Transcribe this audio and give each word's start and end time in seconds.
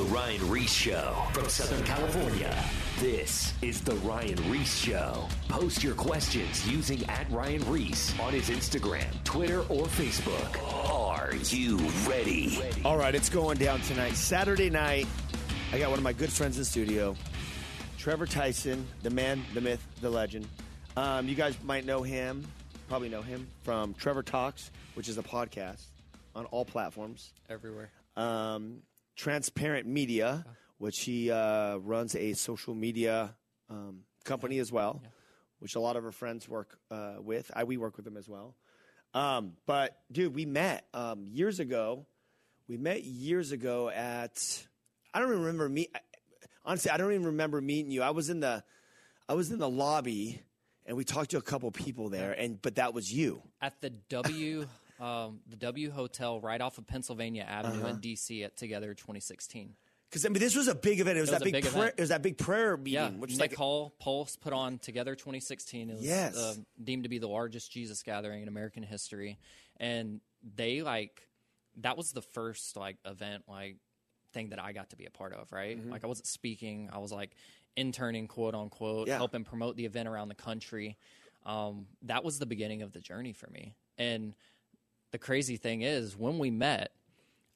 The 0.00 0.06
Ryan 0.06 0.48
Reese 0.48 0.72
Show 0.72 1.26
from 1.34 1.46
Southern 1.50 1.84
California. 1.84 2.56
This 3.00 3.52
is 3.60 3.82
The 3.82 3.96
Ryan 3.96 4.50
Reese 4.50 4.74
Show. 4.78 5.28
Post 5.48 5.84
your 5.84 5.92
questions 5.92 6.66
using 6.66 7.06
at 7.10 7.30
Ryan 7.30 7.70
Reese 7.70 8.18
on 8.18 8.32
his 8.32 8.48
Instagram, 8.48 9.12
Twitter, 9.24 9.58
or 9.68 9.84
Facebook. 9.84 10.56
Are 10.90 11.34
you 11.54 11.76
ready? 12.08 12.58
All 12.82 12.96
right, 12.96 13.14
it's 13.14 13.28
going 13.28 13.58
down 13.58 13.82
tonight. 13.82 14.14
Saturday 14.14 14.70
night, 14.70 15.06
I 15.70 15.78
got 15.78 15.90
one 15.90 15.98
of 15.98 16.02
my 16.02 16.14
good 16.14 16.32
friends 16.32 16.56
in 16.56 16.62
the 16.62 16.64
studio, 16.64 17.14
Trevor 17.98 18.24
Tyson, 18.24 18.86
the 19.02 19.10
man, 19.10 19.44
the 19.52 19.60
myth, 19.60 19.86
the 20.00 20.08
legend. 20.08 20.48
Um, 20.96 21.28
you 21.28 21.34
guys 21.34 21.54
might 21.62 21.84
know 21.84 22.02
him, 22.02 22.46
probably 22.88 23.10
know 23.10 23.20
him 23.20 23.46
from 23.64 23.92
Trevor 23.92 24.22
Talks, 24.22 24.70
which 24.94 25.10
is 25.10 25.18
a 25.18 25.22
podcast 25.22 25.82
on 26.34 26.46
all 26.46 26.64
platforms. 26.64 27.34
everywhere. 27.50 27.90
Um, 28.16 28.80
Transparent 29.20 29.86
Media, 29.86 30.46
which 30.78 31.00
he 31.00 31.30
uh, 31.30 31.76
runs 31.76 32.16
a 32.16 32.32
social 32.32 32.74
media 32.74 33.34
um, 33.68 34.00
company 34.24 34.58
as 34.60 34.72
well, 34.72 35.02
which 35.58 35.74
a 35.74 35.80
lot 35.80 35.96
of 35.96 36.06
our 36.06 36.10
friends 36.10 36.48
work 36.48 36.78
uh, 36.90 37.16
with. 37.18 37.50
I 37.54 37.64
we 37.64 37.76
work 37.76 37.96
with 37.96 38.06
them 38.06 38.16
as 38.16 38.30
well. 38.30 38.54
Um, 39.12 39.52
but 39.66 39.98
dude, 40.10 40.34
we 40.34 40.46
met 40.46 40.86
um, 40.94 41.26
years 41.30 41.60
ago. 41.60 42.06
We 42.66 42.78
met 42.78 43.04
years 43.04 43.52
ago 43.52 43.90
at. 43.90 44.66
I 45.12 45.18
don't 45.18 45.28
even 45.28 45.40
remember 45.40 45.68
me. 45.68 45.88
Honestly, 46.64 46.90
I 46.90 46.96
don't 46.96 47.12
even 47.12 47.26
remember 47.26 47.60
meeting 47.60 47.90
you. 47.90 48.00
I 48.00 48.10
was 48.10 48.30
in 48.30 48.40
the, 48.40 48.64
I 49.28 49.34
was 49.34 49.50
in 49.50 49.58
the 49.58 49.68
lobby, 49.68 50.40
and 50.86 50.96
we 50.96 51.04
talked 51.04 51.32
to 51.32 51.36
a 51.36 51.42
couple 51.42 51.70
people 51.72 52.08
there, 52.08 52.32
and 52.32 52.60
but 52.62 52.76
that 52.76 52.94
was 52.94 53.12
you. 53.12 53.42
At 53.60 53.82
the 53.82 53.90
W, 53.90 54.66
um, 55.00 55.40
the 55.48 55.56
W 55.56 55.90
Hotel 55.90 56.40
right 56.40 56.60
off 56.60 56.78
of 56.78 56.86
Pennsylvania 56.86 57.42
Avenue 57.42 57.78
Uh-huh. 57.80 57.88
in 57.88 57.96
DC 58.00 58.44
at 58.44 58.56
Together 58.56 58.94
2016. 58.94 59.74
Because 60.10 60.26
I 60.26 60.28
mean, 60.28 60.40
this 60.40 60.56
was 60.56 60.66
a 60.66 60.74
big 60.74 60.98
event. 61.00 61.18
It 61.18 61.20
was, 61.20 61.30
It 61.30 61.34
was 61.34 61.38
that 61.40 61.44
big, 61.44 61.52
big 61.62 61.72
prayer, 61.72 61.92
it 61.96 62.00
was 62.00 62.08
that 62.08 62.22
big 62.22 62.36
prayer 62.36 62.76
meeting, 62.76 62.92
Yeah, 62.94 63.10
which 63.10 63.30
Nick 63.32 63.52
like 63.52 63.54
Hall 63.54 63.94
Pulse 64.00 64.34
put 64.36 64.52
on 64.52 64.78
Together 64.78 65.14
2016. 65.14 65.88
It 65.90 65.92
was 65.94 66.04
Yes. 66.04 66.36
uh, 66.36 66.54
deemed 66.82 67.04
to 67.04 67.08
be 67.08 67.18
the 67.18 67.28
largest 67.28 67.70
Jesus 67.70 68.02
gathering 68.02 68.42
in 68.42 68.48
American 68.48 68.82
history, 68.82 69.38
and 69.78 70.20
they 70.56 70.82
like 70.82 71.28
that 71.76 71.96
was 71.96 72.10
the 72.12 72.22
first 72.22 72.76
like 72.76 72.96
event 73.04 73.44
like 73.46 73.76
thing 74.32 74.48
that 74.50 74.60
I 74.60 74.72
got 74.72 74.90
to 74.90 74.96
be 74.96 75.06
a 75.06 75.10
part 75.10 75.32
of. 75.32 75.52
Right, 75.52 75.78
Mm-hmm. 75.78 75.90
like 75.92 76.02
I 76.02 76.08
wasn't 76.08 76.26
speaking, 76.26 76.90
I 76.92 76.98
was 76.98 77.12
like 77.12 77.36
interning, 77.76 78.26
quote 78.26 78.56
unquote, 78.56 79.06
Yeah. 79.06 79.16
helping 79.16 79.44
promote 79.44 79.76
the 79.76 79.84
event 79.86 80.08
around 80.08 80.28
the 80.28 80.34
country. 80.34 80.98
Um, 81.46 81.86
that 82.02 82.24
was 82.24 82.38
the 82.40 82.46
beginning 82.46 82.82
of 82.82 82.92
the 82.92 83.00
journey 83.00 83.32
for 83.32 83.48
me, 83.48 83.76
and 83.96 84.34
the 85.12 85.18
crazy 85.18 85.56
thing 85.56 85.82
is 85.82 86.16
when 86.16 86.38
we 86.38 86.50
met 86.50 86.92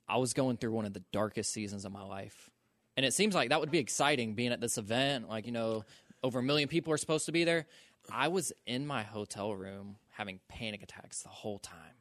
i 0.08 0.16
was 0.16 0.33
going 0.34 0.56
through 0.56 0.72
one 0.72 0.84
of 0.84 0.92
the 0.92 1.02
darkest 1.12 1.52
seasons 1.52 1.84
of 1.84 1.92
my 1.92 2.02
life 2.02 2.50
and 2.97 3.05
it 3.06 3.12
seems 3.14 3.34
like 3.34 3.48
that 3.50 3.60
would 3.60 3.70
be 3.70 3.78
exciting 3.78 4.34
being 4.34 4.52
at 4.52 4.60
this 4.60 4.78
event 4.78 5.28
like 5.28 5.47
you 5.47 5.52
know 5.52 5.84
over 6.22 6.38
a 6.38 6.42
million 6.42 6.69
people 6.69 6.92
are 6.92 6.97
supposed 6.98 7.27
to 7.27 7.32
be 7.32 7.44
there 7.44 7.66
i 8.10 8.28
was 8.28 8.52
in 8.66 8.86
my 8.86 9.02
hotel 9.02 9.55
room 9.55 9.97
having 10.10 10.41
panic 10.48 10.82
attacks 10.82 11.22
the 11.22 11.28
whole 11.28 11.58
time 11.58 11.97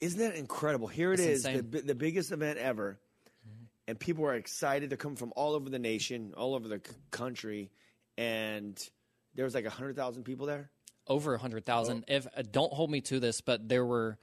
Isn't 0.00 0.20
that 0.20 0.36
incredible? 0.36 0.86
Here 0.86 1.12
it 1.12 1.20
It's 1.20 1.44
is, 1.46 1.62
the, 1.62 1.62
the 1.62 1.94
biggest 1.94 2.30
event 2.30 2.58
ever, 2.58 2.98
and 3.88 3.98
people 3.98 4.24
are 4.26 4.34
excited. 4.34 4.90
They're 4.90 4.98
coming 4.98 5.16
from 5.16 5.32
all 5.34 5.54
over 5.54 5.70
the 5.70 5.78
nation, 5.78 6.34
all 6.36 6.54
over 6.54 6.68
the 6.68 6.80
c- 6.84 6.94
country, 7.10 7.70
and 8.18 8.76
there 9.34 9.44
was 9.46 9.54
like 9.54 9.66
hundred 9.66 9.96
thousand 9.96 10.24
people 10.24 10.46
there. 10.46 10.70
over 11.08 11.34
a 11.34 11.38
hundred 11.38 11.64
thousand. 11.64 12.04
If 12.08 12.26
uh, 12.36 12.42
don't 12.50 12.72
hold 12.72 12.90
me 12.90 13.00
to 13.02 13.18
this, 13.18 13.40
but 13.40 13.66
there 13.68 13.84
were, 13.86 14.18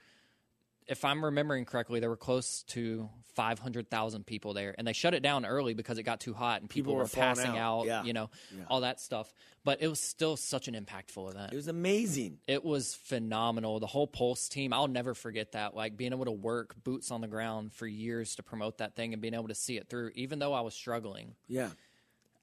if 0.87 1.05
I'm 1.05 1.23
remembering 1.23 1.65
correctly, 1.65 1.99
there 1.99 2.09
were 2.09 2.17
close 2.17 2.63
to 2.69 3.09
five 3.35 3.59
hundred 3.59 3.89
thousand 3.89 4.25
people 4.25 4.53
there, 4.53 4.75
and 4.77 4.85
they 4.85 4.93
shut 4.93 5.13
it 5.13 5.21
down 5.23 5.45
early 5.45 5.73
because 5.73 5.97
it 5.97 6.03
got 6.03 6.19
too 6.19 6.33
hot 6.33 6.61
and 6.61 6.69
people, 6.69 6.91
People 6.91 6.95
were 6.95 7.03
were 7.03 7.07
passing 7.09 7.57
out. 7.57 7.81
out. 7.81 7.85
Yeah. 7.85 8.03
You 8.03 8.13
know, 8.13 8.29
all 8.69 8.81
that 8.81 8.99
stuff. 8.99 9.31
But 9.63 9.81
it 9.81 9.87
was 9.87 9.99
still 9.99 10.37
such 10.37 10.67
an 10.67 10.73
impactful 10.73 11.29
event. 11.31 11.53
It 11.53 11.55
was 11.55 11.67
amazing. 11.67 12.39
It 12.47 12.65
was 12.65 12.95
phenomenal. 12.95 13.79
The 13.79 13.85
whole 13.87 14.07
Pulse 14.07 14.49
team, 14.49 14.73
I'll 14.73 14.87
never 14.87 15.13
forget 15.13 15.51
that. 15.51 15.75
Like 15.75 15.95
being 15.97 16.13
able 16.13 16.25
to 16.25 16.31
work 16.31 16.75
boots 16.83 17.11
on 17.11 17.21
the 17.21 17.27
ground 17.27 17.71
for 17.71 17.85
years 17.85 18.35
to 18.37 18.43
promote 18.43 18.79
that 18.79 18.95
thing 18.95 19.13
and 19.13 19.21
being 19.21 19.35
able 19.35 19.49
to 19.49 19.55
see 19.55 19.77
it 19.77 19.87
through, 19.87 20.11
even 20.15 20.39
though 20.39 20.53
I 20.53 20.61
was 20.61 20.73
struggling. 20.73 21.35
Yeah, 21.47 21.69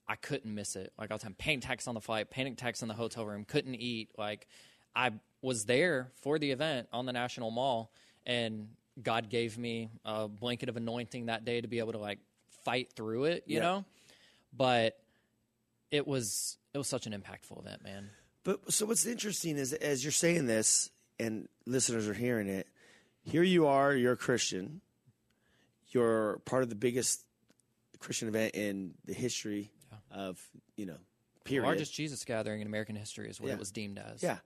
I 0.07 0.15
couldn't 0.17 0.55
miss 0.55 0.77
it. 0.77 0.93
Like 0.99 1.11
I 1.11 1.15
was 1.15 1.23
having 1.23 1.35
panic 1.37 1.65
attacks 1.65 1.89
on 1.89 1.95
the 1.95 2.01
flight, 2.01 2.31
panic 2.31 2.53
attacks 2.55 2.83
in 2.83 2.89
the 2.89 2.95
hotel 2.95 3.27
room, 3.27 3.45
couldn't 3.45 3.75
eat. 3.75 4.11
Like 4.17 4.47
I 4.95 5.11
was 5.43 5.65
there 5.67 6.13
for 6.23 6.39
the 6.39 6.51
event 6.53 6.89
on 6.93 7.05
the 7.05 7.13
National 7.13 7.51
Mall, 7.51 7.93
and 8.29 8.69
God 9.03 9.29
gave 9.31 9.59
me 9.59 9.91
a 10.05 10.29
blanket 10.29 10.69
of 10.69 10.77
anointing 10.77 11.27
that 11.27 11.45
day 11.45 11.61
to 11.61 11.67
be 11.67 11.81
able 11.81 11.93
to 11.93 11.99
like 11.99 12.19
fight 12.65 12.93
through 12.95 13.25
it, 13.25 13.43
you 13.47 13.57
Yeah. 13.57 13.63
know. 13.63 13.85
But 14.57 15.01
it 15.91 16.07
was 16.07 16.57
it 16.75 16.79
was 16.79 16.87
such 16.87 17.07
an 17.07 17.13
impactful 17.13 17.59
event, 17.59 17.83
man. 17.83 18.11
but 18.45 18.73
so 18.73 18.87
what's 18.87 19.07
interesting 19.07 19.57
is 19.57 19.73
as 19.73 20.05
you're 20.05 20.13
saying 20.13 20.47
this, 20.47 20.91
and 21.19 21.49
listeners 21.67 22.07
are 22.07 22.15
hearing 22.15 22.49
it. 22.49 22.69
Here 23.23 23.43
you 23.43 23.67
are. 23.67 23.95
You're 23.95 24.13
a 24.13 24.17
Christian. 24.17 24.81
You're 25.91 26.39
part 26.45 26.63
of 26.63 26.69
the 26.69 26.75
biggest 26.75 27.25
Christian 27.99 28.29
event 28.29 28.55
in 28.55 28.95
the 29.07 29.15
history 29.15 29.73
of 30.11 30.39
you 30.77 30.87
know. 30.87 30.99
Period. 31.45 31.67
Largest 31.67 31.95
Jesus 31.95 32.25
gathering 32.27 32.61
in 32.61 32.67
American 32.67 32.95
history 32.95 33.29
is 33.31 33.41
what 33.41 33.49
Yeah. 33.49 33.55
it 33.55 33.59
was 33.59 33.71
deemed 33.71 33.99
as. 33.99 34.23
Yeah. 34.23 34.39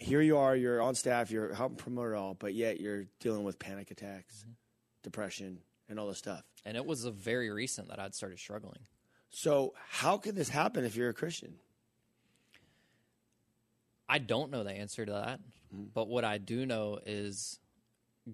Here 0.00 0.22
you 0.22 0.38
are, 0.38 0.56
you're 0.56 0.80
on 0.80 0.94
staff, 0.94 1.30
you're 1.30 1.52
helping 1.54 1.76
promote 1.76 2.12
it 2.12 2.16
all, 2.16 2.34
but 2.34 2.54
yet 2.54 2.80
you're 2.80 3.04
dealing 3.20 3.44
with 3.44 3.58
panic 3.58 3.90
attacks, 3.90 4.40
mm-hmm. 4.40 4.52
depression, 5.02 5.58
and 5.90 6.00
all 6.00 6.08
this 6.08 6.18
stuff. 6.18 6.42
And 6.64 6.74
it 6.76 6.86
was 6.86 7.04
a 7.04 7.10
very 7.10 7.50
recent 7.50 7.88
that 7.88 8.00
I'd 8.00 8.14
started 8.14 8.38
struggling. 8.38 8.80
So, 9.28 9.74
how 9.88 10.16
can 10.16 10.34
this 10.34 10.48
happen 10.48 10.84
if 10.84 10.96
you're 10.96 11.10
a 11.10 11.14
Christian? 11.14 11.54
I 14.08 14.18
don't 14.18 14.50
know 14.50 14.64
the 14.64 14.72
answer 14.72 15.04
to 15.04 15.12
that, 15.12 15.40
hmm. 15.70 15.84
but 15.94 16.08
what 16.08 16.24
I 16.24 16.38
do 16.38 16.66
know 16.66 16.98
is 17.04 17.60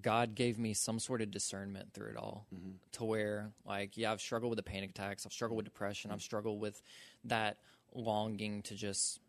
God 0.01 0.35
gave 0.35 0.59
me 0.59 0.73
some 0.73 0.99
sort 0.99 1.21
of 1.21 1.31
discernment 1.31 1.93
through 1.93 2.11
it 2.11 2.17
all 2.17 2.47
mm-hmm. 2.55 2.77
to 2.93 3.05
where, 3.05 3.51
like, 3.65 3.97
yeah, 3.97 4.13
I've 4.13 4.21
struggled 4.21 4.51
with 4.51 4.57
the 4.57 4.63
panic 4.63 4.91
attacks, 4.91 5.27
I've 5.27 5.33
struggled 5.33 5.57
with 5.57 5.67
depression, 5.67 6.11
I've 6.11 6.19
mm. 6.19 6.23
struggled 6.23 6.61
with 6.61 6.81
that 7.25 7.59
longing 7.95 8.63
to 8.63 8.75
just 8.75 9.21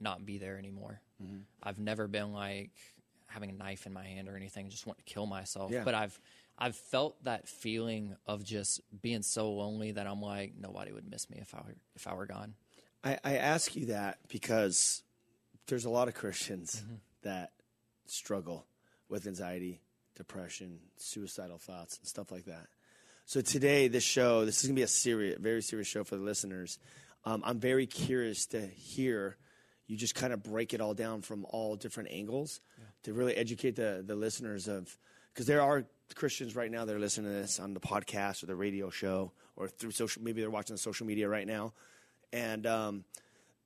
not 0.00 0.24
be 0.24 0.38
there 0.38 0.58
anymore. 0.58 1.00
I've 1.62 1.78
never 1.78 2.06
been 2.06 2.32
like 2.32 2.70
having 3.26 3.50
a 3.50 3.52
knife 3.52 3.86
in 3.86 3.92
my 3.92 4.04
hand 4.04 4.28
or 4.28 4.36
anything, 4.36 4.70
just 4.70 4.86
want 4.86 4.98
to 4.98 5.04
kill 5.04 5.26
myself. 5.26 5.70
Yeah. 5.70 5.84
But 5.84 5.94
I've 5.94 6.18
I've 6.58 6.76
felt 6.76 7.22
that 7.24 7.48
feeling 7.48 8.16
of 8.26 8.44
just 8.44 8.80
being 9.00 9.22
so 9.22 9.52
lonely 9.52 9.92
that 9.92 10.06
I'm 10.06 10.20
like 10.22 10.54
nobody 10.58 10.92
would 10.92 11.08
miss 11.10 11.28
me 11.30 11.38
if 11.40 11.54
I 11.54 11.58
were 11.58 11.74
if 11.94 12.06
I 12.06 12.14
were 12.14 12.26
gone. 12.26 12.54
I, 13.04 13.18
I 13.22 13.36
ask 13.36 13.76
you 13.76 13.86
that 13.86 14.18
because 14.28 15.02
there's 15.66 15.84
a 15.84 15.90
lot 15.90 16.08
of 16.08 16.14
Christians 16.14 16.82
that 17.22 17.52
struggle 18.06 18.66
with 19.08 19.26
anxiety, 19.26 19.80
depression, 20.16 20.80
suicidal 20.96 21.58
thoughts, 21.58 21.98
and 21.98 22.06
stuff 22.06 22.32
like 22.32 22.46
that. 22.46 22.66
So 23.24 23.40
today, 23.40 23.88
this 23.88 24.04
show, 24.04 24.44
this 24.44 24.58
is 24.58 24.68
going 24.68 24.76
to 24.76 24.80
be 24.80 24.84
a 24.84 24.88
serious, 24.88 25.38
very 25.38 25.62
serious 25.62 25.86
show 25.86 26.02
for 26.02 26.16
the 26.16 26.22
listeners. 26.22 26.78
Um, 27.24 27.42
I'm 27.44 27.60
very 27.60 27.86
curious 27.86 28.46
to 28.46 28.66
hear 28.66 29.36
you 29.88 29.96
just 29.96 30.14
kind 30.14 30.32
of 30.32 30.42
break 30.42 30.72
it 30.74 30.80
all 30.80 30.94
down 30.94 31.22
from 31.22 31.44
all 31.48 31.74
different 31.74 32.10
angles 32.12 32.60
to 33.02 33.12
really 33.12 33.34
educate 33.34 33.74
the 33.74 34.04
the 34.06 34.14
listeners 34.14 34.68
of 34.68 34.96
because 35.34 35.46
there 35.46 35.62
are 35.62 35.84
Christians 36.14 36.54
right 36.54 36.70
now 36.70 36.84
that 36.84 36.94
are 36.94 36.98
listening 36.98 37.32
to 37.32 37.38
this 37.38 37.58
on 37.58 37.74
the 37.74 37.80
podcast 37.80 38.42
or 38.42 38.46
the 38.46 38.54
radio 38.54 38.90
show 38.90 39.32
or 39.56 39.68
through 39.68 39.90
social. 39.90 40.22
Maybe 40.22 40.40
they're 40.40 40.50
watching 40.50 40.74
the 40.74 40.78
social 40.78 41.06
media 41.06 41.28
right 41.28 41.46
now, 41.46 41.72
and 42.32 42.66
um, 42.66 43.04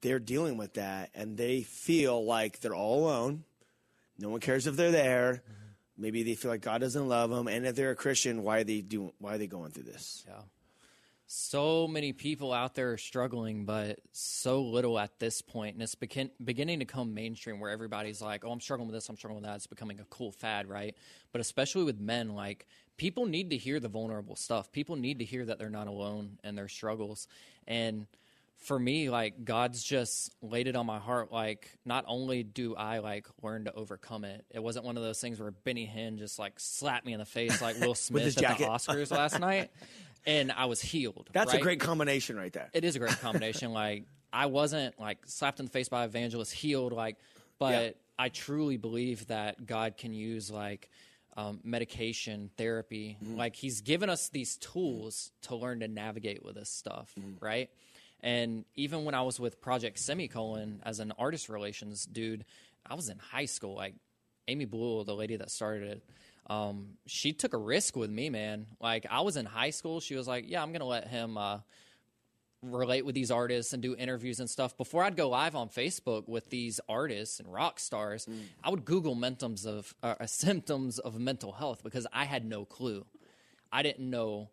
they're 0.00 0.18
dealing 0.18 0.56
with 0.56 0.74
that, 0.74 1.10
and 1.14 1.36
they 1.36 1.62
feel 1.62 2.24
like 2.24 2.60
they're 2.60 2.74
all 2.74 3.04
alone. 3.04 3.44
No 4.18 4.28
one 4.28 4.40
cares 4.40 4.66
if 4.66 4.76
they're 4.76 4.90
there. 4.90 5.42
Maybe 5.98 6.22
they 6.22 6.34
feel 6.34 6.50
like 6.50 6.62
God 6.62 6.80
doesn't 6.80 7.08
love 7.08 7.30
them, 7.30 7.48
and 7.48 7.66
if 7.66 7.74
they're 7.76 7.90
a 7.90 7.96
Christian, 7.96 8.42
why 8.42 8.58
are 8.58 8.64
they 8.64 8.80
doing? 8.80 9.12
Why 9.18 9.34
are 9.34 9.38
they 9.38 9.46
going 9.46 9.72
through 9.72 9.84
this? 9.84 10.24
Yeah. 10.26 10.42
So 11.34 11.88
many 11.88 12.12
people 12.12 12.52
out 12.52 12.74
there 12.74 12.92
are 12.92 12.98
struggling, 12.98 13.64
but 13.64 14.00
so 14.12 14.60
little 14.60 14.98
at 14.98 15.18
this 15.18 15.40
point, 15.40 15.72
and 15.72 15.82
it's 15.82 15.94
begin, 15.94 16.30
beginning 16.44 16.80
to 16.80 16.84
come 16.84 17.14
mainstream 17.14 17.58
where 17.58 17.70
everybody's 17.70 18.20
like, 18.20 18.44
"Oh, 18.44 18.50
I'm 18.50 18.60
struggling 18.60 18.88
with 18.88 18.94
this, 18.94 19.08
I'm 19.08 19.16
struggling 19.16 19.40
with 19.40 19.48
that." 19.48 19.56
It's 19.56 19.66
becoming 19.66 19.98
a 19.98 20.04
cool 20.04 20.30
fad, 20.30 20.68
right? 20.68 20.94
But 21.32 21.40
especially 21.40 21.84
with 21.84 21.98
men, 21.98 22.34
like 22.34 22.66
people 22.98 23.24
need 23.24 23.48
to 23.48 23.56
hear 23.56 23.80
the 23.80 23.88
vulnerable 23.88 24.36
stuff. 24.36 24.72
People 24.72 24.96
need 24.96 25.20
to 25.20 25.24
hear 25.24 25.46
that 25.46 25.58
they're 25.58 25.70
not 25.70 25.86
alone 25.86 26.38
in 26.44 26.54
their 26.54 26.68
struggles, 26.68 27.28
and 27.66 28.06
for 28.62 28.78
me, 28.78 29.10
like 29.10 29.44
God's 29.44 29.82
just 29.82 30.34
laid 30.40 30.68
it 30.68 30.76
on 30.76 30.86
my 30.86 30.98
heart. 30.98 31.32
Like, 31.32 31.70
not 31.84 32.04
only 32.06 32.42
do 32.42 32.76
I 32.76 32.98
like 32.98 33.26
learn 33.42 33.64
to 33.64 33.74
overcome 33.74 34.24
it, 34.24 34.44
it 34.50 34.62
wasn't 34.62 34.84
one 34.84 34.96
of 34.96 35.02
those 35.02 35.20
things 35.20 35.40
where 35.40 35.50
Benny 35.50 35.86
Hinn 35.86 36.18
just 36.18 36.38
like 36.38 36.60
slapped 36.60 37.04
me 37.04 37.12
in 37.12 37.18
the 37.18 37.24
face 37.24 37.60
like 37.62 37.80
Will 37.80 37.94
Smith 37.96 38.36
at 38.36 38.40
jacket. 38.42 38.64
the 38.64 38.68
Oscars 38.68 39.10
last 39.10 39.40
night, 39.40 39.70
and 40.26 40.52
I 40.52 40.66
was 40.66 40.80
healed. 40.80 41.28
That's 41.32 41.52
a 41.52 41.58
great 41.58 41.80
combination 41.80 42.36
right 42.36 42.52
there. 42.52 42.70
It 42.72 42.84
is 42.84 42.96
a 42.96 42.98
great 42.98 43.18
combination. 43.20 43.72
like 43.82 44.04
I 44.32 44.46
wasn't 44.46 44.98
like 44.98 45.18
slapped 45.26 45.60
in 45.60 45.66
the 45.66 45.72
face 45.72 45.88
by 45.88 46.04
evangelist, 46.04 46.52
healed. 46.52 46.92
Like, 46.92 47.16
but 47.58 47.72
Yeah. 47.72 47.90
I 48.18 48.28
truly 48.28 48.76
believe 48.76 49.26
that 49.28 49.66
God 49.66 49.96
can 49.96 50.12
use 50.12 50.50
like 50.50 50.90
um, 51.36 51.60
medication, 51.64 52.50
therapy. 52.56 53.16
Like 53.36 53.56
he's 53.56 53.80
given 53.80 54.10
us 54.10 54.28
these 54.28 54.56
tools 54.58 55.30
to 55.42 55.56
learn 55.56 55.80
to 55.80 55.88
navigate 55.88 56.44
with 56.44 56.54
this 56.56 56.68
stuff, 56.70 57.12
right? 57.40 57.70
And 58.20 58.64
even 58.76 59.04
when 59.04 59.14
I 59.14 59.22
was 59.22 59.40
with 59.40 59.60
Project 59.60 59.98
Semicolon 59.98 60.80
as 60.84 61.00
an 61.00 61.12
artist 61.18 61.48
relations 61.48 62.06
dude, 62.06 62.44
I 62.86 62.94
was 62.94 63.08
in 63.08 63.18
high 63.18 63.46
school. 63.46 63.74
Like 63.74 63.94
Amy 64.46 64.66
Bleuel, 64.66 65.04
the 65.04 65.14
lady 65.14 65.36
that 65.36 65.50
started 65.50 65.88
it, 65.88 66.02
um, 66.48 66.98
she 67.06 67.32
took 67.32 67.54
a 67.54 67.58
risk 67.58 67.96
with 67.96 68.10
me, 68.10 68.30
man. 68.30 68.66
Like 68.80 69.06
I 69.10 69.20
was 69.20 69.36
in 69.36 69.46
high 69.46 69.70
school, 69.70 70.00
she 70.00 70.14
was 70.14 70.26
like, 70.26 70.44
"Yeah, 70.48 70.62
I'm 70.62 70.72
gonna 70.72 70.84
let 70.84 71.08
him." 71.08 71.36
Uh, 71.36 71.58
relate 72.62 73.04
with 73.04 73.14
these 73.14 73.30
artists 73.30 73.72
and 73.72 73.82
do 73.82 73.96
interviews 73.96 74.38
and 74.38 74.48
stuff. 74.48 74.76
Before 74.76 75.02
I'd 75.02 75.16
go 75.16 75.28
live 75.28 75.56
on 75.56 75.68
Facebook 75.68 76.28
with 76.28 76.48
these 76.48 76.80
artists 76.88 77.40
and 77.40 77.52
rock 77.52 77.80
stars, 77.80 78.28
I 78.62 78.70
would 78.70 78.84
Google 78.84 79.18
symptoms 79.20 79.66
of 79.66 79.94
uh, 80.02 80.14
symptoms 80.26 80.98
of 80.98 81.18
mental 81.18 81.52
health 81.52 81.82
because 81.82 82.06
I 82.12 82.24
had 82.24 82.44
no 82.44 82.64
clue. 82.64 83.04
I 83.72 83.82
didn't 83.82 84.08
know 84.08 84.50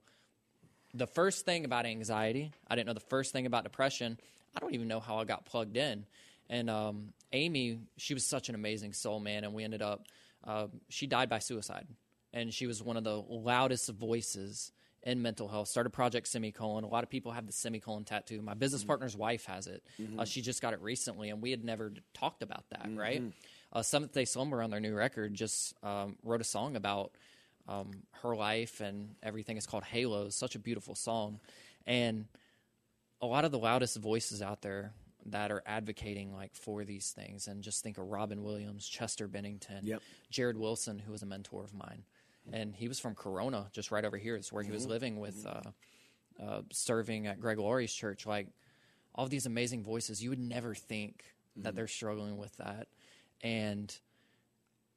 the 0.94 1.08
first 1.08 1.46
thing 1.46 1.66
about 1.66 1.86
anxiety. 1.86 2.52
I 2.68 2.76
didn't 2.76 2.88
know 2.88 2.94
the 2.94 3.00
first 3.00 3.32
thing 3.32 3.46
about 3.46 3.64
depression. 3.64 4.20
I 4.56 4.60
don't 4.60 4.74
even 4.74 4.88
know 4.88 5.00
how 5.00 5.18
I 5.18 5.26
got 5.26 5.46
plugged 5.46 5.78
in. 5.78 6.06
And 6.50 6.70
um, 6.70 7.14
Amy, 7.32 7.80
she 7.98 8.16
was 8.16 8.26
such 8.26 8.50
an 8.50 8.56
amazing 8.56 8.94
soul, 8.94 9.20
man. 9.20 9.44
And 9.44 9.54
we 9.54 9.64
ended 9.64 9.84
up, 9.84 10.04
uh, 10.46 10.68
she 10.90 11.08
died 11.08 11.30
by 11.30 11.40
suicide. 11.40 11.88
And 12.32 12.54
she 12.54 12.68
was 12.68 12.84
one 12.84 12.96
of 12.96 13.04
the 13.04 13.16
loudest 13.16 13.90
voices 13.90 14.72
in 15.02 15.22
mental 15.22 15.48
health. 15.48 15.68
Started 15.68 15.92
Project 15.92 16.28
Semicolon. 16.28 16.84
A 16.84 16.88
lot 16.88 17.04
of 17.04 17.10
people 17.10 17.32
have 17.32 17.48
the 17.48 17.54
semicolon 17.54 18.04
tattoo. 18.04 18.42
My 18.42 18.54
business 18.54 18.84
partner's 18.84 19.16
wife 19.18 19.46
has 19.46 19.66
it. 19.66 19.82
Uh, 20.20 20.26
she 20.26 20.42
just 20.42 20.62
got 20.62 20.74
it 20.74 20.82
recently, 20.82 21.30
and 21.30 21.42
we 21.42 21.50
had 21.52 21.64
never 21.64 21.92
talked 22.14 22.44
about 22.44 22.66
that, 22.70 22.88
right? 22.96 23.22
Uh, 23.74 23.82
Seventh 23.82 24.14
Day 24.14 24.26
Slumber 24.26 24.62
on 24.62 24.70
their 24.70 24.80
new 24.80 24.94
record 24.94 25.34
just 25.34 25.74
um, 25.84 26.18
wrote 26.24 26.42
a 26.42 26.44
song 26.44 26.76
about 26.76 27.12
um, 27.68 27.92
her 28.22 28.36
life 28.36 28.82
and 28.82 29.16
everything. 29.24 29.58
It's 29.58 29.66
called 29.68 29.84
Halos. 29.84 30.36
Such 30.36 30.56
a 30.56 30.60
beautiful 30.60 30.96
song, 30.96 31.40
and 31.88 32.26
a 33.22 33.26
lot 33.26 33.46
of 33.46 33.52
the 33.52 33.60
loudest 33.60 33.98
voices 33.98 34.42
out 34.42 34.62
there 34.62 34.92
that 35.32 35.52
are 35.52 35.64
advocating 35.66 36.34
like 36.34 36.56
for 36.56 36.84
these 36.84 37.12
things. 37.12 37.48
And 37.48 37.64
just 37.64 37.84
think 37.84 37.98
of 37.98 38.06
Robin 38.06 38.44
Williams, 38.44 38.88
Chester 38.88 39.28
Bennington, 39.28 39.86
Yep. 39.86 40.02
Jarrid 40.32 40.58
Wilson, 40.58 41.00
who 41.00 41.12
was 41.12 41.22
a 41.22 41.26
mentor 41.26 41.64
of 41.64 41.74
mine, 41.74 42.04
and 42.52 42.76
he 42.76 42.88
was 42.88 43.00
from 43.00 43.16
Corona, 43.16 43.68
just 43.72 43.92
right 43.92 44.06
over 44.06 44.18
here. 44.18 44.36
Is 44.36 44.52
where 44.52 44.64
he 44.64 44.72
was 44.72 44.86
living 44.86 45.20
with. 45.20 45.46
Uh, 45.46 45.72
uh, 46.42 46.62
serving 46.72 47.28
at 47.28 47.40
Greg 47.42 47.60
Laurie's 47.60 47.94
church, 47.94 48.26
like 48.26 48.48
all 49.14 49.28
these 49.28 49.46
amazing 49.46 49.84
voices, 49.84 50.24
you 50.24 50.30
would 50.30 50.40
never 50.40 50.74
think 50.74 51.24
that 51.58 51.76
they're 51.76 51.88
struggling 51.88 52.38
with 52.38 52.56
that. 52.58 52.88
And 53.42 53.94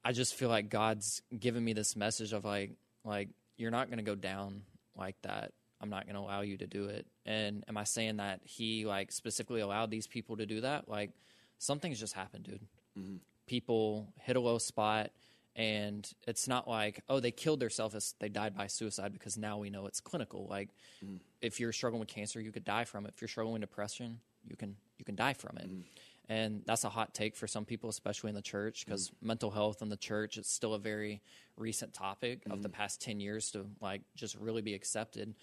I 0.05 0.13
just 0.13 0.35
feel 0.35 0.49
like 0.49 0.69
God's 0.69 1.21
given 1.37 1.63
me 1.63 1.73
this 1.73 1.95
message 1.95 2.31
of 2.31 2.45
like, 2.45 2.71
like 3.03 3.29
you're 3.57 3.71
not 3.71 3.87
going 3.87 3.97
to 3.97 4.03
go 4.03 4.15
down 4.15 4.61
like 4.95 5.21
that. 5.23 5.51
I'm 5.83 5.89
not 5.89 6.05
going 6.05 6.15
to 6.15 6.21
allow 6.21 6.41
you 6.41 6.57
to 6.57 6.65
do 6.65 6.85
it. 6.85 7.05
And 7.25 7.63
am 7.67 7.77
I 7.77 7.83
saying 7.83 8.17
that 8.17 8.39
He 8.43 8.85
like 8.85 9.11
specifically 9.11 9.61
allowed 9.61 9.91
these 9.91 10.07
people 10.07 10.37
to 10.37 10.45
do 10.45 10.61
that? 10.61 10.87
Like 10.87 11.11
something's 11.59 11.99
just 11.99 12.13
happened, 12.13 12.45
dude. 12.45 12.65
Mm-hmm. 12.97 13.17
People 13.45 14.07
hit 14.21 14.37
a 14.37 14.39
low 14.39 14.57
spot. 14.57 15.11
And 15.55 16.09
it's 16.25 16.47
not 16.47 16.67
like, 16.67 17.03
oh, 17.09 17.19
they 17.19 17.29
killed 17.29 17.59
themselves 17.59 17.93
as 17.93 18.15
they 18.19 18.27
died 18.27 18.57
by 18.57 18.65
suicide 18.65 19.13
because 19.13 19.37
now 19.37 19.59
we 19.59 19.69
know 19.69 19.85
it's 19.85 19.99
clinical. 19.99 20.47
Like, 20.49 20.69
mm-hmm. 21.05 21.17
if 21.41 21.59
you're 21.59 21.71
struggling 21.71 21.99
with 21.99 22.09
cancer, 22.09 22.41
you 22.41 22.51
could 22.51 22.63
die 22.63 22.85
from 22.85 23.05
it. 23.05 23.11
If 23.13 23.21
you're 23.21 23.27
struggling 23.27 23.53
with 23.53 23.61
depression, 23.61 24.19
you 24.47 24.55
can 24.55 24.75
you 24.97 25.05
can 25.05 25.15
die 25.15 25.33
from 25.33 25.57
it. 25.57 25.69
Mm-hmm. 25.69 25.81
And 26.29 26.61
that's 26.65 26.85
a 26.85 26.89
hot 26.89 27.13
take 27.13 27.35
for 27.35 27.47
some 27.47 27.65
people, 27.65 27.89
especially 27.89 28.29
in 28.29 28.35
the 28.35 28.41
church, 28.41 28.85
because 28.85 29.11
mental 29.21 29.51
health 29.51 29.81
in 29.81 29.89
the 29.89 29.97
church 29.97 30.37
is 30.37 30.47
still 30.47 30.73
a 30.73 30.79
very 30.79 31.21
recent 31.57 31.93
topic 31.93 32.43
of 32.49 32.63
the 32.63 32.69
past 32.69 33.01
ten 33.01 33.19
years 33.19 33.51
to 33.51 33.65
like 33.81 34.01
just 34.15 34.35
really 34.37 34.61
be 34.61 34.73
accepted. 34.73 35.35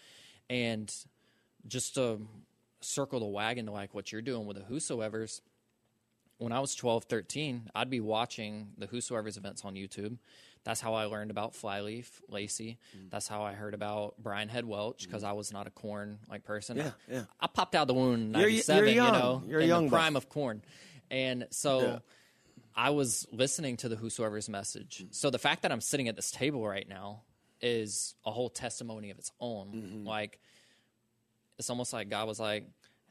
And 0.50 0.93
just 1.67 1.94
to 1.94 2.20
circle 2.81 3.20
the 3.20 3.26
wagon 3.26 3.67
to 3.67 3.73
like 3.73 3.94
what 3.94 4.12
you're 4.12 4.20
doing 4.20 4.47
with 4.47 4.56
the 4.58 4.64
whosoever's, 4.64 5.41
when 6.38 6.52
I 6.52 6.61
was 6.61 6.75
12, 6.75 7.05
13, 7.05 7.70
I'd 7.75 7.88
be 7.91 8.00
watching 8.00 8.69
the 8.76 8.87
Whosoever's 8.87 9.37
events 9.37 9.64
on 9.64 9.75
YouTube. 9.75 10.17
That's 10.64 10.81
how 10.81 10.94
I 10.94 11.05
learned 11.05 11.31
about 11.31 11.55
Flyleaf, 11.55 12.20
Lacey. 12.29 12.79
Mm. 12.97 13.11
That's 13.11 13.29
how 13.29 13.43
I 13.43 13.52
heard 13.52 13.75
about 13.75 14.14
Brian 14.19 14.49
Head 14.49 14.64
Welch 14.64 15.06
because 15.06 15.23
mm. 15.23 15.29
I 15.29 15.32
was 15.32 15.52
not 15.52 15.67
a 15.67 15.70
Korn 15.70 16.19
like 16.29 16.44
person. 16.44 16.76
Yeah, 16.76 16.91
yeah. 17.11 17.25
I 17.41 17.47
popped 17.47 17.75
out 17.75 17.87
the 17.87 17.94
wound 17.94 18.35
in 18.35 18.41
You're- 18.41 18.52
you're 18.52 18.64
97, 18.67 18.94
young. 18.94 19.06
you 19.06 19.12
know, 19.12 19.43
You're 19.47 19.61
in 19.61 19.69
young 19.69 19.85
the 19.85 19.91
prime 19.91 20.17
of 20.17 20.29
Korn. 20.29 20.62
And 21.11 21.47
so 21.50 21.81
Yeah. 21.81 21.99
I 22.75 22.91
was 22.91 23.26
listening 23.32 23.76
to 23.79 23.88
the 23.88 23.97
Whosoever's 23.97 24.49
message. 24.49 25.05
Mm. 25.05 25.14
So 25.14 25.31
the 25.31 25.38
fact 25.38 25.62
that 25.62 25.73
I'm 25.73 25.81
sitting 25.81 26.08
at 26.08 26.17
this 26.17 26.31
table 26.31 26.67
right 26.67 26.88
now 26.88 27.23
is 27.61 28.15
a 28.25 28.31
whole 28.31 28.51
testimony 28.51 29.11
of 29.11 29.19
its 29.19 29.33
own. 29.41 29.73
Mm-hmm. 29.75 30.07
Like, 30.07 30.41
it's 31.59 31.71
almost 31.71 31.93
like 31.93 32.09
God 32.09 32.27
was 32.27 32.41
like, 32.41 32.67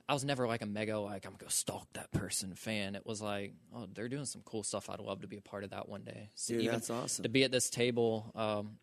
I 0.09 0.13
was 0.13 0.25
never 0.25 0.47
like 0.47 0.63
a 0.63 0.65
mega 0.65 0.97
like 0.97 1.27
I'm 1.27 1.33
gonna 1.33 1.43
go 1.43 1.49
stalk 1.49 1.87
that 1.93 2.11
person 2.11 2.55
fan. 2.55 2.95
It 2.95 3.05
was 3.05 3.21
like, 3.21 3.53
oh, 3.75 3.87
they're 3.93 4.09
doing 4.09 4.25
some 4.25 4.41
cool 4.43 4.63
stuff. 4.63 4.89
I'd 4.89 4.99
love 4.99 5.21
to 5.21 5.27
be 5.27 5.37
a 5.37 5.41
part 5.41 5.63
of 5.63 5.69
that 5.69 5.87
one 5.87 6.01
day. 6.01 6.29
So 6.33 6.55
Dude, 6.55 6.67
that's 6.67 6.89
awesome. 6.89 7.21
To 7.23 7.29
be 7.29 7.43
at 7.43 7.51
this 7.51 7.69
table, 7.69 8.31
um, 8.33 8.77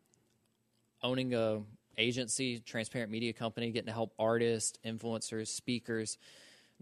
owning 1.02 1.34
a 1.34 1.62
agency, 1.98 2.60
transparent 2.60 3.10
media 3.10 3.32
company, 3.32 3.72
getting 3.72 3.86
to 3.86 3.92
help 3.92 4.12
artists, 4.20 4.78
influencers, 4.86 5.48
speakers, 5.48 6.16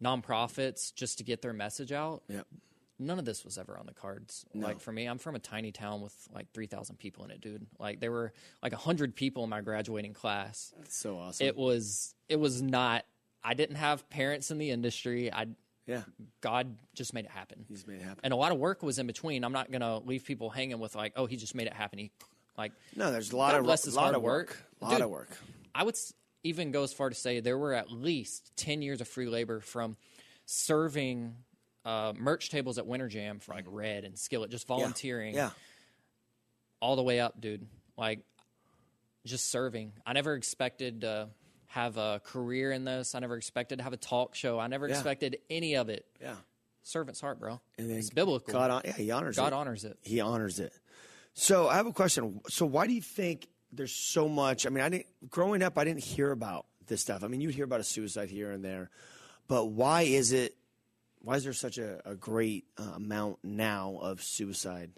nonprofits, 0.02 0.94
just 0.94 1.19
to 1.19 1.25
get 1.25 1.40
their 1.40 1.54
message 1.54 1.92
out. 1.92 2.22
Yep. 2.28 2.46
None 2.99 3.19
of 3.19 3.25
this 3.25 3.44
was 3.44 3.58
ever 3.58 3.76
on 3.79 3.87
the 3.87 3.93
cards. 3.93 4.46
No. 4.55 4.67
Like 4.69 4.81
for 4.81 4.93
me, 4.93 5.06
I'm 5.06 5.19
from 5.19 5.35
a 5.35 5.41
tiny 5.41 5.73
town 5.73 6.00
with 6.00 6.14
like 6.32 6.46
3,000 6.52 6.96
people 6.96 7.25
in 7.25 7.31
it, 7.32 7.41
dude. 7.41 7.67
Like 7.79 7.99
there 8.00 8.12
were 8.12 8.32
like 8.62 8.73
100 8.73 9.17
people 9.17 9.43
in 9.44 9.50
my 9.50 9.61
graduating 9.62 10.12
class 10.14 10.73
That's 10.79 10.96
so 10.96 11.19
awesome. 11.19 11.46
it 11.46 11.56
was 11.56 12.14
it 12.29 12.38
was 12.38 12.62
not 12.62 13.05
i 13.43 13.52
didn't 13.55 13.76
have 13.76 14.08
parents 14.08 14.50
in 14.50 14.56
the 14.58 14.70
industry 14.70 15.31
i 15.31 15.46
yeah. 15.87 16.00
god 16.41 16.76
just 16.94 17.12
made 17.12 17.26
it 17.26 17.31
happen 17.31 17.67
He's 17.69 17.87
made 17.87 17.96
it 17.96 18.02
happen. 18.02 18.20
and 18.25 18.32
a 18.32 18.37
lot 18.37 18.52
of 18.52 18.58
work 18.58 18.82
was 18.82 18.99
in 18.99 19.06
between 19.06 19.44
i'm 19.44 19.52
not 19.52 19.70
gonna 19.70 19.99
leave 19.99 20.25
people 20.25 20.49
hanging 20.49 20.79
with 20.79 20.94
like 20.94 21.12
oh 21.17 21.26
he 21.26 21.37
just 21.37 21.55
made 21.55 21.67
it 21.67 21.75
happen 21.75 21.99
he 21.99 22.11
like 22.56 22.73
No, 22.96 23.12
there's 23.12 23.32
a 23.32 23.37
lot 23.37 23.50
God 23.52 23.58
of 23.58 23.64
bless 23.67 23.85
his 23.85 23.96
lot 23.96 24.05
hard 24.05 24.14
of 24.14 24.23
work. 24.23 24.49
work. 24.49 24.62
A 24.81 24.85
lot 24.85 24.91
Dude. 24.93 25.00
of 25.02 25.11
work. 25.11 25.29
i 25.75 25.82
would 25.82 25.99
even 26.43 26.70
go 26.70 26.85
as 26.85 26.94
far 26.94 27.11
to 27.11 27.14
say 27.14 27.41
there 27.41 27.58
were 27.58 27.75
at 27.75 27.91
least 27.93 28.52
10 28.56 28.81
years 28.81 29.02
of 29.02 29.08
free 29.08 29.26
labor 29.26 29.61
from 29.61 29.96
serving 30.46 31.35
uh, 31.84 32.12
merch 32.16 32.50
tables 32.50 32.78
at 32.78 32.86
winter 32.86 33.08
jam 33.08 33.38
for 33.40 33.54
like 33.54 33.64
red 33.69 34.04
and 34.04 34.19
skillet 34.19 34.50
just 34.50 34.66
volunteering 34.66 35.34
Yeah. 35.34 35.50
all 36.81 36.96
the 36.96 37.02
way 37.02 37.20
up, 37.20 37.40
dude. 37.40 37.66
Like 37.96 38.20
just 39.26 39.50
serving. 39.50 39.92
I 40.06 40.12
never 40.12 40.34
expected 40.34 41.02
to 41.02 41.28
have 41.66 41.96
a 41.96 42.20
career 42.25 42.72
in 42.72 42.84
this. 42.84 43.14
I 43.14 43.20
never 43.20 43.36
expected 43.36 43.78
to 43.78 43.84
have 43.84 43.93
a 43.93 43.96
talk 43.98 44.34
show. 44.34 44.58
I 44.58 44.67
never 44.67 44.86
Yeah. 44.88 44.94
expected 44.94 45.38
any 45.50 45.74
of 45.76 45.88
it. 45.88 46.06
Yeah. 46.20 46.36
Servant's 46.82 47.20
heart, 47.20 47.38
bro. 47.41 47.60
And 47.79 47.88
then 47.88 47.96
it's 47.98 48.10
biblical. 48.10 48.53
God, 48.53 48.70
hon- 48.70 48.82
yeah, 48.84 48.93
he 48.93 49.10
honors 49.10 49.36
God 49.36 49.48
it. 49.48 49.53
honors 49.55 49.84
it. 49.84 49.98
He 50.03 50.20
honors 50.20 50.60
it. 50.60 50.72
So 51.32 51.69
I 51.69 51.76
have 51.76 51.86
a 51.86 51.93
question. 51.93 52.41
So 52.48 52.67
why 52.67 52.86
do 52.86 52.93
you 52.93 53.00
think 53.03 53.48
there's 53.72 53.93
so 53.94 54.29
much? 54.29 54.67
I 54.67 54.70
mean, 54.70 54.84
I 54.84 54.88
didn't 54.91 55.06
growing 55.31 55.62
up. 55.62 55.79
I 55.79 55.84
didn't 55.84 56.05
hear 56.05 56.31
about 56.31 56.67
this 56.86 57.00
stuff. 57.00 57.24
I 57.24 57.29
mean, 57.29 57.41
you'd 57.41 57.55
hear 57.55 57.64
about 57.64 57.81
a 57.81 57.84
suicide 57.84 58.29
here 58.29 58.50
and 58.53 58.62
there, 58.64 58.91
but 59.48 59.67
why 59.67 60.03
is 60.03 60.32
it? 60.32 60.55
Why 61.24 61.36
is 61.36 61.44
there 61.44 61.54
such 61.54 61.78
a, 61.78 62.06
a 62.06 62.14
great 62.14 62.66
uh, 62.78 62.82
amount 62.96 63.38
now 63.43 63.98
of 64.02 64.22
suicide 64.22 64.90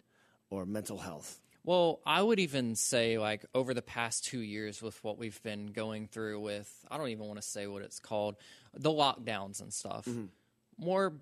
or 0.50 0.66
mental 0.66 0.98
health? 0.98 1.40
Well, 1.62 2.00
I 2.04 2.20
would 2.20 2.40
even 2.40 2.74
say, 2.74 3.16
like, 3.16 3.44
over 3.54 3.74
the 3.74 3.82
past 3.82 4.24
two 4.24 4.40
years, 4.40 4.82
with 4.82 5.02
what 5.04 5.18
we've 5.18 5.40
been 5.44 5.68
going 5.68 6.08
through 6.08 6.40
with, 6.40 6.84
I 6.90 6.98
don't 6.98 7.10
even 7.10 7.26
want 7.26 7.40
to 7.40 7.46
say 7.46 7.68
what 7.68 7.82
it's 7.82 8.00
called, 8.00 8.36
the 8.74 8.90
lockdowns 8.90 9.60
and 9.60 9.72
stuff. 9.72 10.08
More, 10.76 11.12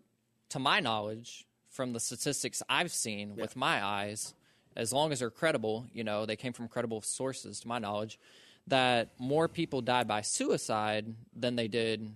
to 0.50 0.58
my 0.58 0.80
knowledge, 0.80 1.46
from 1.68 1.92
the 1.92 2.00
statistics 2.00 2.62
I've 2.68 2.92
seen 2.92 3.36
with 3.36 3.56
my 3.56 3.84
eyes, 3.84 4.32
as 4.74 4.90
long 4.90 5.12
as 5.12 5.20
they're 5.20 5.30
credible, 5.30 5.86
you 5.92 6.04
know, 6.04 6.24
they 6.24 6.36
came 6.36 6.54
from 6.54 6.68
credible 6.68 7.02
sources, 7.02 7.60
to 7.60 7.68
my 7.68 7.78
knowledge, 7.78 8.18
that 8.68 9.10
more 9.18 9.48
people 9.48 9.82
died 9.82 10.08
by 10.08 10.22
suicide 10.22 11.14
than 11.36 11.56
they 11.56 11.68
did 11.68 12.10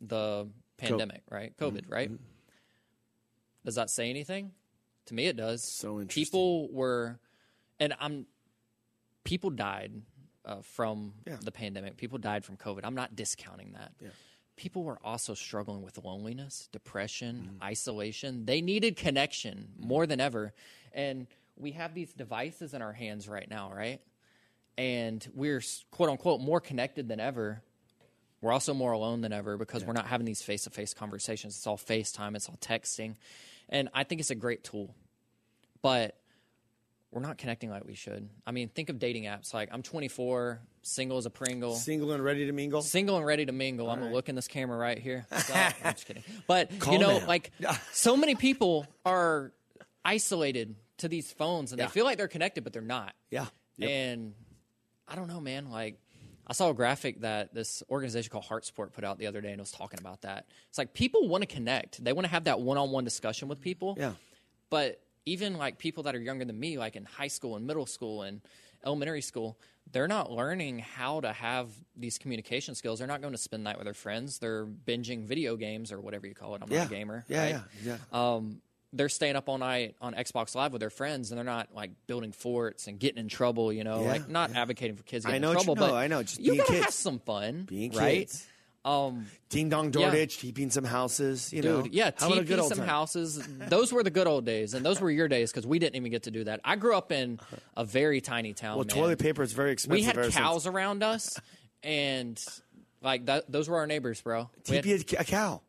the 0.00 0.48
pandemic, 0.90 1.22
right? 1.30 1.56
COVID, 1.58 1.84
right? 1.88 2.10
Does 3.64 3.74
that 3.76 3.90
say 3.90 4.10
anything? 4.10 4.52
To 5.06 5.14
me, 5.14 5.26
it 5.26 5.36
does. 5.36 5.62
So 5.62 6.00
interesting. 6.00 6.24
People 6.24 6.68
were, 6.72 7.18
and 7.80 7.94
I'm, 8.00 8.26
people 9.24 9.50
died 9.50 9.92
uh, 10.44 10.56
from 10.62 11.14
Yeah. 11.26 11.36
the 11.42 11.52
pandemic. 11.52 11.96
People 11.96 12.18
died 12.18 12.44
from 12.44 12.56
COVID. 12.56 12.80
I'm 12.84 12.94
not 12.94 13.16
discounting 13.16 13.72
that. 13.72 13.92
People 14.56 14.84
were 14.84 14.98
also 15.02 15.34
struggling 15.34 15.82
with 15.82 15.98
loneliness, 16.04 16.68
depression, 16.72 17.50
Mm-hmm. 17.56 17.64
isolation. 17.64 18.44
They 18.46 18.60
needed 18.60 18.96
connection 18.96 19.72
more 19.78 20.06
than 20.06 20.20
ever. 20.20 20.52
And 20.92 21.26
we 21.56 21.72
have 21.72 21.94
these 21.94 22.12
devices 22.12 22.72
in 22.74 22.82
our 22.82 22.92
hands 22.92 23.28
right 23.28 23.48
now, 23.48 23.72
right? 23.72 24.00
And 24.78 25.26
we're 25.34 25.62
quote 25.90 26.08
unquote 26.10 26.40
more 26.40 26.60
connected 26.60 27.08
than 27.08 27.20
ever. 27.20 27.62
We're 28.44 28.52
also 28.52 28.74
more 28.74 28.92
alone 28.92 29.22
than 29.22 29.32
ever 29.32 29.56
because 29.56 29.86
we're 29.86 29.94
not 29.94 30.06
having 30.06 30.26
these 30.26 30.42
face 30.42 30.64
to 30.64 30.70
face 30.70 30.92
conversations. 30.92 31.56
It's 31.56 31.66
all 31.66 31.78
FaceTime, 31.78 32.36
it's 32.36 32.46
all 32.46 32.58
texting. 32.60 33.16
And 33.70 33.88
I 33.94 34.04
think 34.04 34.20
it's 34.20 34.30
a 34.30 34.34
great 34.34 34.62
tool. 34.62 34.94
But 35.80 36.18
we're 37.10 37.22
not 37.22 37.38
connecting 37.38 37.70
like 37.70 37.86
we 37.86 37.94
should. 37.94 38.28
I 38.46 38.52
mean, 38.52 38.68
think 38.68 38.90
of 38.90 38.98
dating 38.98 39.24
apps. 39.24 39.54
Like 39.54 39.70
I'm 39.72 39.82
24, 39.82 40.60
single 40.82 41.16
as 41.16 41.24
a 41.24 41.30
Pringle. 41.30 41.74
Single 41.74 42.12
and 42.12 42.22
ready 42.22 42.44
to 42.44 42.52
mingle. 42.52 42.82
Single 42.82 43.16
and 43.16 43.24
ready 43.24 43.46
to 43.46 43.52
mingle. 43.52 43.88
I'm 43.88 43.98
gonna 44.00 44.12
look 44.12 44.28
in 44.28 44.34
this 44.34 44.46
camera 44.46 44.76
right 44.76 44.98
here. 44.98 45.24
Stop. 45.38 45.72
I'm 45.82 45.94
just 45.94 46.06
kidding. 46.06 46.22
But 46.46 46.78
Calm 46.80 46.92
you 46.92 46.98
know, 46.98 47.18
down. 47.20 47.26
like 47.26 47.50
so 47.92 48.14
many 48.14 48.34
people 48.34 48.86
are 49.06 49.52
isolated 50.04 50.76
to 50.98 51.08
these 51.08 51.32
phones 51.32 51.72
and 51.72 51.78
Yeah. 51.78 51.86
they 51.86 51.92
feel 51.92 52.04
like 52.04 52.18
they're 52.18 52.28
connected, 52.28 52.62
but 52.62 52.74
they're 52.74 52.82
not. 52.82 53.14
Yeah. 53.30 53.46
Yep. 53.78 53.90
And 53.90 54.34
I 55.08 55.16
don't 55.16 55.28
know, 55.28 55.40
man. 55.40 55.70
Like, 55.70 55.98
I 56.46 56.52
saw 56.52 56.70
a 56.70 56.74
graphic 56.74 57.20
that 57.22 57.54
this 57.54 57.82
organization 57.90 58.30
called 58.30 58.44
Heart 58.44 58.64
Sport 58.66 58.92
put 58.92 59.02
out 59.04 59.18
the 59.18 59.26
other 59.26 59.40
day, 59.40 59.50
and 59.50 59.58
it 59.58 59.62
was 59.62 59.70
talking 59.72 59.98
about 59.98 60.22
that. 60.22 60.46
It's 60.68 60.78
like 60.78 60.92
people 60.94 61.28
want 61.28 61.42
to 61.42 61.46
connect; 61.46 62.02
they 62.04 62.12
want 62.12 62.26
to 62.26 62.30
have 62.30 62.44
that 62.44 62.60
one-on-one 62.60 63.04
discussion 63.04 63.48
with 63.48 63.60
people. 63.60 63.96
Yeah. 63.98 64.12
But 64.70 65.00
even 65.26 65.56
like 65.56 65.78
people 65.78 66.02
that 66.04 66.14
are 66.14 66.20
younger 66.20 66.44
than 66.44 66.58
me, 66.60 66.76
like 66.78 66.96
in 66.96 67.04
high 67.06 67.28
school 67.28 67.56
and 67.56 67.66
middle 67.66 67.86
school 67.86 68.22
and 68.22 68.42
elementary 68.84 69.22
school, 69.22 69.58
they're 69.92 70.08
not 70.08 70.30
learning 70.30 70.80
how 70.80 71.20
to 71.20 71.32
have 71.32 71.68
these 71.96 72.18
communication 72.18 72.74
skills. 72.74 72.98
They're 72.98 73.08
not 73.08 73.22
going 73.22 73.32
to 73.32 73.38
spend 73.38 73.62
the 73.64 73.70
night 73.70 73.78
with 73.78 73.86
their 73.86 73.94
friends. 73.94 74.38
They're 74.38 74.66
binging 74.66 75.24
video 75.24 75.56
games 75.56 75.92
or 75.92 76.00
whatever 76.00 76.26
you 76.26 76.34
call 76.34 76.54
it. 76.56 76.62
I'm 76.62 76.70
Yeah. 76.70 76.80
not 76.80 76.86
a 76.88 76.90
gamer. 76.94 77.24
Yeah. 77.28 77.42
right? 77.42 77.62
Yeah. 77.82 77.96
Yeah. 78.12 78.34
um, 78.34 78.60
they're 78.96 79.08
staying 79.08 79.36
up 79.36 79.48
all 79.48 79.58
night 79.58 79.96
on 80.00 80.14
Xbox 80.14 80.54
Live 80.54 80.72
with 80.72 80.80
their 80.80 80.90
friends, 80.90 81.30
and 81.30 81.38
they're 81.38 81.44
not 81.44 81.74
like 81.74 81.90
building 82.06 82.32
forts 82.32 82.86
and 82.86 82.98
getting 82.98 83.18
in 83.18 83.28
trouble. 83.28 83.72
You 83.72 83.84
know, 83.84 84.02
Yeah, 84.02 84.08
like 84.12 84.28
not 84.28 84.54
advocating 84.54 84.96
for 84.96 85.02
kids 85.02 85.26
I 85.26 85.30
getting 85.30 85.42
know 85.42 85.50
in 85.50 85.54
what 85.56 85.62
you- 85.62 85.74
trouble, 85.74 85.86
no, 85.86 85.92
but 85.92 85.96
I 85.98 86.06
know, 86.06 86.22
just 86.22 86.40
you 86.40 86.56
gotta 86.56 86.72
kids. 86.72 86.84
have 86.84 86.94
some 86.94 87.18
fun, 87.18 87.64
Being 87.64 87.92
right? 87.92 88.20
kids. 88.28 88.46
Um, 88.86 89.26
Ding 89.48 89.70
dong 89.70 89.86
Yeah. 89.94 90.10
Dordich, 90.10 90.38
keeping 90.38 90.70
some 90.70 90.84
houses. 90.84 91.50
You 91.54 91.62
know. 91.62 91.82
dude, 91.82 91.94
yeah, 91.94 92.10
Having 92.18 92.44
TP 92.44 92.68
some 92.68 92.78
time. 92.78 92.86
houses. 92.86 93.42
Those 93.70 93.92
were 93.94 94.02
the 94.02 94.10
good 94.10 94.26
old 94.26 94.44
days, 94.44 94.74
and 94.74 94.84
those 94.84 95.00
were 95.00 95.10
your 95.10 95.26
days 95.26 95.50
because 95.50 95.66
we 95.66 95.78
didn't 95.78 95.96
even 95.96 96.10
get 96.10 96.24
to 96.24 96.30
do 96.30 96.44
that. 96.44 96.60
I 96.64 96.76
grew 96.76 96.94
up 96.94 97.10
in 97.10 97.40
a 97.78 97.84
very 97.86 98.20
tiny 98.20 98.52
town. 98.52 98.76
Well, 98.76 98.84
man. 98.86 98.94
toilet 98.94 99.18
paper 99.18 99.42
is 99.42 99.54
very 99.54 99.72
expensive. 99.72 100.14
We 100.16 100.22
had 100.22 100.32
cows 100.32 100.66
around 100.66 101.02
us, 101.02 101.40
and 101.82 102.38
like 103.00 103.24
that, 103.26 103.50
those 103.50 103.68
were 103.70 103.78
our 103.78 103.86
neighbors, 103.86 104.20
bro. 104.20 104.50
We 104.68 104.76
had- 104.76 104.86
a 105.18 105.24
cow. 105.24 105.62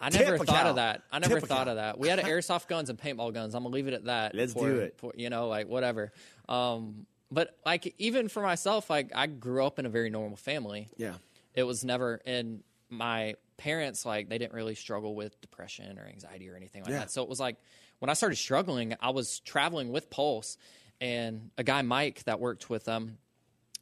I 0.00 0.10
never 0.10 0.38
thought 0.38 0.66
of 0.66 0.76
that. 0.76 1.02
I 1.10 1.18
never 1.18 1.40
thought 1.40 1.68
of 1.68 1.76
that. 1.76 1.98
We 1.98 2.08
had 2.08 2.18
airsoft 2.20 2.68
guns 2.68 2.88
and 2.90 2.98
paintball 2.98 3.34
guns. 3.34 3.54
I'm 3.54 3.62
gonna 3.62 3.74
leave 3.74 3.88
it 3.88 3.94
at 3.94 4.04
that. 4.04 4.34
Let's 4.34 4.52
for- 4.52 4.68
do 4.68 4.78
it. 4.80 4.94
for- 4.98 5.12
you 5.16 5.30
know, 5.30 5.48
like 5.48 5.68
whatever. 5.68 6.12
Um, 6.48 7.06
but 7.30 7.56
like 7.66 7.94
even 7.98 8.28
for 8.28 8.42
myself, 8.42 8.88
like 8.88 9.10
I 9.14 9.26
grew 9.26 9.64
up 9.64 9.78
in 9.78 9.86
a 9.86 9.90
very 9.90 10.10
normal 10.10 10.36
family. 10.36 10.88
Yeah. 10.96 11.14
It 11.54 11.64
was 11.64 11.84
never 11.84 12.20
and 12.24 12.62
my 12.88 13.34
parents 13.56 14.06
like 14.06 14.28
they 14.28 14.38
didn't 14.38 14.54
really 14.54 14.74
struggle 14.76 15.14
with 15.14 15.38
depression 15.40 15.98
or 15.98 16.06
anxiety 16.06 16.48
or 16.48 16.54
anything 16.56 16.82
like 16.84 16.92
Yeah. 16.92 17.00
that. 17.00 17.10
So 17.10 17.22
it 17.22 17.28
was 17.28 17.40
like 17.40 17.56
when 17.98 18.08
I 18.08 18.14
started 18.14 18.36
struggling, 18.36 18.94
I 19.00 19.10
was 19.10 19.40
traveling 19.40 19.90
with 19.90 20.08
Pulse 20.10 20.56
and 21.00 21.50
a 21.58 21.64
guy 21.64 21.82
Mike 21.82 22.22
that 22.24 22.38
worked 22.40 22.70
with 22.70 22.84
them 22.84 23.18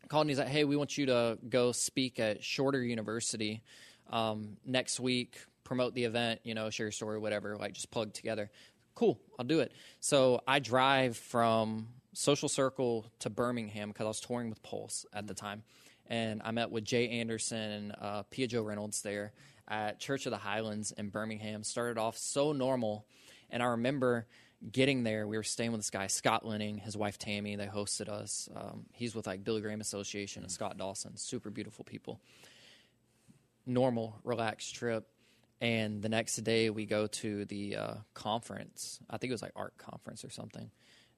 called 0.08 0.22
and 0.22 0.30
he's 0.30 0.38
like, 0.38 0.48
"Hey, 0.48 0.64
we 0.64 0.76
want 0.76 0.96
you 0.96 1.06
to 1.06 1.38
go 1.48 1.72
speak 1.72 2.18
at 2.20 2.42
Shorter 2.42 2.82
University 2.82 3.62
um, 4.10 4.56
next 4.64 4.98
week. 5.00 5.38
Promote 5.66 5.94
the 5.94 6.04
event, 6.04 6.40
you 6.44 6.54
know, 6.54 6.70
share 6.70 6.86
your 6.86 6.92
story, 6.92 7.18
whatever. 7.18 7.56
Like, 7.56 7.72
just 7.72 7.90
plug 7.90 8.12
together. 8.12 8.50
Cool, 8.94 9.20
I'll 9.36 9.44
do 9.44 9.60
it." 9.60 9.72
So 9.98 10.40
I 10.46 10.60
drive 10.60 11.16
from 11.16 11.88
Social 12.12 12.48
Circle 12.48 13.06
to 13.18 13.30
Birmingham 13.30 13.88
because 13.88 14.04
I 14.04 14.08
was 14.08 14.20
touring 14.20 14.48
with 14.48 14.62
Pulse 14.62 15.04
at 15.12 15.26
the 15.26 15.34
time, 15.34 15.64
and 16.06 16.40
I 16.44 16.52
met 16.52 16.70
with 16.70 16.84
Jay 16.84 17.08
Anderson 17.08 17.58
and 17.58 17.96
uh, 18.00 18.22
Pia 18.30 18.46
Joe 18.46 18.62
Reynolds 18.62 19.02
there 19.02 19.32
at 19.66 19.98
Church 19.98 20.26
of 20.26 20.30
the 20.30 20.38
Highlands 20.38 20.92
in 20.92 21.10
Birmingham. 21.10 21.64
Started 21.64 21.98
off 21.98 22.16
so 22.16 22.52
normal, 22.52 23.04
and 23.50 23.60
I 23.60 23.66
remember 23.66 24.28
getting 24.70 25.02
there, 25.02 25.26
we 25.26 25.36
were 25.36 25.42
staying 25.42 25.72
with 25.72 25.80
this 25.80 25.90
guy, 25.90 26.06
Scott 26.06 26.46
Lenning, 26.46 26.78
his 26.78 26.96
wife 26.96 27.18
Tammy. 27.18 27.56
They 27.56 27.66
hosted 27.66 28.08
us. 28.08 28.48
Um, 28.54 28.86
he's 28.92 29.14
with 29.14 29.26
like 29.26 29.44
Billy 29.44 29.60
Graham 29.60 29.80
Association 29.80 30.42
and 30.42 30.50
Scott 30.50 30.78
Dawson. 30.78 31.16
Super 31.16 31.50
beautiful 31.50 31.84
people. 31.84 32.20
Normal, 33.66 34.18
relaxed 34.24 34.74
trip. 34.74 35.08
And 35.60 36.02
the 36.02 36.08
next 36.08 36.36
day, 36.36 36.68
we 36.70 36.84
go 36.84 37.06
to 37.06 37.44
the 37.46 37.76
uh, 37.76 37.94
conference. 38.14 39.00
I 39.08 39.16
think 39.16 39.30
it 39.30 39.34
was 39.34 39.42
like 39.42 39.52
art 39.56 39.74
conference 39.78 40.24
or 40.24 40.30
something. 40.30 40.70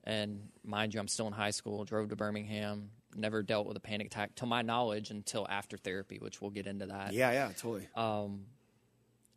And 0.05 0.49
mind 0.65 0.95
you, 0.95 1.01
I'm 1.01 1.09
still 1.09 1.27
in 1.27 1.33
high 1.33 1.51
school. 1.51 1.85
Drove 1.85 2.09
to 2.11 2.17
Birmingham. 2.17 2.91
Never 3.17 3.43
dealt 3.43 3.67
with 3.67 3.77
a 3.77 3.81
panic 3.81 4.07
attack, 4.07 4.35
to 4.37 4.47
my 4.47 4.63
knowledge, 4.63 5.11
until 5.11 5.47
after 5.49 5.77
therapy, 5.77 6.19
which 6.21 6.41
we'll 6.41 6.51
get 6.51 6.67
into 6.67 6.87
that 6.87 7.13
Yeah. 7.13 7.33
Yeah. 7.33 7.49
Totally. 7.49 7.89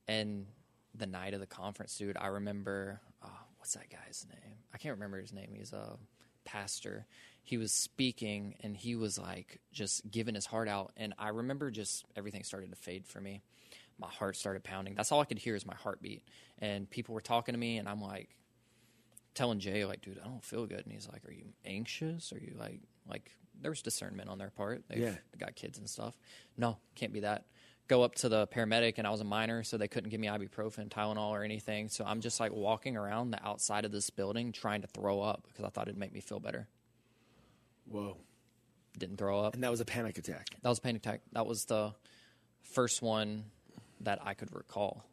and 0.07 0.45
the 0.93 1.07
night 1.07 1.33
of 1.33 1.39
the 1.39 1.47
conference, 1.47 1.97
dude, 1.97 2.17
I 2.17 2.27
remember 2.27 2.99
uh, 3.23 3.27
what's 3.57 3.73
that 3.73 3.89
guy's 3.89 4.25
name? 4.29 4.55
I 4.73 4.77
can't 4.77 4.93
remember 4.95 5.19
his 5.19 5.33
name. 5.33 5.51
He's 5.53 5.73
a 5.73 5.97
pastor. 6.45 7.05
He 7.43 7.57
was 7.57 7.71
speaking 7.71 8.55
and 8.61 8.75
he 8.75 8.95
was 8.95 9.17
like 9.17 9.61
just 9.71 10.09
giving 10.11 10.35
his 10.35 10.45
heart 10.45 10.67
out. 10.67 10.91
And 10.97 11.13
I 11.17 11.29
remember 11.29 11.71
just 11.71 12.05
everything 12.15 12.43
started 12.43 12.69
to 12.71 12.75
fade 12.75 13.07
for 13.07 13.21
me. 13.21 13.41
My 13.99 14.07
heart 14.09 14.35
started 14.35 14.63
pounding. 14.63 14.95
That's 14.95 15.11
all 15.11 15.21
I 15.21 15.25
could 15.25 15.37
hear 15.39 15.55
is 15.55 15.65
my 15.65 15.75
heartbeat. 15.75 16.23
And 16.59 16.89
people 16.89 17.13
were 17.13 17.21
talking 17.21 17.53
to 17.53 17.59
me, 17.59 17.77
and 17.77 17.87
I'm 17.87 18.01
like 18.01 18.29
telling 19.35 19.59
Jay, 19.59 19.85
like, 19.85 20.01
dude, 20.01 20.19
I 20.23 20.27
don't 20.27 20.43
feel 20.43 20.65
good. 20.65 20.83
And 20.85 20.91
he's 20.91 21.07
like, 21.11 21.25
Are 21.27 21.31
you 21.31 21.45
anxious? 21.65 22.33
Are 22.33 22.39
you 22.39 22.55
like, 22.59 22.81
like, 23.07 23.31
there 23.61 23.71
was 23.71 23.81
discernment 23.81 24.29
on 24.29 24.37
their 24.39 24.49
part. 24.49 24.83
They've 24.87 24.99
Yeah. 24.99 25.15
got 25.37 25.55
kids 25.55 25.77
and 25.77 25.87
stuff. 25.89 26.17
No, 26.57 26.77
can't 26.95 27.13
be 27.13 27.19
that. 27.21 27.45
Go 27.87 28.03
up 28.03 28.15
to 28.15 28.29
the 28.29 28.47
paramedic, 28.47 28.95
and 28.97 29.05
I 29.05 29.09
was 29.11 29.21
a 29.21 29.25
minor, 29.25 29.63
so 29.63 29.77
they 29.77 29.87
couldn't 29.87 30.09
give 30.09 30.19
me 30.19 30.27
ibuprofen, 30.27 30.89
Tylenol, 30.89 31.29
or 31.29 31.43
anything. 31.43 31.89
So 31.89 32.05
I'm 32.05 32.21
just 32.21 32.39
like 32.39 32.51
walking 32.53 32.95
around 32.97 33.31
the 33.31 33.45
outside 33.45 33.85
of 33.85 33.91
this 33.91 34.09
building 34.09 34.51
trying 34.51 34.81
to 34.81 34.87
throw 34.87 35.19
up 35.21 35.45
because 35.47 35.65
I 35.65 35.69
thought 35.69 35.87
it'd 35.87 35.97
make 35.97 36.13
me 36.13 36.21
feel 36.21 36.39
better. 36.39 36.67
Whoa. 37.85 38.17
Didn't 38.97 39.17
throw 39.17 39.41
up. 39.41 39.53
And 39.53 39.63
that 39.63 39.71
was 39.71 39.81
a 39.81 39.85
panic 39.85 40.17
attack. 40.17 40.47
That 40.61 40.69
was 40.69 40.77
a 40.77 40.81
panic 40.81 41.05
attack. 41.05 41.21
That 41.33 41.45
was 41.45 41.65
the 41.65 41.93
first 42.63 43.01
one 43.01 43.45
that 44.03 44.19
I 44.25 44.33
could 44.33 44.53
recall. 44.53 45.03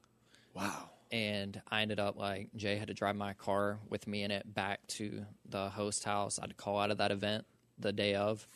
Wow. 0.55 0.91
and 1.13 1.61
I 1.71 1.83
ended 1.83 2.01
up 2.01 2.17
like 2.17 2.49
Jay 2.57 2.77
had 2.77 2.89
to 2.89 2.95
drive 2.95 3.17
my 3.17 3.33
car 3.33 3.79
with 3.89 4.07
me 4.07 4.25
in 4.25 4.31
it 4.31 4.53
back 4.53 4.87
to 4.89 5.25
the 5.49 5.69
host 5.71 6.05
house. 6.05 6.39
I 6.39 6.43
had 6.43 6.51
to 6.51 6.57
call 6.57 6.79
out 6.79 6.91
of 6.91 6.99
that 6.99 7.11
event 7.13 7.45
the 7.79 7.93
day 7.93 8.15
of. 8.15 8.47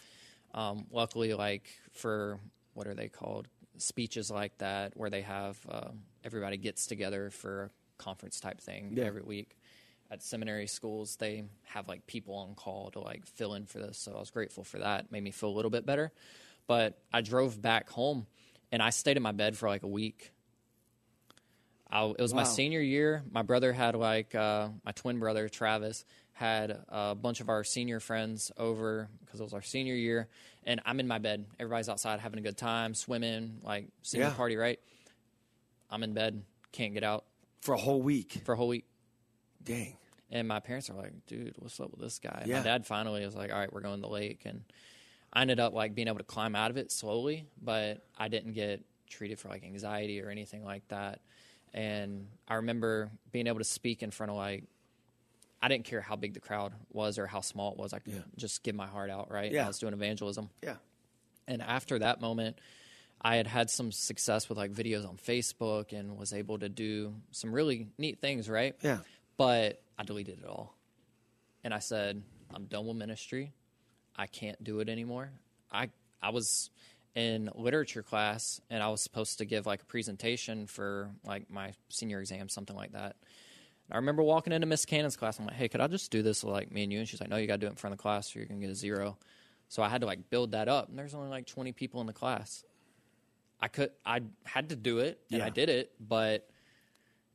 Um, 0.55 0.87
luckily, 0.91 1.33
like 1.35 1.69
for 1.93 2.39
what 2.75 2.87
are 2.87 2.95
they 2.95 3.09
called? 3.09 3.49
Speeches 3.79 4.31
like 4.31 4.59
that, 4.59 4.97
where 4.97 5.11
they 5.11 5.23
have 5.23 5.59
uh, 5.71 5.89
everybody 6.25 6.57
gets 6.57 6.87
together 6.87 7.31
for 7.31 7.65
a 7.65 8.03
conference 8.03 8.39
type 8.41 8.61
thing 8.61 8.93
Yeah. 8.97 9.05
every 9.05 9.23
week. 9.23 9.57
At 10.11 10.23
seminary 10.23 10.67
schools, 10.67 11.17
they 11.17 11.45
have 11.65 11.89
like 11.89 12.07
people 12.07 12.35
on 12.35 12.55
call 12.55 12.91
to 12.91 13.01
like 13.01 13.25
fill 13.27 13.55
in 13.55 13.65
for 13.65 13.79
this. 13.79 13.97
So 13.97 14.13
I 14.15 14.21
was 14.21 14.31
grateful 14.31 14.63
for 14.65 14.79
that. 14.79 15.11
Made 15.11 15.23
me 15.23 15.31
feel 15.31 15.49
a 15.49 15.57
little 15.57 15.71
bit 15.71 15.87
better. 15.87 16.13
But 16.67 16.99
I 17.13 17.23
drove 17.23 17.63
back 17.63 17.89
home 17.89 18.27
and 18.73 18.83
I 18.83 18.91
stayed 18.91 19.17
in 19.17 19.23
my 19.23 19.33
bed 19.33 19.57
for 19.57 19.69
like 19.69 19.83
a 19.85 19.89
week. 19.89 20.33
I, 21.91 22.07
it 22.07 22.21
was 22.21 22.33
my 22.33 22.45
senior 22.45 22.81
year. 22.81 23.23
My 23.31 23.43
brother 23.43 23.73
had 23.73 23.95
like 23.95 24.35
uh, 24.35 24.69
my 24.85 24.93
twin 24.93 25.19
brother 25.19 25.49
Travis 25.49 26.05
had 26.33 26.79
a 26.89 27.15
bunch 27.15 27.41
of 27.41 27.51
our 27.51 27.63
senior 27.65 28.01
friends 28.01 28.51
over 28.57 29.09
because 29.25 29.41
it 29.41 29.43
was 29.45 29.53
our 29.53 29.61
senior 29.63 29.95
year, 29.95 30.29
and 30.65 30.81
I'm 30.87 30.99
in 31.01 31.07
my 31.07 31.19
bed. 31.19 31.45
Everybody's 31.61 31.91
outside 31.91 32.19
having 32.21 32.39
a 32.39 32.43
good 32.43 32.57
time, 32.57 32.95
swimming, 32.95 33.59
like 33.63 33.89
senior 34.03 34.29
Yeah. 34.29 34.33
party, 34.35 34.57
right? 34.57 34.81
I'm 35.91 36.03
in 36.03 36.15
bed, 36.15 36.43
can't 36.73 36.95
get 36.95 37.05
out 37.05 37.27
For 37.61 37.75
a 37.75 37.79
whole 37.79 38.01
week. 38.01 38.41
for 38.47 38.55
a 38.55 38.57
whole 38.57 38.69
week. 38.69 38.87
Dang. 39.63 39.97
And 40.31 40.49
my 40.49 40.61
parents 40.61 40.89
are 40.89 40.95
like, 40.95 41.13
dude, 41.27 41.57
what's 41.59 41.79
up 41.79 41.91
with 41.91 42.01
this 42.01 42.19
guy? 42.19 42.45
Yeah. 42.47 42.59
My 42.59 42.65
dad 42.65 42.87
finally 42.87 43.23
was 43.23 43.37
like, 43.37 43.53
all 43.53 43.59
right, 43.59 43.71
we're 43.71 43.83
going 43.83 43.97
to 43.97 44.01
the 44.01 44.09
lake. 44.09 44.41
And 44.47 44.65
I 45.33 45.41
ended 45.43 45.61
up 45.61 45.73
like 45.73 45.95
being 45.95 46.09
able 46.09 46.19
to 46.19 46.25
climb 46.25 46.55
out 46.55 46.71
of 46.71 46.77
it 46.77 46.93
slowly, 46.93 47.47
but 47.61 48.05
I 48.19 48.29
didn't 48.29 48.53
get 48.53 48.85
treated 49.09 49.39
for 49.39 49.49
like 49.49 49.65
anxiety 49.65 50.21
or 50.23 50.29
anything 50.31 50.65
like 50.65 50.87
that. 50.89 51.21
And 51.73 52.27
I 52.47 52.57
remember 52.57 53.11
being 53.31 53.47
able 53.47 53.59
to 53.59 53.65
speak 53.65 54.03
in 54.03 54.11
front 54.11 54.31
of 54.31 54.37
like, 54.37 54.65
I 55.63 55.69
didn't 55.69 55.85
care 55.85 56.01
how 56.01 56.17
big 56.17 56.35
the 56.35 56.41
crowd 56.41 56.75
was 56.93 57.19
or 57.19 57.27
how 57.27 57.41
small 57.41 57.73
it 57.73 57.79
was. 57.79 57.93
I 57.93 58.01
could 58.01 58.15
Yeah. 58.15 58.21
just 58.37 58.63
give 58.63 58.75
my 58.75 58.87
heart 58.87 59.11
out, 59.11 59.31
right? 59.31 59.51
Yeah. 59.51 59.65
I 59.65 59.69
was 59.69 59.79
doing 59.79 59.95
evangelism. 59.95 60.51
Yeah. 60.63 60.77
And 61.49 61.63
after 61.63 61.99
that 62.01 62.21
moment, 62.21 62.59
I 63.21 63.37
had 63.37 63.47
had 63.47 63.71
some 63.71 63.93
success 63.93 64.49
with 64.49 64.59
like 64.59 64.73
videos 64.73 65.09
on 65.09 65.17
Facebook 65.17 65.93
and 65.99 66.17
was 66.19 66.33
able 66.33 66.59
to 66.59 66.69
do 66.69 67.15
some 67.31 67.53
really 67.53 67.89
neat 67.97 68.21
things, 68.21 68.51
right? 68.51 68.75
Yeah. 68.83 68.99
But 69.37 69.81
I 69.97 70.03
deleted 70.03 70.41
it 70.41 70.47
all. 70.47 70.77
And 71.65 71.73
I 71.73 71.79
said, 71.79 72.23
I'm 72.53 72.65
done 72.67 72.87
with 72.87 72.97
ministry. 72.97 73.53
I 74.17 74.27
can't 74.27 74.63
do 74.63 74.81
it 74.81 74.89
anymore. 74.89 75.31
I 75.71 75.91
I 76.23 76.31
was 76.31 76.71
in 77.15 77.51
literature 77.55 78.03
class 78.03 78.61
and 78.71 78.83
I 78.83 78.89
was 78.89 79.03
supposed 79.03 79.39
to 79.39 79.45
give 79.45 79.67
like 79.67 79.83
a 79.83 79.85
presentation 79.87 80.67
for 80.67 81.11
like 81.25 81.51
my 81.51 81.73
senior 81.89 82.21
exam, 82.21 82.49
something 82.49 82.77
like 82.77 82.93
that. 82.93 83.17
I 83.91 83.97
remember 83.97 84.23
walking 84.23 84.53
into 84.55 84.67
Miss 84.67 84.87
Cannon's 84.87 85.17
class. 85.17 85.39
I'm 85.39 85.45
like, 85.45 85.57
hey, 85.57 85.69
could 85.69 85.83
I 85.83 85.87
just 85.89 86.11
do 86.11 86.23
this 86.23 86.43
with, 86.43 86.55
like 86.55 86.73
me 86.73 86.85
and 86.85 86.93
you? 86.93 87.01
And 87.01 87.09
she's 87.09 87.21
like, 87.21 87.29
no, 87.29 87.37
you 87.37 87.47
got 87.47 87.55
to 87.55 87.59
do 87.59 87.67
it 87.67 87.71
in 87.71 87.77
front 87.77 87.93
of 87.93 87.99
the 87.99 88.03
class 88.03 88.35
or 88.35 88.39
you're 88.39 88.49
going 88.49 88.61
to 88.61 88.67
get 88.67 88.73
a 88.73 88.77
zero. 88.77 89.19
So 89.69 89.83
I 89.83 89.91
had 89.91 90.01
to 90.01 90.07
like 90.07 90.31
build 90.31 90.53
that 90.53 90.69
up. 90.69 90.89
And 90.89 90.99
there's 90.99 91.15
only 91.15 91.29
like 91.29 91.47
20 91.47 91.73
people 91.73 92.01
in 92.01 92.07
the 92.07 92.13
class. 92.15 92.65
I 93.61 93.69
could, 93.69 93.91
I 94.07 94.23
had 94.45 94.71
to 94.71 94.77
do 94.77 94.99
it 95.01 95.21
and 95.31 95.41
Yeah. 95.41 95.47
I 95.47 95.51
did 95.51 95.69
it, 95.69 95.93
but 96.01 96.49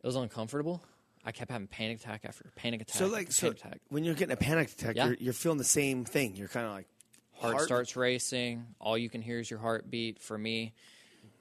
it 0.01 0.07
was 0.07 0.15
uncomfortable. 0.15 0.81
I 1.25 1.31
kept 1.31 1.51
having 1.51 1.67
panic 1.67 1.99
attack 1.99 2.21
after 2.25 2.51
panic 2.55 2.81
attack. 2.81 2.97
So 2.97 3.07
like 3.07 3.31
so 3.31 3.49
attack. 3.49 3.79
when 3.89 4.03
you're 4.03 4.15
getting 4.15 4.33
a 4.33 4.37
panic 4.37 4.71
attack, 4.71 4.95
Yeah. 4.95 5.07
you're, 5.07 5.17
you're 5.19 5.33
feeling 5.33 5.57
the 5.57 5.63
same 5.63 6.05
thing. 6.05 6.35
You're 6.35 6.47
kind 6.47 6.65
of 6.65 6.71
like 6.73 6.87
heart, 7.33 7.61
starts 7.61 7.95
racing. 7.95 8.65
All 8.79 8.97
you 8.97 9.09
can 9.09 9.21
hear 9.21 9.39
is 9.39 9.49
your 9.49 9.59
heartbeat. 9.59 10.19
For 10.19 10.37
me, 10.37 10.73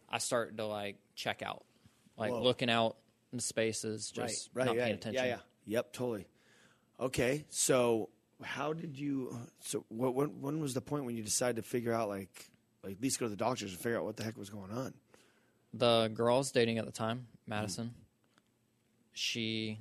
I 0.08 0.18
start 0.18 0.56
to 0.56 0.66
like 0.66 0.96
check 1.14 1.42
out, 1.42 1.64
like 2.16 2.32
Whoa. 2.32 2.42
looking 2.42 2.70
out 2.70 2.96
in 3.32 3.40
spaces, 3.40 4.10
just 4.10 4.50
right, 4.54 4.60
right, 4.60 4.66
not 4.66 4.76
yeah, 4.76 4.84
paying 4.84 4.94
attention. 4.94 5.24
Yeah, 5.24 5.30
yeah, 5.30 5.38
yep, 5.66 5.92
totally. 5.92 6.26
Okay, 6.98 7.44
so 7.50 8.08
how 8.42 8.72
did 8.72 8.98
you? 8.98 9.38
So 9.60 9.84
what? 9.88 10.14
When, 10.14 10.40
when 10.40 10.60
was 10.60 10.74
the 10.74 10.80
point 10.80 11.04
when 11.04 11.16
you 11.16 11.22
decided 11.22 11.56
to 11.56 11.62
figure 11.62 11.92
out 11.92 12.08
like, 12.08 12.50
like 12.82 12.94
at 12.94 13.02
least 13.02 13.20
go 13.20 13.26
to 13.26 13.30
the 13.30 13.36
doctors 13.36 13.72
and 13.72 13.80
figure 13.80 13.98
out 13.98 14.04
what 14.04 14.16
the 14.16 14.24
heck 14.24 14.36
was 14.36 14.50
going 14.50 14.70
on? 14.70 14.94
The 15.74 16.10
girl 16.14 16.36
I 16.36 16.38
was 16.38 16.52
dating 16.52 16.78
at 16.78 16.86
the 16.86 16.92
time, 16.92 17.26
Madison, 17.46 17.86
mm-hmm. 17.86 18.00
She, 19.16 19.78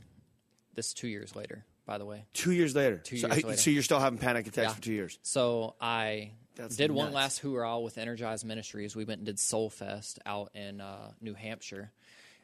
this 0.74 0.94
two 0.94 1.08
years 1.08 1.36
later, 1.36 1.66
by 1.86 1.98
the 1.98 2.06
way. 2.06 2.26
Two 2.34 2.52
years 2.52 2.76
later. 2.76 2.98
Two 2.98 3.18
so, 3.18 3.28
years 3.28 3.44
I- 3.44 3.48
later. 3.48 3.58
so 3.60 3.70
you're 3.70 3.84
still 3.84 4.00
having 4.00 4.20
panic 4.20 4.48
attacks 4.48 4.70
Yeah. 4.70 4.74
for 4.74 4.82
two 4.82 4.94
years. 4.94 5.20
So 5.24 5.76
I 5.80 6.32
That's 6.56 6.76
did 6.78 6.92
one 6.92 7.08
nuts. 7.08 7.16
last 7.16 7.40
hoorah 7.40 7.80
with 7.82 7.98
Energized 7.98 8.46
Ministries. 8.46 8.96
We 8.96 9.06
went 9.06 9.20
and 9.20 9.26
did 9.26 9.40
Soul 9.40 9.70
Fest 9.70 10.20
out 10.26 10.52
in 10.56 10.82
uh, 10.82 11.12
New 11.22 11.34
Hampshire, 11.34 11.92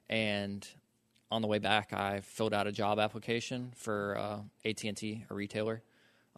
and 0.09 0.67
on 1.31 1.41
the 1.41 1.47
way 1.47 1.59
back, 1.59 1.93
I 1.93 2.19
filled 2.21 2.53
out 2.53 2.67
a 2.67 2.71
job 2.73 2.99
application 2.99 3.71
for 3.75 4.17
uh, 4.17 4.39
AT 4.69 4.83
and 4.83 4.97
T, 4.97 5.25
a 5.29 5.33
retailer, 5.33 5.81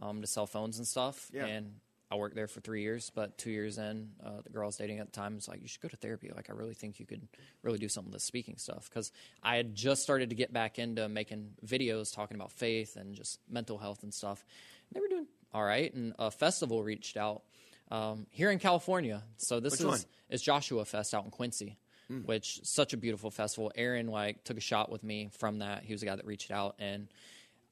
um, 0.01 0.21
to 0.21 0.27
sell 0.27 0.45
phones 0.45 0.77
and 0.77 0.87
stuff. 0.87 1.29
Yeah. 1.33 1.45
And 1.47 1.73
I 2.13 2.15
worked 2.15 2.35
there 2.35 2.47
for 2.47 2.61
three 2.61 2.83
years, 2.83 3.11
but 3.15 3.39
two 3.39 3.49
years 3.49 3.79
in, 3.79 4.11
uh, 4.23 4.41
the 4.43 4.51
girl 4.51 4.63
I 4.63 4.65
was 4.67 4.77
dating 4.77 4.99
at 4.99 5.07
the 5.07 5.11
time 5.11 5.33
was 5.33 5.47
like, 5.47 5.63
"You 5.63 5.67
should 5.67 5.81
go 5.81 5.87
to 5.87 5.97
therapy. 5.97 6.29
Like, 6.35 6.47
I 6.51 6.53
really 6.53 6.75
think 6.75 6.99
you 6.99 7.07
could 7.07 7.27
really 7.63 7.79
do 7.79 7.89
something 7.89 8.11
with 8.11 8.21
the 8.21 8.25
speaking 8.25 8.57
stuff." 8.57 8.87
Because 8.87 9.11
I 9.41 9.55
had 9.55 9.73
just 9.73 10.03
started 10.03 10.29
to 10.29 10.35
get 10.35 10.53
back 10.53 10.77
into 10.77 11.09
making 11.09 11.55
videos 11.65 12.13
talking 12.13 12.35
about 12.35 12.51
faith 12.51 12.95
and 12.97 13.15
just 13.15 13.39
mental 13.49 13.79
health 13.79 14.03
and 14.03 14.13
stuff. 14.13 14.45
And 14.89 14.95
they 14.95 15.01
were 15.01 15.07
doing 15.07 15.27
all 15.53 15.63
right, 15.63 15.91
and 15.93 16.13
a 16.19 16.29
festival 16.29 16.83
reached 16.83 17.17
out 17.17 17.41
um, 17.89 18.27
here 18.29 18.51
in 18.51 18.59
California. 18.59 19.23
So 19.37 19.59
this 19.59 19.71
Which 19.73 19.81
is 19.81 19.85
one? 19.87 19.99
it's 20.29 20.43
Joshua 20.43 20.85
Fest 20.85 21.15
out 21.15 21.25
in 21.25 21.31
Quincy, 21.31 21.77
which 22.25 22.59
such 22.63 22.93
a 22.93 22.97
beautiful 22.97 23.31
festival. 23.31 23.71
Aaron 23.75 24.05
like 24.07 24.43
took 24.43 24.57
a 24.57 24.61
shot 24.61 24.91
with 24.91 25.03
me 25.03 25.29
from 25.39 25.59
that. 25.59 25.83
He 25.83 25.93
was 25.93 26.01
the 26.01 26.07
guy 26.07 26.15
that 26.15 26.25
reached 26.27 26.51
out, 26.51 26.75
and 26.77 27.07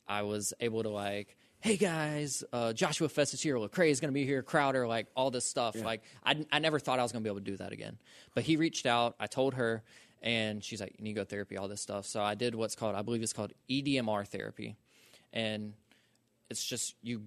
I 0.07 0.24
was 0.24 0.53
able 0.60 0.81
to 0.81 0.89
like, 0.89 1.38
hey 1.62 1.77
guys, 1.77 2.44
uh, 2.51 2.74
Joshua 2.74 3.08
Fest 3.08 3.34
is 3.34 3.41
here. 3.41 3.56
Lecrae 3.56 3.89
is 3.89 4.00
going 4.00 4.10
to 4.10 4.13
be 4.13 4.25
here. 4.25 4.41
Crowder, 4.41 4.88
like 4.88 5.08
all 5.15 5.32
this 5.32 5.46
stuff. 5.46 5.75
Like 5.82 6.01
I, 6.25 6.46
I 6.51 6.60
never 6.60 6.80
thought 6.80 7.00
I 7.00 7.03
was 7.03 7.12
going 7.12 7.24
to 7.24 7.27
be 7.27 7.32
able 7.32 7.39
to 7.39 7.51
do 7.51 7.58
that 7.58 7.72
again. 7.72 7.98
But 8.34 8.44
he 8.44 8.56
reached 8.58 8.86
out. 8.86 9.15
I 9.20 9.27
told 9.27 9.53
her, 9.53 9.84
and 10.22 10.63
she's 10.63 10.82
like, 10.82 10.96
you 10.98 11.03
need 11.03 11.13
to 11.13 11.22
go 11.22 11.25
therapy, 11.25 11.58
all 11.58 11.68
this 11.68 11.82
stuff. 11.82 12.06
So 12.06 12.22
I 12.22 12.36
did 12.36 12.56
what's 12.56 12.75
called, 12.75 12.96
I 12.96 13.03
believe 13.03 13.22
it's 13.22 13.34
called 13.34 13.53
EDMR 13.70 14.27
therapy, 14.27 14.75
and 15.32 15.74
it's 16.50 16.65
just 16.65 16.96
you 17.03 17.22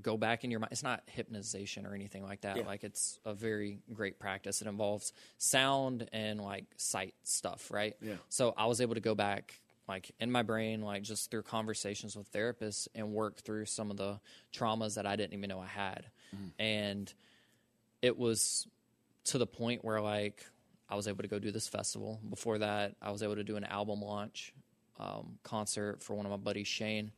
go 0.00 0.16
back 0.16 0.44
in 0.44 0.50
your 0.50 0.60
mind. 0.60 0.72
It's 0.72 0.82
not 0.82 1.02
hypnotization 1.06 1.86
or 1.86 1.94
anything 1.94 2.24
like 2.24 2.40
that. 2.40 2.56
Yeah. 2.56 2.66
Like 2.66 2.84
it's 2.84 3.20
a 3.24 3.34
very 3.34 3.80
great 3.92 4.18
practice. 4.18 4.62
It 4.62 4.66
involves 4.66 5.12
sound 5.38 6.08
and 6.12 6.40
like 6.40 6.64
sight 6.76 7.14
stuff, 7.22 7.70
right? 7.70 7.94
Yeah. 8.00 8.14
So 8.30 8.54
I 8.56 8.66
was 8.66 8.80
able 8.80 8.94
to 8.94 9.00
go 9.00 9.14
back 9.14 9.60
like 9.88 10.10
in 10.18 10.30
my 10.32 10.42
brain, 10.42 10.80
like 10.82 11.02
just 11.02 11.30
through 11.30 11.42
conversations 11.42 12.16
with 12.16 12.32
therapists 12.32 12.88
and 12.94 13.12
work 13.12 13.40
through 13.42 13.66
some 13.66 13.90
of 13.90 13.96
the 13.96 14.18
traumas 14.54 14.94
that 14.94 15.06
I 15.06 15.16
didn't 15.16 15.34
even 15.34 15.48
know 15.48 15.60
I 15.60 15.66
had. 15.66 16.06
And 16.58 17.12
it 18.02 18.18
was 18.18 18.66
to 19.24 19.38
the 19.38 19.46
point 19.46 19.84
where 19.84 20.00
like 20.00 20.44
I 20.88 20.96
was 20.96 21.08
able 21.08 21.22
to 21.22 21.28
go 21.28 21.38
do 21.38 21.50
this 21.50 21.68
festival. 21.68 22.20
Before 22.28 22.58
that, 22.58 22.96
I 23.00 23.10
was 23.10 23.22
able 23.22 23.36
to 23.36 23.44
do 23.44 23.56
an 23.56 23.64
album 23.64 24.00
launch 24.00 24.52
um, 24.98 25.38
concert 25.42 26.02
for 26.02 26.14
one 26.14 26.26
of 26.26 26.30
my 26.30 26.36
buddies, 26.36 26.68
Shane, 26.68 27.10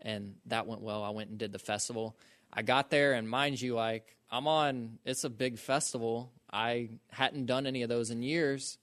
and 0.00 0.34
that 0.46 0.66
went 0.66 0.82
well. 0.82 1.02
I 1.02 1.10
went 1.10 1.30
and 1.30 1.38
did 1.38 1.52
the 1.52 1.58
festival. 1.58 2.16
I 2.52 2.62
got 2.62 2.90
there, 2.90 3.12
and 3.12 3.28
mind 3.28 3.60
you, 3.60 3.74
like 3.74 4.16
I'm 4.30 4.48
on. 4.48 4.98
It's 5.04 5.24
a 5.24 5.30
big 5.30 5.58
festival. 5.58 6.32
I 6.52 6.90
hadn't 7.10 7.46
done 7.46 7.66
any 7.66 7.82
of 7.82 7.88
those 7.88 8.10
in 8.10 8.22
years, 8.22 8.78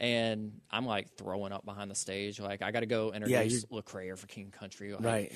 and 0.00 0.60
I'm 0.70 0.86
like 0.86 1.16
throwing 1.16 1.52
up 1.52 1.64
behind 1.64 1.90
the 1.90 1.94
stage. 1.94 2.38
Like 2.40 2.62
I 2.62 2.70
got 2.70 2.80
to 2.80 2.86
go 2.86 3.12
introduce 3.12 3.64
Lecrae 3.66 4.16
for 4.18 4.26
King 4.26 4.50
Country. 4.50 4.92
Like, 4.92 5.04
Right. 5.04 5.32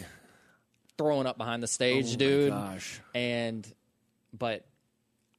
throwing 0.99 1.27
up 1.27 1.38
behind 1.38 1.62
the 1.62 1.66
stage, 1.68 2.07
Oh 2.07 2.11
my 2.11 2.16
dude 2.16 2.51
gosh. 2.51 3.01
and 3.14 3.75
but 4.33 4.66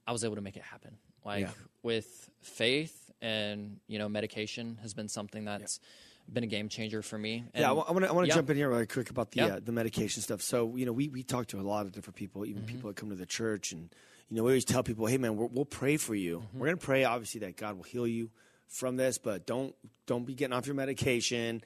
I 0.06 0.12
was 0.12 0.24
able 0.24 0.36
to 0.36 0.40
make 0.42 0.56
it 0.56 0.62
happen. 0.62 0.96
Like 1.24 1.42
Yeah. 1.42 1.50
with 1.82 2.30
faith 2.40 2.98
and 3.20 3.78
you 3.86 3.98
know 3.98 4.08
medication 4.08 4.78
has 4.82 4.94
been 4.94 5.08
something 5.08 5.44
that's 5.44 5.78
been 6.32 6.44
a 6.44 6.48
game 6.48 6.68
changer 6.68 7.02
for 7.02 7.16
me. 7.18 7.44
And 7.54 7.62
yeah, 7.62 7.68
I 7.70 7.72
want 7.72 7.88
to 8.00 8.08
I 8.08 8.12
want 8.12 8.24
to 8.24 8.28
yeah. 8.28 8.34
jump 8.34 8.50
in 8.50 8.56
here 8.56 8.68
really 8.70 8.86
quick 8.86 9.10
about 9.10 9.30
the 9.32 9.38
Yeah. 9.40 9.46
uh, 9.46 9.60
the 9.62 9.72
medication 9.72 10.22
stuff. 10.22 10.42
So 10.42 10.76
you 10.76 10.84
know, 10.86 10.92
we 10.92 11.08
we 11.08 11.22
talk 11.22 11.46
to 11.48 11.60
a 11.60 11.62
lot 11.62 11.86
of 11.86 11.92
different 11.92 12.16
people, 12.16 12.44
even 12.44 12.62
people 12.64 12.88
that 12.90 12.96
come 12.96 13.10
to 13.10 13.16
the 13.16 13.26
church, 13.26 13.72
and 13.72 13.94
you 14.28 14.36
know, 14.36 14.42
we 14.44 14.50
always 14.50 14.64
tell 14.64 14.82
people, 14.82 15.06
hey 15.06 15.18
man, 15.18 15.36
we're, 15.36 15.46
we'll 15.46 15.64
pray 15.64 15.96
for 15.96 16.14
you. 16.14 16.44
We're 16.54 16.66
gonna 16.66 16.76
pray, 16.78 17.04
obviously, 17.04 17.40
that 17.40 17.56
God 17.56 17.76
will 17.76 17.82
heal 17.84 18.06
you 18.06 18.30
from 18.72 18.96
this, 18.96 19.18
but 19.18 19.46
don't 19.46 19.74
don't 20.06 20.24
be 20.24 20.34
getting 20.34 20.52
off 20.52 20.66
your 20.66 20.74
medication. 20.74 21.62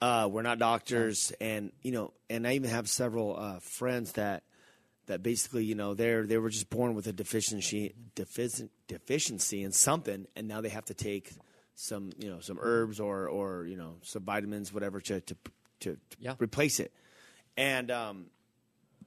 Uh, 0.00 0.28
we're 0.30 0.42
not 0.42 0.58
doctors, 0.58 1.32
and 1.40 1.72
you 1.82 1.92
know, 1.92 2.12
and 2.28 2.46
I 2.46 2.54
even 2.54 2.70
have 2.70 2.88
several 2.88 3.36
uh, 3.38 3.58
friends 3.60 4.12
that 4.12 4.42
that 5.06 5.22
basically, 5.22 5.64
you 5.64 5.74
know, 5.74 5.94
they're 5.94 6.26
they 6.26 6.38
were 6.38 6.50
just 6.50 6.68
born 6.70 6.94
with 6.94 7.06
a 7.06 7.12
deficiency 7.12 7.94
defici- 8.16 8.68
deficiency 8.88 9.62
in 9.62 9.72
something, 9.72 10.26
and 10.34 10.48
now 10.48 10.60
they 10.60 10.68
have 10.70 10.84
to 10.86 10.94
take 10.94 11.32
some, 11.74 12.10
you 12.18 12.28
know, 12.30 12.40
some 12.40 12.58
herbs 12.60 13.00
or 13.00 13.28
or 13.28 13.66
you 13.66 13.76
know 13.76 13.96
some 14.02 14.22
vitamins, 14.24 14.72
whatever, 14.72 15.00
to 15.00 15.20
to 15.20 15.36
to, 15.80 15.94
to 15.94 15.98
Yeah. 16.18 16.34
replace 16.38 16.80
it. 16.80 16.92
And 17.56 17.90
um, 17.90 18.26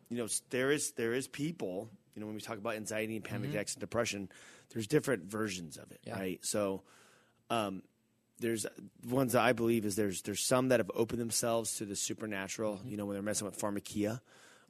you 0.10 0.18
know, 0.18 0.28
there 0.52 0.72
is 0.72 0.92
there 0.92 1.14
is 1.14 1.28
people, 1.28 1.90
you 2.16 2.22
know, 2.22 2.28
when 2.28 2.36
we 2.36 2.42
talk 2.42 2.58
about 2.58 2.76
anxiety 2.76 3.16
and 3.16 3.26
panic 3.26 3.52
attacks 3.52 3.74
and 3.74 3.82
depression, 3.82 4.30
there's 4.74 4.88
different 4.88 5.26
versions 5.26 5.78
of 5.78 5.92
it, 5.92 6.00
Yeah. 6.06 6.16
right? 6.18 6.40
So 6.44 6.84
um, 7.50 7.84
there's 8.40 8.66
ones 9.10 9.34
that 9.34 9.42
I 9.42 9.54
believe 9.54 9.86
is 9.86 9.96
there's 9.96 10.22
there's 10.22 10.42
some 10.44 10.70
that 10.70 10.80
have 10.80 10.92
opened 10.94 11.20
themselves 11.22 11.78
to 11.78 11.86
the 11.86 11.96
supernatural. 11.96 12.80
You 12.86 12.98
know, 12.98 13.06
when 13.06 13.16
they're 13.16 13.24
messing 13.24 13.46
with 13.46 13.60
pharmakeia, 13.60 14.22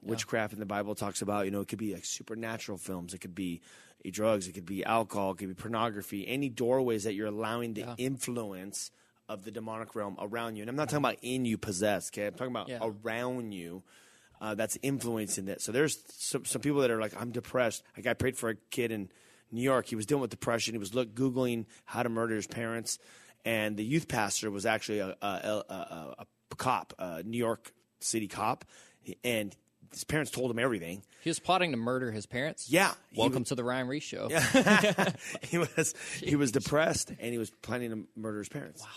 witchcraft 0.01 0.53
in 0.53 0.59
the 0.59 0.65
Bible 0.65 0.95
talks 0.95 1.21
about. 1.21 1.45
You 1.45 1.51
know, 1.51 1.61
it 1.61 1.67
could 1.67 1.79
be 1.79 1.93
like 1.93 2.05
supernatural 2.05 2.77
films. 2.77 3.13
It 3.13 3.19
could 3.19 3.35
be 3.35 3.61
uh, 4.05 4.09
drugs. 4.13 4.47
It 4.47 4.53
could 4.53 4.65
be 4.65 4.85
alcohol. 4.85 5.31
It 5.31 5.37
could 5.39 5.49
be 5.49 5.53
pornography. 5.53 6.27
Any 6.27 6.49
doorways 6.49 7.03
that 7.03 7.13
you're 7.13 7.27
allowing 7.27 7.73
the 7.73 7.87
influence 7.97 8.91
of 9.29 9.43
the 9.43 9.51
demonic 9.51 9.93
realm 9.95 10.15
around 10.19 10.55
you. 10.55 10.63
And 10.63 10.69
I'm 10.69 10.77
not 10.77 10.87
talking 10.87 11.03
about 11.03 11.17
in 11.21 11.43
you 11.43 11.57
possessed. 11.57 12.13
Okay, 12.13 12.27
I'm 12.27 12.33
talking 12.33 12.51
about 12.51 12.69
Yeah. 12.69 12.79
around 12.81 13.51
you. 13.51 13.83
Uh, 14.39 14.53
that's 14.55 14.77
influencing 14.83 15.45
that. 15.45 15.61
So 15.61 15.71
there's 15.71 15.99
some, 16.15 16.45
some 16.45 16.61
people 16.61 16.81
that 16.81 16.91
are 16.91 17.01
like, 17.01 17.19
I'm 17.19 17.31
depressed. 17.31 17.83
Like 17.97 18.05
I 18.05 18.13
prayed 18.13 18.37
for 18.37 18.49
a 18.49 18.55
kid 18.69 18.91
in 18.91 19.09
New 19.51 19.61
York. 19.61 19.87
He 19.87 19.95
was 19.95 20.05
dealing 20.05 20.21
with 20.21 20.31
depression. 20.31 20.73
He 20.73 20.77
was 20.77 20.93
look 20.93 21.13
googling 21.13 21.65
how 21.85 22.03
to 22.03 22.09
murder 22.09 22.35
his 22.35 22.47
parents, 22.47 22.99
and 23.45 23.77
the 23.77 23.83
youth 23.83 24.07
pastor 24.07 24.51
was 24.51 24.65
actually 24.65 24.99
a, 24.99 25.15
a, 25.21 25.25
a, 25.25 26.15
a, 26.51 26.55
cop, 26.55 26.93
a 26.99 27.23
New 27.23 27.37
York 27.37 27.71
City 27.99 28.27
cop, 28.27 28.65
and 29.23 29.55
his 29.91 30.03
parents 30.03 30.31
told 30.31 30.51
him 30.51 30.59
everything. 30.59 31.01
He 31.23 31.29
was 31.29 31.39
plotting 31.39 31.71
to 31.71 31.77
murder 31.77 32.11
his 32.11 32.25
parents. 32.25 32.69
Yeah, 32.69 32.93
Welcome 33.15 33.41
was- 33.41 33.49
to 33.49 33.55
the 33.55 33.63
Ryan 33.63 33.87
Reese 33.87 34.03
show. 34.03 34.27
Yeah. 34.29 35.11
he 35.41 35.57
was 35.57 35.93
he 36.21 36.35
was 36.35 36.51
depressed 36.53 37.09
and 37.19 37.31
he 37.31 37.37
was 37.37 37.49
planning 37.61 37.89
to 37.91 38.07
murder 38.15 38.39
his 38.39 38.49
parents. 38.49 38.81
Wow. 38.81 38.87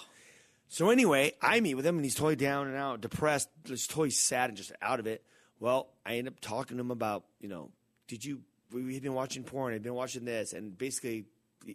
So 0.68 0.90
anyway, 0.90 1.32
I 1.42 1.58
meet 1.60 1.74
with 1.74 1.84
him 1.84 1.96
and 1.96 2.04
he's 2.04 2.14
totally 2.14 2.36
down 2.36 2.68
and 2.68 2.76
out, 2.76 3.00
depressed, 3.00 3.48
just 3.64 3.90
totally 3.90 4.10
sad 4.10 4.50
and 4.50 4.56
just 4.56 4.70
out 4.80 5.00
of 5.00 5.06
it. 5.08 5.24
Well, 5.58 5.88
I 6.06 6.14
end 6.16 6.28
up 6.28 6.38
talking 6.40 6.76
to 6.76 6.80
him 6.80 6.92
about, 6.92 7.24
you 7.40 7.48
know, 7.48 7.70
did 8.06 8.24
you 8.24 8.42
we 8.72 8.82
we've 8.82 9.02
been 9.02 9.14
watching 9.14 9.44
porn, 9.44 9.74
I've 9.74 9.82
been 9.82 9.94
watching 9.94 10.24
this, 10.24 10.52
and 10.52 10.76
basically 10.76 11.24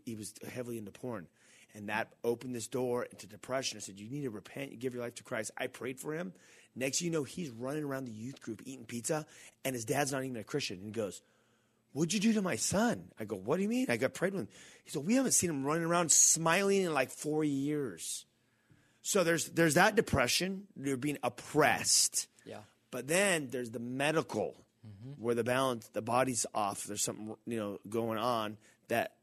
he 0.06 0.16
was 0.16 0.34
heavily 0.50 0.78
into 0.78 0.92
porn. 0.92 1.28
And 1.74 1.90
that 1.90 2.14
opened 2.24 2.56
this 2.56 2.68
door 2.68 3.04
into 3.04 3.28
depression. 3.28 3.78
I 3.78 3.82
said, 3.82 4.00
You 4.00 4.10
need 4.10 4.24
to 4.24 4.30
repent, 4.30 4.72
you 4.72 4.78
give 4.78 4.94
your 4.94 5.04
life 5.04 5.16
to 5.16 5.24
Christ. 5.24 5.52
I 5.58 5.68
prayed 5.68 6.00
for 6.00 6.14
him. 6.14 6.34
Next 6.76 7.00
thing 7.00 7.08
you 7.08 7.12
know, 7.12 7.24
he's 7.24 7.50
running 7.50 7.84
around 7.84 8.06
the 8.06 8.12
youth 8.12 8.42
group 8.42 8.62
eating 8.66 8.86
pizza, 8.86 9.26
and 9.64 9.76
his 9.76 9.86
dad's 9.86 10.12
not 10.12 10.24
even 10.24 10.38
a 10.38 10.44
Christian. 10.44 10.78
And 10.78 10.86
he 10.86 10.92
goes, 10.92 11.22
What'd 11.92 12.14
you 12.14 12.20
do 12.20 12.34
to 12.34 12.42
my 12.42 12.56
son? 12.56 13.06
I 13.20 13.26
go, 13.26 13.36
What 13.36 13.58
do 13.58 13.64
you 13.64 13.70
mean? 13.70 13.88
I 13.90 13.98
got 13.98 14.14
prayed 14.14 14.34
with 14.34 14.44
him. 14.44 14.48
He 14.84 14.92
said, 14.92 15.06
We 15.06 15.16
haven't 15.16 15.34
seen 15.34 15.50
him 15.50 15.66
running 15.66 15.84
around 15.84 16.12
smiling 16.12 16.84
in 16.84 16.94
like 16.94 17.10
four 17.10 17.44
years. 17.44 18.26
So 19.02 19.24
there's 19.24 19.50
there's 19.50 19.76
that 19.76 19.96
depression. 19.96 20.68
You're 20.82 20.98
being 20.98 21.20
oppressed. 21.24 22.28
Yeah. 22.46 22.62
But 22.90 23.08
then 23.08 23.50
there's 23.52 23.70
the 23.70 23.80
medical, 23.80 24.56
where 25.18 25.36
the 25.36 25.44
balance, 25.44 25.88
the 25.94 26.02
body's 26.02 26.46
off. 26.54 26.84
There's 26.84 27.04
something 27.04 27.36
you 27.46 27.58
know 27.60 27.80
going 27.90 28.18
on 28.18 28.58
that 28.88 29.14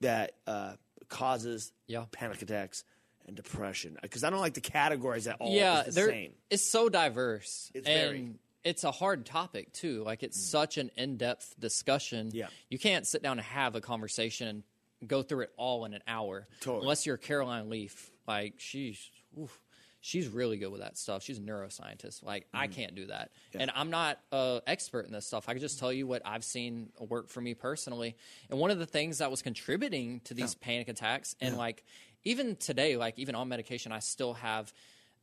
that 0.00 0.32
uh, 0.46 0.74
causes 1.08 1.72
Yeah. 1.86 2.04
panic 2.12 2.42
attacks 2.42 2.84
and 3.26 3.36
depression. 3.36 3.98
Because 4.00 4.24
I 4.24 4.30
don't 4.30 4.40
like 4.40 4.54
to 4.54 4.60
categorize 4.60 5.24
that 5.24 5.36
all 5.40 5.52
yeah, 5.54 5.82
the 5.82 5.92
same. 5.92 6.32
it's 6.50 6.62
so 6.62 6.88
diverse. 6.88 7.70
It's 7.74 7.86
and 7.88 8.10
very. 8.10 8.34
it's 8.64 8.84
a 8.84 8.90
hard 8.90 9.26
topic 9.26 9.72
too. 9.72 10.02
Like 10.04 10.22
it's 10.22 10.40
such 10.40 10.78
an 10.78 10.90
in-depth 10.96 11.54
discussion. 11.58 12.30
Yeah. 12.32 12.46
You 12.70 12.78
can't 12.78 13.06
sit 13.06 13.22
down 13.22 13.38
and 13.38 13.46
have 13.46 13.74
a 13.74 13.80
conversation 13.80 14.62
and 15.00 15.08
go 15.08 15.22
through 15.22 15.42
it 15.42 15.52
all 15.56 15.84
in 15.84 15.94
an 15.94 16.02
hour. 16.06 16.46
Totally. 16.60 16.82
Unless 16.82 17.06
you're 17.06 17.16
Caroline 17.16 17.68
Leaf. 17.68 18.10
Like 18.26 18.54
she's 18.58 19.10
oof, 19.40 19.58
she's 20.00 20.28
really 20.28 20.56
good 20.56 20.70
with 20.70 20.80
that 20.80 20.96
stuff. 20.96 21.22
She's 21.22 21.38
a 21.38 21.42
neuroscientist. 21.42 22.22
Like 22.24 22.44
Mm-hmm. 22.48 22.56
I 22.56 22.66
can't 22.68 22.94
do 22.94 23.06
that, 23.06 23.30
and 23.54 23.70
I'm 23.74 23.90
not 23.90 24.18
an 24.32 24.60
expert 24.66 25.06
in 25.06 25.12
this 25.12 25.26
stuff. 25.26 25.48
I 25.48 25.52
can 25.52 25.60
just 25.60 25.78
tell 25.78 25.92
you 25.92 26.06
what 26.06 26.22
I've 26.24 26.44
seen 26.44 26.90
work 27.00 27.28
for 27.28 27.40
me 27.40 27.54
personally. 27.54 28.16
And 28.50 28.58
one 28.58 28.70
of 28.70 28.78
the 28.78 28.86
things 28.86 29.18
that 29.18 29.30
was 29.30 29.42
contributing 29.42 30.20
to 30.24 30.34
these 30.34 30.54
panic 30.54 30.88
attacks, 30.88 31.34
and 31.40 31.56
like 31.56 31.84
even 32.24 32.56
today, 32.56 32.96
like 32.96 33.18
even 33.18 33.34
on 33.34 33.48
medication, 33.48 33.92
I 33.92 33.98
still 34.00 34.34
have 34.34 34.72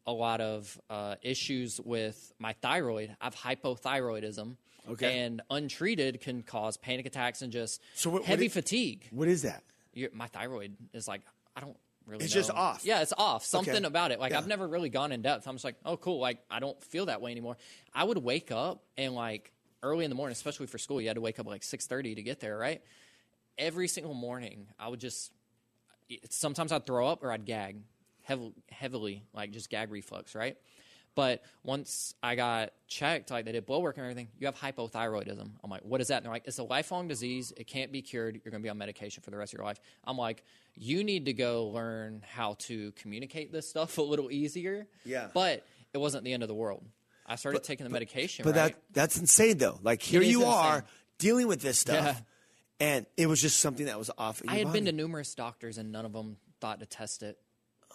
a 0.07 0.11
lot 0.11 0.39
of 0.41 0.79
uh, 0.89 1.15
issues 1.23 1.81
with 1.81 2.31
my 2.39 2.53
thyroid. 2.61 3.15
I 3.19 3.23
have 3.25 3.35
hypothyroidism. 3.35 4.57
Okay. 4.87 5.19
And 5.21 5.41
untreated 5.49 6.21
can 6.21 6.43
cause 6.43 6.77
panic 6.77 7.07
attacks 7.07 7.41
and 7.41 7.51
just 7.51 7.81
So 7.95 8.11
what- 8.11 8.21
what 8.21 8.27
heavy 8.27 8.45
is- 8.45 8.53
fatigue. 8.53 9.07
What 9.09 9.27
is 9.27 9.41
that? 9.41 9.63
Your, 9.93 10.09
my 10.13 10.27
thyroid 10.27 10.75
is 10.93 11.07
like 11.07 11.21
I 11.55 11.61
don't 11.61 11.75
really. 12.05 12.23
It's 12.25 12.33
know. 12.33 12.41
just 12.41 12.51
off. 12.51 12.85
Yeah, 12.85 13.01
it's 13.01 13.13
off. 13.17 13.45
Something 13.45 13.75
Okay. 13.77 13.85
about 13.85 14.11
it. 14.11 14.19
Like 14.19 14.31
Yeah. 14.31 14.37
I've 14.39 14.47
never 14.47 14.67
really 14.67 14.89
gone 14.89 15.11
in 15.11 15.21
depth. 15.21 15.47
I'm 15.47 15.55
just 15.55 15.65
like, 15.65 15.75
oh, 15.85 15.97
cool. 15.97 16.19
Like 16.19 16.39
I 16.49 16.59
don't 16.59 16.81
feel 16.83 17.07
that 17.07 17.21
way 17.21 17.31
anymore. 17.31 17.57
I 17.93 18.03
would 18.03 18.17
wake 18.17 18.51
up 18.51 18.83
and 18.97 19.13
like 19.15 19.51
early 19.83 20.05
in 20.05 20.09
the 20.09 20.15
morning, 20.15 20.31
especially 20.33 20.67
for 20.67 20.77
school, 20.77 20.99
you 21.01 21.07
had 21.07 21.15
to 21.15 21.21
wake 21.21 21.39
up 21.39 21.45
like 21.47 21.63
six 21.63 21.85
thirty 21.87 22.15
to 22.15 22.23
get 22.23 22.39
there, 22.39 22.57
right? 22.57 22.81
Every 23.57 23.87
single 23.87 24.13
morning, 24.13 24.67
I 24.79 24.87
would 24.89 24.99
just 24.99 25.31
sometimes 26.29 26.71
I'd 26.71 26.85
throw 26.85 27.07
up 27.07 27.23
or 27.23 27.31
I'd 27.31 27.45
gag 27.45 27.77
heavily, 28.21 28.53
heavily, 28.69 29.23
like 29.33 29.51
just 29.51 29.69
gag 29.69 29.91
reflux, 29.91 30.35
right? 30.35 30.57
But 31.15 31.43
once 31.63 32.13
I 32.21 32.35
got 32.35 32.71
checked, 32.87 33.31
like 33.31 33.45
they 33.45 33.53
did 33.53 33.65
blood 33.65 33.81
work 33.81 33.95
and 33.97 34.03
everything, 34.05 34.27
you 34.37 34.47
have 34.47 34.55
hypothyroidism. 34.57 35.49
I'm 35.63 35.69
like, 35.69 35.81
what 35.83 36.01
is 36.01 36.09
that? 36.09 36.17
And 36.17 36.25
they're 36.25 36.31
like, 36.33 36.43
it's 36.45 36.59
a 36.59 36.63
lifelong 36.63 37.07
disease. 37.07 37.53
It 37.55 37.67
can't 37.67 37.91
be 37.91 38.01
cured. 38.01 38.35
You're 38.43 38.51
going 38.51 38.61
to 38.61 38.65
be 38.65 38.69
on 38.69 38.77
medication 38.77 39.23
for 39.23 39.31
the 39.31 39.37
rest 39.37 39.53
of 39.53 39.59
your 39.59 39.65
life. 39.65 39.79
I'm 40.03 40.17
like, 40.17 40.43
you 40.75 41.05
need 41.05 41.25
to 41.25 41.33
go 41.33 41.67
learn 41.67 42.21
how 42.29 42.55
to 42.59 42.91
communicate 42.93 43.53
this 43.53 43.67
stuff 43.69 43.97
a 43.97 44.01
little 44.01 44.29
easier. 44.29 44.87
Yeah. 45.05 45.29
But 45.33 45.65
it 45.93 45.99
wasn't 45.99 46.25
the 46.25 46.33
end 46.33 46.43
of 46.43 46.49
the 46.49 46.55
world. 46.55 46.83
I 47.25 47.37
started 47.37 47.63
taking 47.63 47.85
the 47.85 47.89
medication, 47.89 48.43
But 48.43 48.55
right? 48.55 48.73
that 48.73 48.81
that's 48.93 49.17
insane 49.17 49.57
though. 49.57 49.79
Like 49.81 50.01
here 50.01 50.21
you 50.21 50.41
insane. 50.43 50.53
are 50.53 50.85
dealing 51.17 51.47
with 51.47 51.59
this 51.61 51.79
stuff, 51.79 52.21
Yeah. 52.79 52.87
and 52.87 53.05
it 53.17 53.27
was 53.27 53.41
just 53.41 53.59
something 53.61 53.87
that 53.87 53.97
was 53.97 54.11
off. 54.17 54.43
I 54.47 54.57
had 54.57 54.71
been 54.73 54.85
to 54.85 54.91
numerous 54.91 55.33
doctors 55.33 55.77
and 55.79 55.91
none 55.91 56.05
of 56.05 56.13
them 56.13 56.37
thought 56.59 56.81
to 56.81 56.85
test 56.85 57.23
it. 57.23 57.39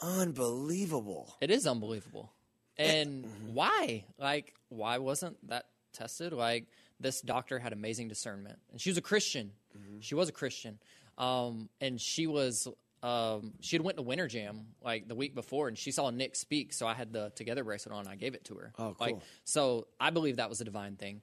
unbelievable. 0.03 1.37
It 1.41 1.51
is 1.51 1.67
unbelievable. 1.67 2.33
And 2.81 3.25
mm-hmm. 3.25 3.55
why? 3.55 4.05
Like, 4.19 4.55
why 4.69 4.99
wasn't 4.99 5.37
that 5.49 5.67
tested? 5.93 6.33
Like, 6.33 6.67
this 6.99 7.21
doctor 7.21 7.59
had 7.59 7.73
amazing 7.73 8.09
discernment, 8.09 8.59
and 8.71 8.81
she 8.81 8.91
was 8.91 8.99
a 8.99 9.03
Christian. 9.03 9.53
Mm-hmm. 9.77 10.01
She 10.01 10.15
was 10.15 10.29
a 10.29 10.33
Christian, 10.33 10.79
um, 11.19 11.69
and 11.81 12.01
she 12.01 12.27
was. 12.27 12.69
Um, 13.03 13.55
she 13.61 13.77
had 13.77 13.83
went 13.83 13.97
to 13.97 14.03
Winter 14.03 14.29
Jam 14.29 14.67
like 14.83 15.09
the 15.09 15.15
week 15.15 15.35
before, 15.35 15.69
and 15.69 15.79
she 15.79 15.91
saw 15.91 16.11
Nick 16.11 16.37
speak. 16.37 16.75
So 16.75 16.87
I 16.87 16.93
had 16.93 17.15
the 17.15 17.33
Together 17.35 17.65
bracelet 17.65 17.95
on. 17.95 18.01
And 18.01 18.09
I 18.11 18.17
gave 18.17 18.35
it 18.35 18.45
to 18.47 18.57
her. 18.57 18.75
Oh, 18.79 18.95
Like, 19.01 19.15
cool. 19.15 19.23
so 19.45 19.87
I 19.99 20.11
believe 20.11 20.37
that 20.37 20.51
was 20.51 20.61
a 20.61 20.65
divine 20.65 20.97
thing, 20.97 21.23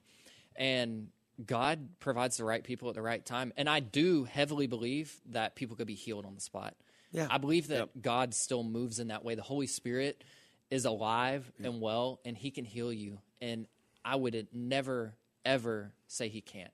and 0.56 1.10
God 1.46 1.90
provides 2.00 2.38
the 2.38 2.46
right 2.46 2.64
people 2.64 2.90
at 2.90 2.96
the 2.96 3.02
right 3.02 3.24
time. 3.24 3.54
And 3.58 3.70
I 3.70 3.80
do 3.80 4.24
heavily 4.24 4.68
believe 4.68 5.16
that 5.28 5.56
people 5.56 5.76
could 5.76 5.88
be 5.88 5.94
healed 5.94 6.26
on 6.26 6.34
the 6.34 6.42
spot. 6.42 6.76
Yeah. 7.12 7.28
I 7.30 7.38
believe 7.38 7.68
that 7.68 8.02
God 8.02 8.34
still 8.34 8.64
moves 8.64 9.00
in 9.00 9.10
that 9.10 9.24
way. 9.24 9.36
The 9.36 9.44
Holy 9.44 9.68
Spirit 9.68 10.24
is 10.70 10.86
alive 10.86 11.52
and 11.64 11.82
well, 11.82 12.20
and 12.26 12.38
He 12.38 12.52
can 12.52 12.66
heal 12.66 12.92
you. 12.92 13.20
And 13.42 13.68
I 14.04 14.16
would 14.16 14.48
never, 14.54 15.14
ever 15.46 15.92
say 16.08 16.30
He 16.30 16.42
can't. 16.42 16.72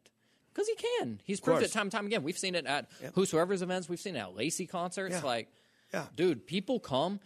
Because 0.54 0.68
he 0.68 0.76
can. 0.76 1.20
He's 1.24 1.40
proved 1.40 1.62
course. 1.62 1.72
it 1.72 1.74
time 1.74 1.84
and 1.88 1.92
time 1.92 2.06
again. 2.06 2.22
We've 2.22 2.38
seen 2.38 2.54
it 2.54 2.68
at 2.68 2.88
whosoever's 3.16 3.64
events. 3.64 3.90
We've 3.90 4.00
seen 4.00 4.16
it 4.16 4.20
at 4.20 4.36
Lacey 4.36 4.68
concerts. 4.68 5.16
Yeah. 5.16 5.22
Like, 5.24 5.48
Yeah. 5.92 6.06
dude, 6.16 6.46
people 6.46 6.80
come 6.80 7.20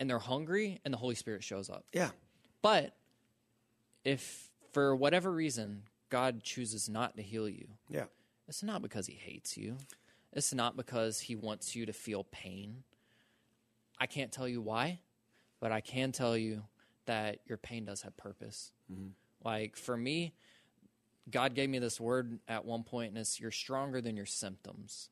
and 0.00 0.10
they're 0.10 0.18
hungry, 0.18 0.80
and 0.84 0.92
the 0.92 0.98
Holy 0.98 1.14
Spirit 1.14 1.44
shows 1.44 1.70
up. 1.70 1.84
Yeah, 1.92 2.10
But 2.62 2.96
if 4.04 4.50
for 4.72 4.94
whatever 4.96 5.30
reason 5.32 5.84
God 6.10 6.42
chooses 6.42 6.88
not 6.88 7.16
to 7.16 7.22
heal 7.22 7.48
you, 7.48 7.68
yeah, 7.88 8.04
it's 8.48 8.62
not 8.62 8.82
because 8.82 9.06
he 9.06 9.14
hates 9.14 9.56
you. 9.56 9.76
It's 10.32 10.52
not 10.52 10.76
because 10.76 11.20
he 11.20 11.34
wants 11.36 11.74
you 11.74 11.86
to 11.86 11.92
feel 11.92 12.24
pain. 12.24 12.82
I 13.98 14.06
can't 14.06 14.30
tell 14.32 14.46
you 14.48 14.60
why, 14.60 15.00
but 15.60 15.72
I 15.72 15.80
can 15.80 16.12
tell 16.12 16.36
you 16.36 16.62
that 17.06 17.38
your 17.46 17.58
pain 17.58 17.84
does 17.84 18.02
have 18.02 18.16
purpose. 18.16 18.72
Like 19.44 19.76
for 19.76 19.96
me, 19.96 20.34
God 21.30 21.54
gave 21.54 21.68
me 21.68 21.78
this 21.78 22.00
word 22.00 22.38
at 22.48 22.64
one 22.64 22.82
point, 22.82 23.10
and 23.10 23.18
it's 23.18 23.40
you're 23.40 23.50
stronger 23.50 24.00
than 24.00 24.16
your 24.16 24.26
symptoms. 24.26 25.08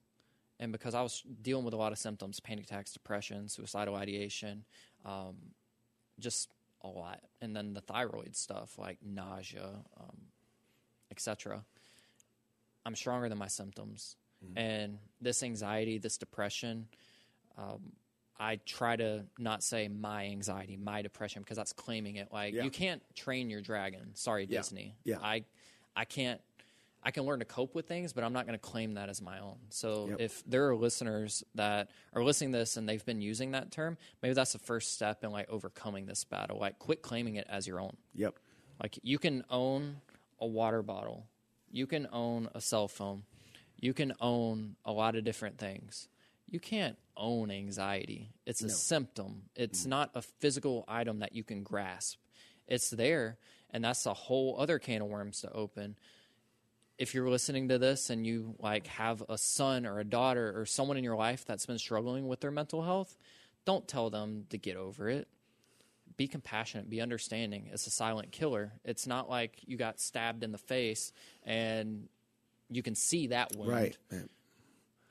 And 0.60 0.70
because 0.70 0.94
I 0.94 1.02
was 1.02 1.22
dealing 1.42 1.64
with 1.64 1.74
a 1.74 1.76
lot 1.76 1.92
of 1.92 1.98
symptoms 1.98 2.40
panic 2.40 2.64
attacks, 2.64 2.92
depression, 2.92 3.48
suicidal 3.48 3.96
ideation, 3.96 4.64
um, 5.04 5.36
just 6.20 6.48
a 6.82 6.88
lot. 6.88 7.20
And 7.40 7.56
then 7.56 7.74
the 7.74 7.80
thyroid 7.80 8.36
stuff 8.36 8.78
like 8.78 8.98
nausea, 9.04 9.70
um, 9.98 10.16
etc. 11.10 11.64
I'm 12.86 12.94
stronger 12.94 13.28
than 13.28 13.38
my 13.38 13.48
symptoms. 13.48 14.16
And 14.56 14.98
this 15.20 15.42
anxiety, 15.42 15.98
this 15.98 16.18
depression, 16.18 16.86
um, 17.56 17.92
I 18.38 18.56
try 18.56 18.96
to 18.96 19.24
not 19.38 19.62
say 19.62 19.88
my 19.88 20.26
anxiety, 20.26 20.76
my 20.76 21.02
depression, 21.02 21.42
because 21.42 21.56
that's 21.56 21.72
claiming 21.72 22.16
it. 22.16 22.32
Like 22.32 22.52
Yeah. 22.54 22.64
you 22.64 22.70
can't 22.70 23.02
train 23.14 23.48
your 23.50 23.60
dragon. 23.60 24.14
Sorry, 24.14 24.46
Yeah. 24.48 24.58
Disney. 24.58 24.96
Yeah. 25.04 25.18
I, 25.22 25.44
I 25.94 26.04
can't. 26.04 26.40
I 27.06 27.10
can 27.10 27.24
learn 27.24 27.40
to 27.40 27.44
cope 27.44 27.74
with 27.74 27.86
things, 27.86 28.14
but 28.14 28.24
I'm 28.24 28.32
not 28.32 28.46
going 28.46 28.58
to 28.58 28.66
claim 28.66 28.94
that 28.94 29.10
as 29.10 29.20
my 29.20 29.38
own. 29.38 29.58
So 29.68 30.08
Yep. 30.08 30.20
if 30.20 30.42
there 30.46 30.70
are 30.70 30.74
listeners 30.74 31.44
that 31.54 31.90
are 32.14 32.24
listening 32.24 32.52
to 32.52 32.58
this 32.58 32.78
and 32.78 32.88
they've 32.88 33.04
been 33.04 33.20
using 33.20 33.50
that 33.50 33.70
term, 33.70 33.98
maybe 34.22 34.32
that's 34.32 34.54
the 34.54 34.58
first 34.58 34.94
step 34.94 35.22
in 35.22 35.30
like 35.30 35.50
overcoming 35.50 36.06
this 36.06 36.24
battle. 36.24 36.58
Like 36.58 36.78
quit 36.78 37.02
claiming 37.02 37.36
it 37.36 37.46
as 37.50 37.66
your 37.66 37.78
own. 37.78 37.96
yep. 38.14 38.38
Like 38.82 38.98
you 39.02 39.18
can 39.18 39.44
own 39.50 39.98
a 40.40 40.46
water 40.46 40.82
bottle, 40.82 41.26
you 41.70 41.86
can 41.86 42.08
own 42.10 42.48
a 42.54 42.60
cell 42.62 42.88
phone, 42.88 43.24
you 43.78 43.92
can 43.92 44.14
own 44.20 44.76
a 44.86 44.90
lot 44.92 45.14
of 45.14 45.24
different 45.24 45.58
things. 45.58 46.08
You 46.54 46.60
can't 46.60 46.96
own 47.16 47.50
anxiety. 47.50 48.30
It's 48.46 48.62
a 48.62 48.68
symptom. 48.68 49.42
It's 49.56 49.86
mm. 49.86 49.88
not 49.88 50.12
a 50.14 50.22
physical 50.22 50.84
item 50.86 51.18
that 51.18 51.34
you 51.34 51.42
can 51.42 51.64
grasp. 51.64 52.20
It's 52.68 52.90
there, 52.90 53.38
and 53.70 53.82
that's 53.82 54.06
a 54.06 54.14
whole 54.14 54.54
other 54.60 54.78
can 54.78 55.02
of 55.02 55.08
worms 55.08 55.40
to 55.40 55.50
open. 55.50 55.96
If 56.96 57.12
you're 57.12 57.28
listening 57.28 57.70
to 57.70 57.78
this 57.78 58.08
and 58.08 58.24
you 58.24 58.54
like 58.60 58.86
have 58.86 59.20
a 59.28 59.36
son 59.36 59.84
or 59.84 59.98
a 59.98 60.04
daughter 60.04 60.56
or 60.56 60.64
someone 60.64 60.96
in 60.96 61.02
your 61.02 61.16
life 61.16 61.44
that's 61.44 61.66
been 61.66 61.76
struggling 61.76 62.28
with 62.28 62.38
their 62.38 62.52
mental 62.52 62.84
health, 62.84 63.18
don't 63.64 63.88
tell 63.88 64.08
them 64.08 64.46
to 64.50 64.56
get 64.56 64.76
over 64.76 65.08
it 65.08 65.26
be 66.16 66.28
compassionate, 66.28 66.88
be 66.88 67.00
understanding. 67.00 67.68
It's 67.72 67.88
a 67.88 67.90
silent 67.90 68.30
killer. 68.30 68.70
It's 68.84 69.04
not 69.04 69.28
like 69.28 69.56
you 69.66 69.76
got 69.76 69.98
stabbed 69.98 70.44
in 70.44 70.52
the 70.52 70.58
face 70.58 71.12
and 71.42 72.08
you 72.70 72.84
can 72.84 72.94
see 72.94 73.26
that 73.26 73.56
wound. 73.56 73.72
Right. 73.72 73.98
man. 74.12 74.28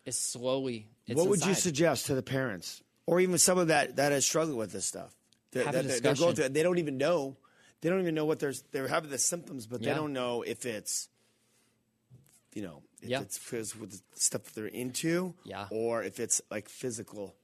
It's 0.05 0.17
slowly. 0.19 0.87
It's 1.07 1.17
what 1.17 1.27
would 1.29 1.45
you 1.45 1.53
suggest 1.53 2.07
to 2.07 2.15
the 2.15 2.23
parents, 2.23 2.81
or 3.05 3.19
even 3.19 3.37
someone 3.37 3.67
that 3.67 3.95
that 3.97 4.11
has 4.11 4.25
struggled 4.25 4.57
with 4.57 4.71
this 4.71 4.85
stuff? 4.85 5.13
That, 5.51 5.65
Have 5.65 5.73
that- 5.75 5.83
they're 5.87 5.99
going 6.01 6.13
discussion. 6.15 6.35
through. 6.35 6.49
They 6.49 6.63
don't 6.63 6.77
even 6.79 6.97
know. 6.97 7.37
They 7.81 7.89
don't 7.89 7.99
even 8.01 8.15
know 8.15 8.25
what 8.25 8.39
there's. 8.39 8.61
They're 8.71 8.87
having 8.87 9.09
the 9.11 9.17
symptoms, 9.17 9.67
but 9.67 9.81
they 9.81 9.93
don't 9.93 10.13
know 10.13 10.41
if 10.41 10.65
it's, 10.65 11.09
you 12.53 12.61
know, 12.61 12.81
if 13.01 13.09
Yeah. 13.09 13.21
it's 13.21 13.75
with 13.75 13.91
the 13.91 14.01
stuff 14.19 14.43
that 14.43 14.55
they're 14.55 14.67
into, 14.67 15.35
Yeah. 15.43 15.67
or 15.69 16.03
if 16.03 16.19
it's 16.19 16.41
like 16.49 16.69
physical. 16.69 17.35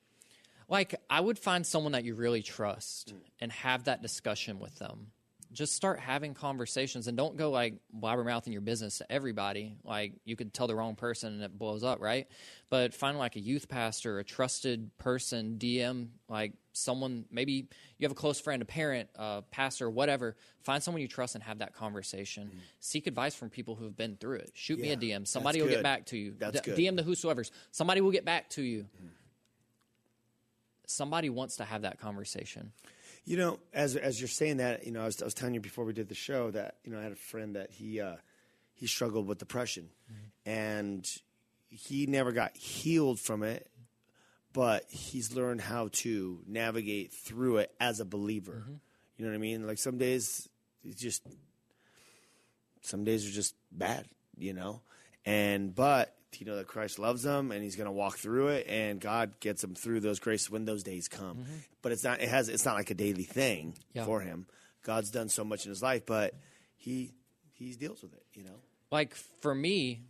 Like, 0.70 0.96
I 1.10 1.20
would 1.20 1.40
find 1.40 1.66
someone 1.66 1.94
that 1.94 2.04
you 2.04 2.14
really 2.16 2.44
trust 2.44 3.14
and 3.42 3.52
have 3.52 3.86
that 3.86 4.02
discussion 4.02 4.60
with 4.60 4.76
them. 4.78 5.12
Just 5.52 5.76
start 5.76 6.00
having 6.00 6.34
conversations 6.34 7.08
and 7.08 7.18
don't 7.18 7.36
go 7.36 7.50
like 7.50 7.76
blabbermouthing 7.98 8.52
your 8.52 8.62
business 8.62 9.00
to 9.00 9.12
everybody. 9.12 9.76
Like, 9.84 10.14
you 10.24 10.36
could 10.36 10.54
tell 10.54 10.68
the 10.68 10.76
wrong 10.76 10.96
person 10.96 11.34
and 11.34 11.44
it 11.44 11.58
blows 11.58 11.84
up, 11.84 12.00
right? 12.00 12.28
But 12.70 12.94
find 12.94 13.18
like 13.18 13.36
a 13.36 13.40
youth 13.40 13.68
pastor, 13.68 14.20
a 14.20 14.24
trusted 14.24 14.96
person, 15.00 15.58
DM, 15.60 16.10
like 16.28 16.54
someone, 16.74 17.26
maybe 17.32 17.68
you 17.98 18.06
have 18.06 18.12
a 18.12 18.16
close 18.16 18.40
friend, 18.40 18.62
a 18.62 18.66
parent, 18.66 19.10
a 19.16 19.42
pastor, 19.50 19.90
whatever. 19.90 20.36
Find 20.62 20.84
someone 20.84 21.02
you 21.02 21.08
trust 21.08 21.36
and 21.36 21.44
have 21.44 21.60
that 21.60 21.74
conversation. 21.74 22.48
Mm-hmm. 22.48 22.60
Seek 22.80 23.08
advice 23.08 23.34
from 23.34 23.50
people 23.50 23.76
who 23.76 23.86
have 23.86 23.98
been 23.98 24.18
through 24.18 24.38
it. 24.38 24.52
Shoot 24.54 24.80
me 24.80 24.92
a 24.92 24.98
DM. 24.98 25.28
Somebody 25.28 25.62
will 25.62 25.70
get 25.70 25.84
back 25.84 26.06
to 26.08 26.18
you. 26.18 26.36
That's 26.38 26.62
D- 26.62 26.72
good. 26.72 26.78
DM 26.78 26.96
the 26.96 27.04
whosoever's. 27.04 27.52
Somebody 27.72 28.02
will 28.02 28.12
get 28.12 28.26
back 28.26 28.50
to 28.52 28.62
you 28.62 28.84
mm-hmm. 28.84 29.08
somebody 30.86 31.30
wants 31.30 31.58
to 31.58 31.66
have 31.66 31.82
that 31.84 32.00
conversation. 32.00 32.72
You 33.30 33.38
know, 33.38 33.60
as 33.76 33.96
as 33.96 34.20
you're 34.20 34.28
saying 34.28 34.58
that, 34.58 34.88
you 34.88 34.92
know, 34.92 35.04
I 35.04 35.06
was, 35.06 35.22
I 35.22 35.26
was 35.26 35.36
telling 35.36 35.54
you 35.54 35.60
before 35.60 35.86
we 35.86 35.94
did 35.94 36.10
the 36.10 36.16
show 36.16 36.50
that 36.50 36.78
you 36.84 36.92
know 36.92 36.98
I 36.98 37.04
had 37.04 37.12
a 37.12 37.16
friend 37.16 37.56
that 37.56 37.70
he 37.70 38.02
uh, 38.02 38.16
he 38.74 38.88
struggled 38.88 39.28
with 39.28 39.38
depression, 39.38 39.90
and 40.48 41.08
he 41.68 42.08
never 42.08 42.32
got 42.32 42.58
healed 42.58 43.20
from 43.20 43.44
it, 43.44 43.70
but 44.52 44.86
he's 44.90 45.36
learned 45.36 45.62
how 45.62 45.90
to 45.92 46.40
navigate 46.48 47.14
through 47.14 47.58
it 47.58 47.72
as 47.80 48.00
a 48.00 48.06
believer. 48.06 48.66
You 49.16 49.26
know 49.26 49.30
what 49.30 49.36
I 49.36 49.42
mean? 49.42 49.68
Like 49.68 49.78
some 49.78 50.00
days, 50.00 50.50
it's 50.84 51.00
just 51.00 51.22
some 52.82 53.04
days 53.04 53.28
are 53.28 53.32
just 53.32 53.54
bad, 53.72 54.08
you 54.40 54.54
know, 54.54 54.82
and 55.24 55.76
but 55.76 56.16
you 56.38 56.46
know 56.46 56.56
that 56.58 56.68
Christ 56.68 57.00
loves 57.00 57.24
them 57.24 57.52
and 57.52 57.64
he's 57.64 57.76
going 57.76 57.86
to 57.88 57.92
walk 57.92 58.18
through 58.18 58.50
it 58.50 58.68
and 58.70 59.00
God 59.00 59.40
gets 59.40 59.64
him 59.64 59.74
through 59.76 60.00
those 60.02 60.20
graces 60.20 60.50
when 60.50 60.66
those 60.66 60.84
days 60.84 61.08
come. 61.08 61.46
But 61.82 61.92
it's 61.92 62.04
not 62.04 62.22
it 62.22 62.30
has 62.30 62.50
it's 62.50 62.66
not 62.66 62.76
like 62.76 62.92
a 62.92 62.96
daily 62.96 63.24
thing 63.24 63.76
Yeah. 63.94 64.06
for 64.06 64.22
him. 64.22 64.46
God's 64.84 65.10
done 65.12 65.30
so 65.30 65.44
much 65.44 65.66
in 65.66 65.70
his 65.70 65.82
life, 65.82 66.06
but 66.06 66.34
he 66.78 67.14
he 67.54 67.72
deals 67.74 68.02
with 68.02 68.14
it, 68.14 68.24
you 68.34 68.44
know. 68.44 68.60
like 68.92 69.14
for 69.16 69.54
me, 69.54 70.04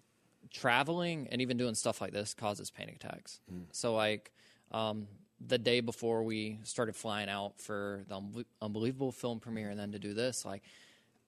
traveling 0.51 1.27
and 1.31 1.41
even 1.41 1.57
doing 1.57 1.75
stuff 1.75 2.01
like 2.01 2.11
this 2.13 2.33
causes 2.33 2.69
panic 2.69 2.95
attacks. 2.97 3.39
So 3.71 3.95
like 3.95 4.31
um, 4.71 5.07
the 5.45 5.57
day 5.57 5.79
before 5.79 6.23
we 6.23 6.59
started 6.63 6.95
flying 6.95 7.29
out 7.29 7.59
for 7.59 8.03
the 8.07 8.15
Unbe- 8.15 8.45
unbelievable 8.61 9.11
film 9.11 9.39
premiere 9.39 9.69
and 9.69 9.79
then 9.79 9.91
to 9.93 9.99
do 9.99 10.13
this, 10.13 10.45
like 10.45 10.63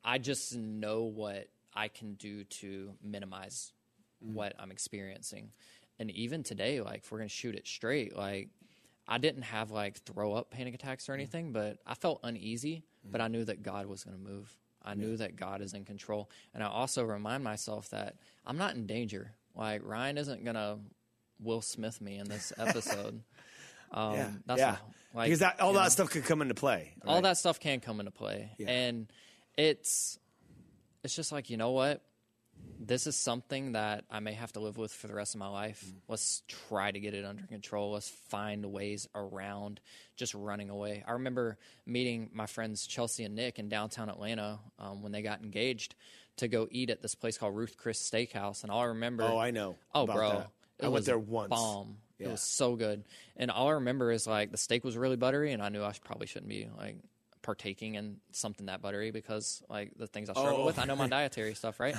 I 0.04 0.18
just 0.18 0.56
know 0.56 1.04
what 1.04 1.48
I 1.74 1.88
can 1.88 2.16
do 2.16 2.44
to 2.44 2.92
minimize 3.04 3.72
Mm-hmm. 4.24 4.36
what 4.36 4.54
I'm 4.60 4.72
experiencing. 4.72 5.52
And 6.00 6.12
even 6.12 6.44
today, 6.44 6.82
like 6.82 7.04
if 7.04 7.12
we're 7.12 7.20
gonna 7.20 7.30
shoot 7.30 7.56
it 7.56 7.68
straight, 7.68 8.16
like 8.16 8.50
I 9.08 9.18
didn't 9.18 9.44
have 9.44 9.72
like 9.72 9.98
throw 10.04 10.34
up 10.34 10.52
panic 10.52 10.74
attacks 10.74 11.10
or 11.10 11.14
mm-hmm. 11.14 11.22
anything, 11.22 11.52
but 11.52 11.78
I 11.86 11.96
felt 11.96 12.20
uneasy, 12.24 12.84
but 13.04 13.18
mm-hmm. 13.18 13.26
I 13.26 13.28
knew 13.28 13.46
that 13.46 13.64
God 13.64 13.86
was 13.86 14.04
gonna 14.04 14.18
move. 14.18 14.56
I 14.84 14.96
knew 14.96 15.16
that 15.18 15.36
God 15.36 15.62
is 15.62 15.74
in 15.74 15.86
control. 15.86 16.30
And 16.56 16.64
I 16.64 16.68
also 16.68 17.04
remind 17.04 17.44
myself 17.44 17.90
that 17.90 18.16
I'm 18.46 18.58
not 18.58 18.74
in 18.76 18.88
danger. 18.88 19.32
Like 19.56 19.82
Ryan 19.84 20.18
isn't 20.18 20.44
gonna 20.44 20.80
Will 21.40 21.62
Smith 21.62 22.02
me 22.02 22.18
in 22.18 22.28
this 22.28 22.54
episode. 22.58 23.22
um 23.92 24.14
yeah. 24.14 24.30
that's 24.46 24.60
yeah. 24.60 24.72
not- 24.72 24.92
like, 25.14 25.26
because 25.26 25.40
that, 25.40 25.60
all 25.60 25.72
you 25.72 25.74
know 25.76 25.84
that 25.84 25.92
stuff 25.92 26.10
could 26.10 26.24
come 26.24 26.42
into 26.42 26.54
play. 26.54 26.94
All 27.06 27.22
that 27.22 27.38
stuff 27.38 27.60
can 27.60 27.82
come 27.82 28.00
into 28.00 28.12
play 28.12 28.52
and 28.66 29.12
it's 29.58 30.18
it's 31.04 31.16
just 31.16 31.34
like 31.34 31.50
you 31.50 31.58
know 31.58 31.72
what 31.72 32.02
this 32.84 33.06
is 33.06 33.16
something 33.16 33.74
that 33.74 34.04
i 34.10 34.20
may 34.20 34.34
have 34.34 34.52
to 34.52 34.60
live 34.60 34.76
with 34.78 34.92
for 34.92 35.08
the 35.08 35.14
rest 35.14 35.36
of 35.36 35.40
my 35.40 35.48
life 35.48 35.84
Mm. 35.88 35.94
let's 36.08 36.42
try 36.48 36.92
to 36.92 37.00
get 37.00 37.14
it 37.14 37.24
under 37.24 37.44
control 37.44 37.92
let's 37.92 38.10
find 38.10 38.66
ways 38.66 39.08
around 39.14 39.80
just 40.16 40.34
running 40.34 40.70
away 40.70 41.04
i 41.08 41.12
remember 41.12 41.58
meeting 41.86 42.30
my 42.34 42.48
friends 42.48 42.88
chelsea 42.88 43.24
and 43.24 43.36
nick 43.36 43.60
in 43.60 43.70
downtown 43.70 44.10
atlanta 44.10 44.60
um, 44.80 45.02
when 45.04 45.12
they 45.12 45.22
got 45.22 45.42
engaged 45.42 45.94
to 46.38 46.48
go 46.48 46.68
eat 46.72 46.90
at 46.90 47.02
this 47.02 47.14
place 47.14 47.38
called 47.38 47.56
ruth's 47.56 47.76
chris 47.76 48.02
steakhouse 48.02 48.64
and 48.64 48.72
all 48.72 48.82
i 48.82 48.86
remember 48.86 49.24
Oh, 49.24 49.38
I 49.38 49.52
know. 49.52 49.76
Oh, 49.94 50.06
bro, 50.08 50.30
that. 50.30 50.50
I 50.82 50.86
went 50.86 50.94
was 50.94 51.06
there 51.06 51.20
once. 51.20 51.50
Bomb. 51.52 51.98
It 52.18 52.28
was 52.28 52.42
so 52.42 52.76
good, 52.76 53.04
and 53.36 53.50
all 53.50 53.68
I 53.70 53.72
remember 53.74 54.12
is 54.12 54.28
like 54.28 54.52
the 54.52 54.58
steak 54.58 54.84
was 54.84 54.96
really 54.96 55.16
buttery, 55.16 55.54
and 55.54 55.62
I 55.64 55.70
knew 55.70 55.84
I 55.84 55.92
probably 56.04 56.28
shouldn't 56.28 56.50
be 56.50 56.68
like 56.78 56.98
partaking 57.42 57.96
in 57.96 58.18
something 58.32 58.68
that 58.68 58.82
buttery 58.82 59.12
because 59.12 59.64
like 59.70 59.92
the 59.98 60.08
things 60.08 60.30
I 60.30 60.34
struggle 60.34 60.62
Oh. 60.62 60.66
with. 60.66 60.80
I 60.80 60.86
know 60.86 60.96
my 60.96 61.08
dietary 61.20 61.54
stuff, 61.56 61.80
right? 61.80 61.96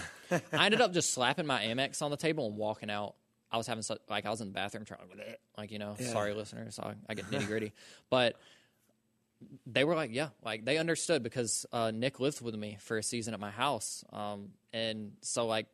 I 0.52 0.66
ended 0.66 0.81
up 0.81 0.92
just 0.92 1.12
slapping 1.12 1.46
my 1.46 1.62
Amex 1.64 2.00
on 2.02 2.11
the 2.11 2.16
table 2.16 2.46
and 2.46 2.57
walking 2.57 2.90
out. 2.90 3.14
I 3.50 3.57
was 3.59 3.66
having 3.66 3.83
such 3.83 3.98
like 4.09 4.24
I 4.24 4.31
was 4.31 4.40
in 4.40 4.48
the 4.48 4.55
bathroom 4.55 4.85
trying 4.85 5.00
like 5.59 5.70
you 5.72 5.78
know 5.78 5.94
sorry 5.98 6.33
listeners 6.35 6.78
I, 6.78 6.94
I 7.09 7.14
get 7.14 7.31
nitty 7.31 7.46
gritty, 7.46 7.72
but 8.09 8.37
they 9.66 9.85
were 9.85 9.94
like, 9.96 10.11
yeah, 10.12 10.28
like 10.44 10.64
they 10.64 10.78
understood 10.78 11.22
because 11.22 11.66
uh, 11.72 11.90
Nick 11.90 12.20
lived 12.20 12.40
with 12.40 12.55
me 12.55 12.78
for 12.81 12.96
a 12.96 13.02
season 13.02 13.35
at 13.35 13.40
my 13.40 13.50
house, 13.50 14.05
um, 14.12 14.50
and 14.72 15.12
so 15.20 15.46
like 15.46 15.66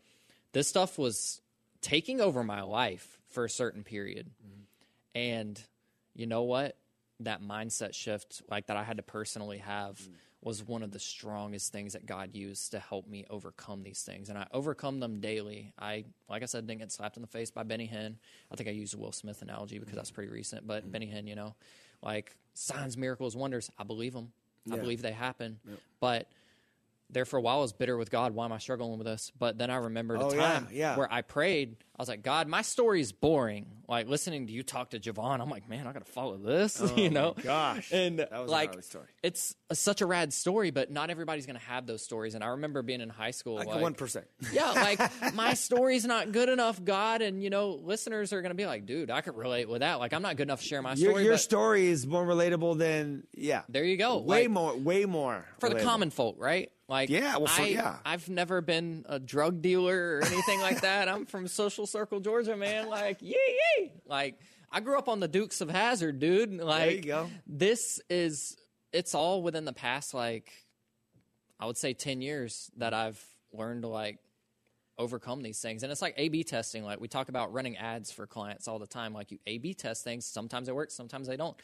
this 0.52 0.66
stuff 0.66 0.98
was 0.98 1.40
taking 1.82 2.20
over 2.20 2.42
my 2.42 2.62
life 2.62 3.18
for 3.28 3.44
a 3.44 3.50
certain 3.50 3.84
period, 3.84 4.28
and 5.14 5.60
you 6.14 6.26
know 6.26 6.42
what? 6.42 6.76
That 7.20 7.42
mindset 7.42 7.94
shift, 7.94 8.42
like 8.50 8.66
that, 8.66 8.76
I 8.76 8.84
had 8.84 8.96
to 8.98 9.02
personally 9.02 9.58
have. 9.58 9.98
Mm. 9.98 10.12
Was 10.40 10.62
one 10.62 10.84
of 10.84 10.92
the 10.92 11.00
strongest 11.00 11.72
things 11.72 11.94
that 11.94 12.06
God 12.06 12.30
used 12.32 12.70
to 12.70 12.78
help 12.78 13.08
me 13.08 13.26
overcome 13.28 13.82
these 13.82 14.02
things, 14.02 14.28
and 14.28 14.38
I 14.38 14.46
overcome 14.52 15.00
them 15.00 15.18
daily. 15.18 15.72
I, 15.76 16.04
like 16.30 16.44
I 16.44 16.46
said, 16.46 16.64
didn't 16.64 16.78
get 16.78 16.92
slapped 16.92 17.16
in 17.16 17.22
the 17.22 17.26
face 17.26 17.50
by 17.50 17.64
Benny 17.64 17.88
Hinn. 17.88 18.14
I 18.48 18.54
think 18.54 18.68
I 18.68 18.72
used 18.72 18.94
a 18.94 18.98
Will 18.98 19.10
Smith 19.10 19.42
analogy 19.42 19.80
because 19.80 19.96
that's 19.96 20.12
pretty 20.12 20.30
recent, 20.30 20.64
but 20.64 20.86
mm. 20.86 20.92
Benny 20.92 21.06
Hinn, 21.06 21.26
you 21.26 21.34
know, 21.34 21.56
like 22.04 22.36
signs, 22.54 22.96
miracles, 22.96 23.34
wonders. 23.34 23.68
I 23.76 23.82
believe 23.82 24.12
them. 24.12 24.30
I 24.70 24.76
believe 24.76 25.02
they 25.02 25.10
happen. 25.12 25.58
But 25.98 26.28
there 27.10 27.24
for 27.24 27.38
a 27.38 27.40
while 27.40 27.58
I 27.58 27.62
was 27.62 27.72
bitter 27.72 27.96
with 27.96 28.10
God. 28.10 28.34
Why 28.34 28.44
am 28.44 28.52
I 28.52 28.58
struggling 28.58 28.98
with 28.98 29.06
this? 29.06 29.32
But 29.38 29.58
then 29.58 29.70
I 29.70 29.76
remembered 29.76 30.20
Oh, 30.20 30.30
a 30.30 30.36
time 30.36 30.68
yeah. 30.70 30.96
where 30.96 31.10
I 31.12 31.22
prayed. 31.22 31.76
I 31.96 32.02
was 32.02 32.08
like, 32.08 32.22
God, 32.22 32.46
my 32.46 32.62
story 32.62 33.00
is 33.00 33.12
boring. 33.12 33.66
Like 33.88 34.06
listening 34.06 34.46
to 34.46 34.52
you 34.52 34.62
talk 34.62 34.90
to 34.90 35.00
Javon, 35.00 35.40
I'm 35.40 35.48
like, 35.48 35.68
man, 35.68 35.86
I 35.86 35.92
got 35.92 36.04
to 36.04 36.12
follow 36.12 36.36
this. 36.36 36.80
you 36.96 37.06
oh, 37.06 37.08
know, 37.08 37.34
Oh 37.36 37.42
gosh. 37.42 37.90
and 37.92 38.18
That 38.18 38.30
was 38.32 38.50
like 38.50 38.76
it's 39.22 39.54
a, 39.70 39.74
such 39.74 40.00
a 40.00 40.06
rad 40.06 40.32
story, 40.32 40.70
but 40.70 40.90
not 40.90 41.10
everybody's 41.10 41.46
going 41.46 41.58
to 41.58 41.64
have 41.64 41.86
those 41.86 42.02
stories. 42.02 42.34
And 42.34 42.44
I 42.44 42.48
remember 42.48 42.82
being 42.82 43.00
in 43.00 43.08
high 43.08 43.30
school, 43.30 43.54
Like 43.56 43.68
like, 43.68 43.80
one 43.80 43.94
percent. 43.94 44.26
yeah, 44.52 44.70
like 44.72 45.34
my 45.34 45.54
story's 45.54 46.04
not 46.04 46.30
good 46.32 46.48
enough, 46.50 46.84
God, 46.84 47.22
and 47.22 47.42
you 47.42 47.50
know, 47.50 47.70
listeners 47.70 48.32
are 48.32 48.42
going 48.42 48.50
to 48.50 48.56
be 48.56 48.66
like, 48.66 48.84
dude, 48.86 49.10
I 49.10 49.22
could 49.22 49.36
relate 49.36 49.68
with 49.68 49.80
that. 49.80 49.98
Like, 49.98 50.12
I'm 50.12 50.22
not 50.22 50.36
good 50.36 50.44
enough 50.44 50.60
to 50.60 50.66
share 50.66 50.82
my 50.82 50.94
story. 50.94 51.24
your 51.24 51.32
but 51.32 51.40
story 51.40 51.86
is 51.86 52.06
more 52.06 52.24
relatable 52.24 52.78
than 52.78 53.24
yeah. 53.32 53.62
there 53.68 53.84
you 53.84 53.96
go. 53.96 54.18
Way 54.18 54.42
Like, 54.42 54.50
more. 54.50 54.76
Way 54.76 55.04
more 55.06 55.46
for 55.58 55.68
the 55.70 55.80
common 55.80 56.10
folk, 56.10 56.36
right? 56.38 56.70
Like, 56.88 57.10
Yeah, 57.10 57.36
well, 57.36 57.46
for- 57.46 57.62
I, 57.62 57.66
yeah. 57.66 57.96
I've 58.04 58.28
never 58.28 58.60
been 58.60 59.04
a 59.08 59.18
drug 59.18 59.60
dealer 59.60 60.18
or 60.18 60.24
anything 60.24 60.60
like 60.60 60.80
that. 60.80 61.08
I'm 61.08 61.26
from 61.26 61.46
Social 61.46 61.86
Circle, 61.86 62.20
Georgia, 62.20 62.56
man. 62.56 62.88
Like, 62.88 63.20
yee 63.20 63.36
yee. 63.78 63.92
Like, 64.06 64.40
I 64.72 64.80
grew 64.80 64.98
up 64.98 65.08
on 65.08 65.20
the 65.20 65.28
Dukes 65.28 65.60
of 65.60 65.68
Hazzard, 65.70 66.18
dude. 66.18 66.54
Like, 66.54 66.96
you 66.96 67.02
go. 67.02 67.30
This 67.46 68.00
is 68.08 68.56
it's 68.92 69.14
all 69.14 69.42
within 69.42 69.66
the 69.66 69.72
past, 69.74 70.14
like, 70.14 70.50
I 71.60 71.66
would 71.66 71.76
say 71.76 71.92
ten 71.92 72.22
years 72.22 72.70
that 72.78 72.94
I've 72.94 73.22
learned 73.52 73.82
to 73.82 73.88
like 73.88 74.18
overcome 74.96 75.42
these 75.42 75.60
things. 75.60 75.82
And 75.82 75.92
it's 75.92 76.02
like 76.02 76.14
A 76.16 76.28
B 76.28 76.42
testing. 76.44 76.84
Like 76.84 77.00
we 77.00 77.08
talk 77.08 77.28
about 77.28 77.52
running 77.52 77.76
ads 77.76 78.10
for 78.12 78.26
clients 78.26 78.66
all 78.68 78.78
the 78.78 78.86
time. 78.86 79.12
Like 79.12 79.30
you 79.32 79.38
A 79.46 79.58
B 79.58 79.74
test 79.74 80.04
things. 80.04 80.24
Sometimes 80.24 80.66
they 80.66 80.72
work, 80.72 80.90
sometimes 80.90 81.26
they 81.26 81.36
don't. 81.36 81.56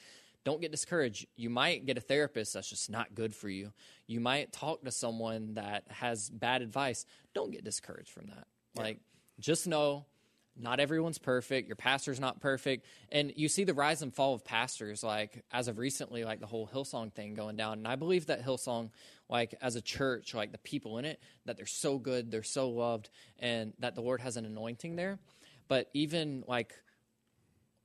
Don't 0.45 0.61
get 0.61 0.71
discouraged. 0.71 1.27
You 1.37 1.49
might 1.51 1.87
get 1.87 1.97
a 1.97 2.03
therapist 2.03 2.53
that's 2.53 2.69
just 2.69 2.91
not 2.91 3.15
good 3.15 3.35
for 3.35 3.49
you. 3.49 3.73
You 4.07 4.21
might 4.21 4.53
talk 4.53 4.85
to 4.85 4.91
someone 4.91 5.55
that 5.55 5.85
has 5.89 6.29
bad 6.29 6.61
advice. 6.61 7.07
Don't 7.35 7.51
get 7.51 7.65
discouraged 7.65 8.11
from 8.11 8.27
that. 8.27 8.47
Like 8.77 8.99
just 9.41 9.67
know 9.67 10.05
not 10.57 10.79
everyone's 10.79 11.19
perfect. 11.19 11.67
Your 11.69 11.77
pastor's 11.77 12.21
not 12.21 12.41
perfect. 12.41 12.87
And 13.11 13.33
you 13.37 13.49
see 13.49 13.65
the 13.65 13.75
rise 13.75 14.03
and 14.03 14.15
fall 14.15 14.35
of 14.35 14.45
pastors, 14.45 15.03
like 15.03 15.45
as 15.51 15.67
of 15.67 15.79
recently, 15.79 16.25
like 16.25 16.41
the 16.41 16.47
whole 16.47 16.69
Hillsong 16.73 17.13
thing 17.13 17.35
going 17.35 17.57
down. 17.57 17.79
And 17.79 17.89
I 17.89 17.97
believe 17.97 18.27
that 18.27 18.45
Hillsong, 18.45 18.91
like 19.29 19.55
as 19.61 19.75
a 19.75 19.81
church, 19.81 20.35
like 20.35 20.53
the 20.53 20.59
people 20.59 20.99
in 20.99 21.05
it, 21.05 21.21
that 21.47 21.57
they're 21.57 21.67
so 21.67 21.99
good, 21.99 22.31
they're 22.31 22.45
so 22.45 22.69
loved, 22.69 23.11
and 23.39 23.73
that 23.81 23.95
the 23.95 24.01
Lord 24.01 24.21
has 24.21 24.37
an 24.37 24.45
anointing 24.45 24.95
there. 24.95 25.19
But 25.67 25.89
even 25.93 26.45
like 26.47 26.73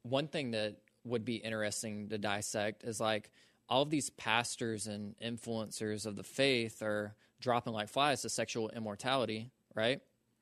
one 0.04 0.28
thing 0.28 0.52
that 0.52 0.76
would 1.04 1.26
be 1.26 1.36
interesting 1.36 2.10
to 2.10 2.18
dissect 2.18 2.84
is 2.84 3.00
like 3.00 3.32
all 3.68 3.82
of 3.84 3.90
these 3.90 4.10
pastors 4.10 4.88
and 4.88 5.16
influencers 5.24 6.06
of 6.06 6.16
the 6.16 6.24
faith 6.24 6.82
are 6.82 7.16
dropping 7.40 7.74
like 7.74 7.88
flies 7.90 8.22
to 8.24 8.30
sexual 8.30 8.70
immortality, 8.70 9.52
right? 9.76 10.02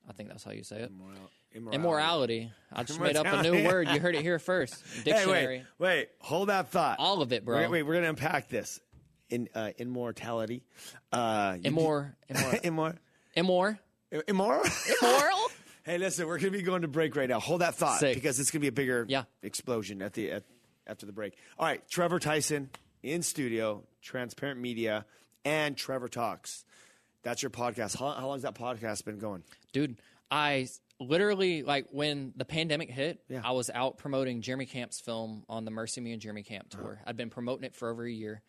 I 0.10 0.14
think 0.14 0.30
that's 0.30 0.44
how 0.44 0.52
you 0.52 0.64
say 0.64 0.78
it. 0.78 0.92
Immorality. 0.92 1.76
Immorality. 1.76 2.52
I 2.72 2.84
just 2.84 3.00
made 3.02 3.16
up 3.18 3.26
a 3.26 3.42
new 3.44 3.66
word. 3.66 3.90
You 3.90 4.00
heard 4.00 4.16
it 4.16 4.22
here 4.22 4.40
first. 4.40 4.76
Hey, 4.98 5.04
Dictionary. 5.04 5.58
wait, 5.80 5.98
wait, 5.98 6.10
hold 6.20 6.50
that 6.50 6.70
thought. 6.70 6.98
All 7.00 7.22
of 7.22 7.32
it, 7.34 7.44
bro. 7.46 7.58
Wait, 7.58 7.70
wait, 7.70 7.84
we're 7.84 7.96
gonna 7.96 8.10
unpack 8.10 8.50
this. 8.50 8.80
In 9.30 9.50
uh, 9.54 9.72
immortality, 9.78 10.64
uh, 11.12 11.52
Immor, 11.56 12.14
immor, 12.30 12.62
immor, 12.62 12.98
immor, 13.36 13.78
immoral. 14.26 14.64
immoral. 15.02 15.52
Hey, 15.88 15.98
listen, 15.98 16.28
we're 16.28 16.38
gonna 16.38 16.52
be 16.52 16.64
going 16.64 16.82
to 16.82 16.90
break 16.90 17.16
right 17.16 17.30
now. 17.30 17.40
Hold 17.40 17.62
that 17.62 17.76
thought 17.76 18.02
Sick. 18.02 18.14
because 18.16 18.42
it's 18.42 18.52
gonna 18.52 18.60
be 18.60 18.68
a 18.68 18.74
bigger 18.74 19.06
Yeah. 19.08 19.24
explosion 19.42 20.02
at 20.02 20.12
the 20.12 20.32
at, 20.32 20.44
after 20.86 21.06
the 21.06 21.14
break. 21.14 21.38
All 21.58 21.66
right, 21.66 21.82
Trevor 21.90 22.20
Tyson 22.20 22.70
in 23.04 23.24
studio, 23.24 23.84
Transparent 24.02 24.60
Media, 24.60 25.06
and 25.46 25.78
Trevor 25.78 26.10
Talks. 26.10 26.66
That's 27.24 27.42
your 27.42 27.52
podcast. 27.52 27.98
How, 27.98 28.12
how 28.12 28.28
long's 28.28 28.42
that 28.42 28.54
podcast 28.54 29.06
been 29.06 29.18
going? 29.18 29.44
dude 29.72 29.98
i 30.30 30.68
literally 31.00 31.64
like 31.64 31.86
when 31.92 32.34
the 32.36 32.44
pandemic 32.44 32.90
hit 32.90 33.22
Yeah. 33.30 33.42
i 33.46 33.52
was 33.52 33.70
out 33.70 33.98
promoting 33.98 34.42
jeremy 34.42 34.66
camp's 34.66 35.00
film 35.00 35.44
on 35.48 35.64
the 35.64 35.72
MercyMe 35.72 36.12
and 36.12 36.22
jeremy 36.22 36.44
camp 36.44 36.70
tour 36.70 36.94
uh-huh. 36.96 37.04
i'd 37.08 37.16
been 37.18 37.30
promoting 37.30 37.64
it 37.64 37.76
for 37.76 37.90
over 37.90 38.04
a 38.04 38.12
year 38.12 38.42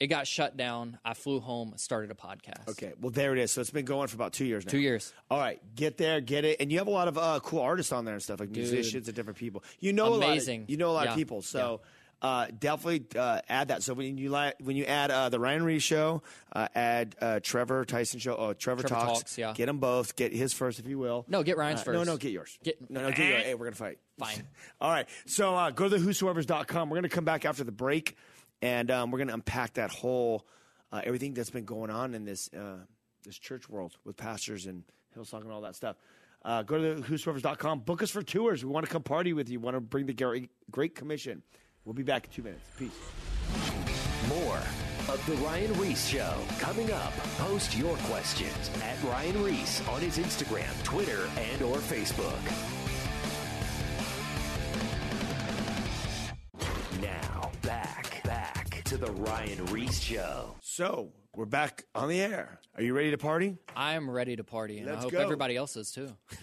it 0.00 0.06
got 0.08 0.26
shut 0.26 0.56
down 0.56 0.98
i 1.04 1.14
flew 1.14 1.38
home 1.40 1.74
started 1.76 2.10
a 2.10 2.14
podcast 2.14 2.66
Okay, 2.68 2.92
well 3.00 3.10
there 3.10 3.32
it 3.32 3.38
is. 3.38 3.52
So 3.52 3.60
it's 3.60 3.70
been 3.70 3.84
going 3.84 4.08
for 4.08 4.16
about 4.16 4.32
two 4.32 4.44
years 4.46 4.64
now. 4.66 4.70
two 4.72 4.78
years 4.80 5.12
All 5.30 5.38
right, 5.38 5.60
get 5.76 5.96
there, 5.98 6.20
get 6.20 6.44
it, 6.44 6.56
and 6.60 6.72
you 6.72 6.78
have 6.78 6.86
a 6.88 6.90
lot 6.90 7.06
of 7.08 7.16
uh, 7.18 7.38
cool 7.42 7.60
artists 7.60 7.92
on 7.92 8.04
there 8.04 8.14
and 8.14 8.22
stuff 8.22 8.40
like 8.40 8.50
musicians 8.50 9.06
and 9.08 9.14
different 9.14 9.38
people. 9.38 9.62
You 9.78 9.92
know, 9.92 10.14
Amazing. 10.14 10.56
A 10.56 10.60
lot 10.60 10.64
of, 10.64 10.70
you 10.70 10.76
know 10.78 10.90
a 10.90 10.92
lot 10.92 11.04
Yeah. 11.04 11.10
of 11.10 11.16
people, 11.16 11.42
so 11.42 11.80
uh, 12.22 12.46
definitely 12.58 13.06
uh, 13.18 13.40
add 13.48 13.68
that. 13.68 13.82
So 13.82 13.94
when 13.94 14.18
you 14.18 14.30
li- 14.30 14.52
when 14.62 14.76
you 14.76 14.84
add 14.84 15.10
uh, 15.10 15.30
the 15.30 15.40
Ryan 15.40 15.62
Reese 15.64 15.82
show, 15.82 16.22
uh, 16.52 16.68
add 16.74 17.16
uh, 17.20 17.40
Trevor 17.42 17.84
Tyson 17.86 18.20
show, 18.20 18.36
oh 18.36 18.52
Trevor, 18.52 18.82
Trevor 18.82 19.06
talks, 19.06 19.18
Talks, 19.20 19.38
yeah. 19.38 19.52
get 19.54 19.66
them 19.66 19.78
both. 19.78 20.16
Get 20.16 20.32
his 20.34 20.52
first 20.52 20.78
if 20.78 20.86
you 20.86 20.98
will. 20.98 21.24
No, 21.28 21.42
get 21.42 21.56
Ryan's 21.56 21.80
Uh, 21.80 21.92
No, 21.92 21.98
first. 22.00 22.10
no, 22.10 22.16
get 22.18 22.32
yours. 22.32 22.58
Get- 22.62 22.90
no, 22.90 23.02
no, 23.02 23.08
get 23.10 23.26
yours. 23.26 23.42
Hey, 23.44 23.54
we're 23.54 23.64
gonna 23.66 23.76
fight. 23.76 23.98
Fine. 24.18 24.46
All 24.82 24.90
right, 24.90 25.08
so 25.26 25.54
uh, 25.56 25.70
go 25.70 25.88
to 25.88 25.96
the 25.96 25.98
whosoever's.com. 25.98 26.90
We're 26.90 26.98
gonna 26.98 27.08
come 27.08 27.24
back 27.24 27.46
after 27.46 27.64
the 27.64 27.72
break, 27.72 28.16
and 28.62 28.90
um, 28.90 29.10
we're 29.10 29.18
gonna 29.18 29.34
unpack 29.34 29.74
that 29.74 29.90
whole 29.90 30.46
uh, 30.92 31.00
everything 31.04 31.34
that's 31.34 31.50
been 31.50 31.64
going 31.64 31.90
on 31.90 32.14
in 32.14 32.24
this 32.24 32.50
uh, 32.52 32.78
this 33.24 33.38
church 33.38 33.68
world 33.68 33.96
with 34.04 34.16
pastors 34.16 34.66
and 34.66 34.84
Hillsong 35.16 35.42
and 35.42 35.52
all 35.52 35.60
that 35.62 35.76
stuff. 35.76 35.96
Uh, 36.42 36.62
go 36.62 36.78
to 36.78 37.02
whosoevers.com. 37.02 37.80
Book 37.80 38.02
us 38.02 38.10
for 38.10 38.22
tours. 38.22 38.64
We 38.64 38.70
want 38.70 38.86
to 38.86 38.92
come 38.92 39.02
party 39.02 39.32
with 39.32 39.50
you. 39.50 39.60
We 39.60 39.64
want 39.64 39.76
to 39.76 39.80
bring 39.80 40.06
the 40.06 40.48
great 40.70 40.94
commission. 40.94 41.42
We'll 41.84 41.94
be 41.94 42.02
back 42.02 42.26
in 42.26 42.32
two 42.32 42.42
minutes. 42.42 42.62
Peace. 42.78 42.90
More 44.28 44.56
of 45.08 45.22
The 45.26 45.34
Ryan 45.44 45.72
Reese 45.78 46.06
Show 46.06 46.34
coming 46.58 46.90
up. 46.92 47.12
Post 47.38 47.76
your 47.76 47.96
questions 48.04 48.70
at 48.82 49.02
Ryan 49.04 49.42
Reese 49.42 49.86
on 49.88 50.00
his 50.00 50.18
Instagram, 50.18 50.82
Twitter, 50.84 51.28
and 51.36 51.62
or 51.62 51.76
Facebook. 51.76 52.79
To 58.90 58.96
The 58.96 59.12
Ryan 59.12 59.64
Reese 59.66 60.00
Show. 60.00 60.52
So, 60.62 61.12
we're 61.36 61.44
back 61.44 61.84
on 61.94 62.08
the 62.08 62.20
air. 62.20 62.58
Are 62.74 62.82
you 62.82 62.92
ready 62.92 63.12
to 63.12 63.18
party? 63.18 63.56
I 63.76 63.94
am 63.94 64.10
ready 64.10 64.34
to 64.34 64.42
party, 64.42 64.78
and 64.78 64.86
Let's 64.88 64.98
I 64.98 65.02
hope 65.02 65.12
go. 65.12 65.20
everybody 65.20 65.56
else 65.56 65.76
is 65.76 65.92
too. 65.92 66.10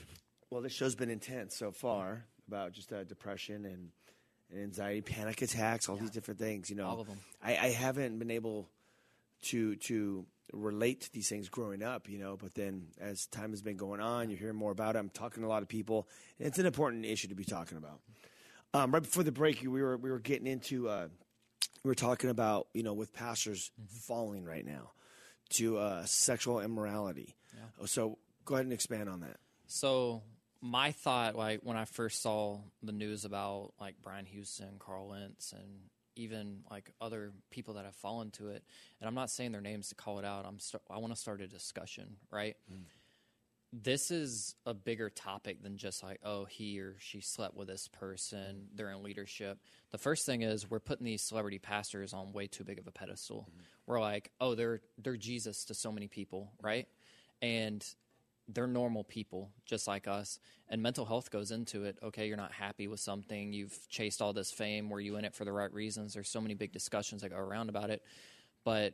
Well, 0.49 0.61
this 0.61 0.71
show's 0.71 0.95
been 0.95 1.09
intense 1.09 1.57
so 1.57 1.71
far 1.71 2.23
about 2.47 2.71
just 2.71 2.93
uh, 2.93 3.03
depression 3.03 3.65
and, 3.65 3.89
and 4.49 4.63
anxiety, 4.63 5.01
panic 5.01 5.41
attacks, 5.41 5.89
all 5.89 5.97
these 5.97 6.09
different 6.09 6.39
things. 6.39 6.69
You 6.69 6.77
know, 6.77 6.87
All 6.87 7.01
of 7.01 7.09
'em. 7.09 7.19
I, 7.43 7.57
I 7.57 7.69
haven't 7.71 8.17
been 8.17 8.31
able 8.31 8.69
to 9.47 9.75
to 9.75 10.25
relate 10.53 11.01
to 11.01 11.11
these 11.11 11.27
things 11.27 11.49
growing 11.49 11.83
up. 11.83 12.07
You 12.07 12.19
know, 12.19 12.37
but 12.41 12.53
then 12.53 12.87
as 12.97 13.25
time 13.25 13.49
has 13.49 13.61
been 13.61 13.75
going 13.75 13.99
on, 13.99 14.29
you're 14.29 14.39
hearing 14.39 14.55
more 14.55 14.71
about 14.71 14.95
it. 14.95 14.99
I'm 14.99 15.09
talking 15.09 15.43
to 15.43 15.47
a 15.47 15.51
lot 15.51 15.63
of 15.63 15.67
people, 15.67 16.07
and 16.39 16.47
it's 16.47 16.59
an 16.59 16.65
important 16.65 17.03
issue 17.05 17.27
to 17.27 17.35
be 17.35 17.43
talking 17.43 17.77
about. 17.77 17.99
Um, 18.73 18.93
right 18.93 19.03
before 19.03 19.23
the 19.23 19.33
break, 19.33 19.59
we 19.63 19.81
were 19.81 19.97
we 19.97 20.09
were 20.09 20.19
getting 20.19 20.47
into 20.47 20.87
uh, 20.87 21.09
we 21.09 21.26
were 21.83 21.95
talking 21.95 22.29
about 22.29 22.67
you 22.73 22.83
know 22.83 22.93
with 22.93 23.13
pastors 23.13 23.71
falling 24.01 24.43
right 24.43 24.65
now 24.65 24.91
to 25.51 25.77
uh, 25.77 26.05
sexual 26.05 26.59
immorality. 26.59 27.35
So 27.87 28.17
go 28.45 28.55
ahead 28.55 28.65
and 28.65 28.73
expand 28.73 29.09
on 29.09 29.21
that. 29.21 29.37
So 29.67 30.23
my 30.61 30.91
thought, 30.91 31.35
like 31.35 31.61
when 31.63 31.77
I 31.77 31.85
first 31.85 32.21
saw 32.21 32.59
the 32.83 32.91
news 32.91 33.25
about 33.25 33.73
like 33.79 33.95
Brian 34.01 34.25
Houston, 34.25 34.75
Carl 34.79 35.09
Lentz, 35.09 35.53
and 35.53 35.89
even 36.15 36.61
like 36.71 36.91
other 36.99 37.31
people 37.51 37.75
that 37.75 37.85
have 37.85 37.95
fallen 37.95 38.31
to 38.31 38.49
it, 38.49 38.63
and 38.99 39.07
I'm 39.07 39.15
not 39.15 39.29
saying 39.29 39.51
their 39.51 39.61
names 39.61 39.89
to 39.89 39.95
call 39.95 40.19
it 40.19 40.25
out. 40.25 40.45
I'm 40.45 40.59
st- 40.59 40.81
I 40.89 40.97
want 40.97 41.13
to 41.13 41.19
start 41.19 41.41
a 41.41 41.47
discussion, 41.47 42.17
right? 42.31 42.57
This 43.73 44.11
is 44.11 44.55
a 44.65 44.73
bigger 44.73 45.09
topic 45.09 45.61
than 45.61 45.77
just 45.77 46.01
like, 46.01 46.19
oh, 46.23 46.45
he 46.45 46.79
or 46.79 46.95
she 46.99 47.19
slept 47.19 47.55
with 47.55 47.67
this 47.67 47.89
person. 47.89 48.67
They're 48.73 48.91
in 48.91 49.03
leadership. 49.03 49.59
The 49.91 49.97
first 49.97 50.25
thing 50.25 50.41
is 50.41 50.69
we're 50.69 50.79
putting 50.79 51.05
these 51.05 51.21
celebrity 51.21 51.59
pastors 51.59 52.13
on 52.13 52.31
way 52.31 52.47
too 52.47 52.63
big 52.63 52.79
of 52.79 52.87
a 52.87 52.91
pedestal. 52.91 53.47
Mm-hmm. 53.49 53.61
We're 53.85 53.99
like, 53.99 54.31
oh, 54.39 54.55
they're 54.55 54.81
they're 54.97 55.17
Jesus 55.17 55.65
to 55.65 55.73
so 55.73 55.91
many 55.91 56.07
people, 56.07 56.53
right? 56.61 56.87
And 57.41 57.85
they're 58.47 58.67
normal 58.67 59.03
people 59.03 59.51
just 59.65 59.87
like 59.87 60.07
us 60.07 60.39
and 60.69 60.81
mental 60.81 61.05
health 61.05 61.29
goes 61.29 61.51
into 61.51 61.83
it 61.83 61.97
okay 62.01 62.27
you're 62.27 62.37
not 62.37 62.51
happy 62.51 62.87
with 62.87 62.99
something 62.99 63.51
you've 63.51 63.77
chased 63.89 64.21
all 64.21 64.33
this 64.33 64.51
fame 64.51 64.89
were 64.89 64.99
you 64.99 65.17
in 65.17 65.25
it 65.25 65.35
for 65.35 65.43
the 65.43 65.51
right 65.51 65.73
reasons 65.73 66.13
there's 66.13 66.29
so 66.29 66.39
many 66.39 66.53
big 66.53 66.71
discussions 66.71 67.21
that 67.21 67.29
go 67.29 67.37
around 67.37 67.69
about 67.69 67.89
it 67.89 68.01
but 68.63 68.93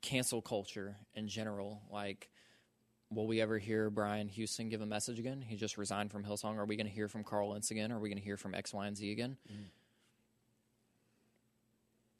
cancel 0.00 0.42
culture 0.42 0.96
in 1.14 1.28
general 1.28 1.80
like 1.92 2.28
will 3.14 3.26
we 3.26 3.40
ever 3.40 3.58
hear 3.58 3.90
brian 3.90 4.28
houston 4.28 4.68
give 4.68 4.80
a 4.80 4.86
message 4.86 5.18
again 5.18 5.40
he 5.40 5.56
just 5.56 5.78
resigned 5.78 6.10
from 6.10 6.24
hillsong 6.24 6.56
are 6.56 6.64
we 6.64 6.76
going 6.76 6.86
to 6.86 6.92
hear 6.92 7.08
from 7.08 7.22
carl 7.24 7.50
lentz 7.50 7.70
again 7.70 7.92
are 7.92 7.98
we 7.98 8.08
going 8.08 8.18
to 8.18 8.24
hear 8.24 8.36
from 8.36 8.54
x 8.54 8.72
y 8.72 8.86
and 8.86 8.96
z 8.96 9.12
again 9.12 9.36
mm-hmm. 9.50 9.62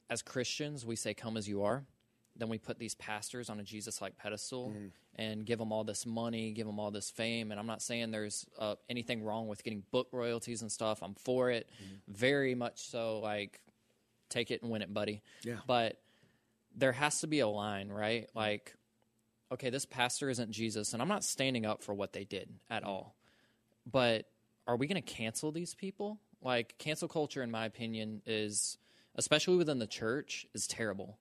as 0.09 0.21
christians 0.21 0.85
we 0.85 0.95
say 0.95 1.13
come 1.13 1.37
as 1.37 1.47
you 1.47 1.63
are 1.63 1.85
then 2.35 2.49
we 2.49 2.57
put 2.57 2.79
these 2.79 2.95
pastors 2.95 3.49
on 3.49 3.59
a 3.59 3.63
Jesus 3.63 4.01
like 4.01 4.17
pedestal 4.17 4.69
mm-hmm. 4.69 4.87
and 5.15 5.45
give 5.45 5.59
them 5.59 5.71
all 5.71 5.83
this 5.83 6.05
money, 6.05 6.51
give 6.51 6.65
them 6.65 6.79
all 6.79 6.89
this 6.89 7.09
fame. 7.09 7.51
And 7.51 7.59
I'm 7.59 7.67
not 7.67 7.81
saying 7.81 8.11
there's 8.11 8.45
uh, 8.57 8.75
anything 8.89 9.23
wrong 9.23 9.47
with 9.47 9.63
getting 9.63 9.83
book 9.91 10.07
royalties 10.11 10.61
and 10.61 10.71
stuff. 10.71 11.03
I'm 11.03 11.13
for 11.13 11.51
it, 11.51 11.69
mm-hmm. 11.75 12.13
very 12.13 12.55
much 12.55 12.89
so. 12.89 13.19
Like, 13.19 13.59
take 14.29 14.49
it 14.49 14.63
and 14.63 14.71
win 14.71 14.81
it, 14.81 14.93
buddy. 14.93 15.21
Yeah. 15.43 15.57
But 15.67 15.99
there 16.75 16.91
has 16.91 17.21
to 17.21 17.27
be 17.27 17.41
a 17.41 17.47
line, 17.47 17.89
right? 17.89 18.27
Like, 18.33 18.73
okay, 19.53 19.69
this 19.69 19.85
pastor 19.85 20.29
isn't 20.29 20.51
Jesus, 20.51 20.93
and 20.93 21.01
I'm 21.01 21.07
not 21.07 21.23
standing 21.23 21.65
up 21.65 21.81
for 21.81 21.93
what 21.93 22.13
they 22.13 22.23
did 22.23 22.49
at 22.69 22.81
mm-hmm. 22.81 22.91
all. 22.91 23.15
But 23.89 24.25
are 24.67 24.75
we 24.75 24.87
going 24.87 25.01
to 25.01 25.13
cancel 25.13 25.51
these 25.51 25.73
people? 25.73 26.19
Like, 26.41 26.75
cancel 26.77 27.07
culture, 27.07 27.41
in 27.41 27.51
my 27.51 27.65
opinion, 27.65 28.21
is 28.25 28.77
especially 29.15 29.57
within 29.57 29.79
the 29.79 29.87
church, 29.87 30.45
is 30.53 30.67
terrible 30.67 31.17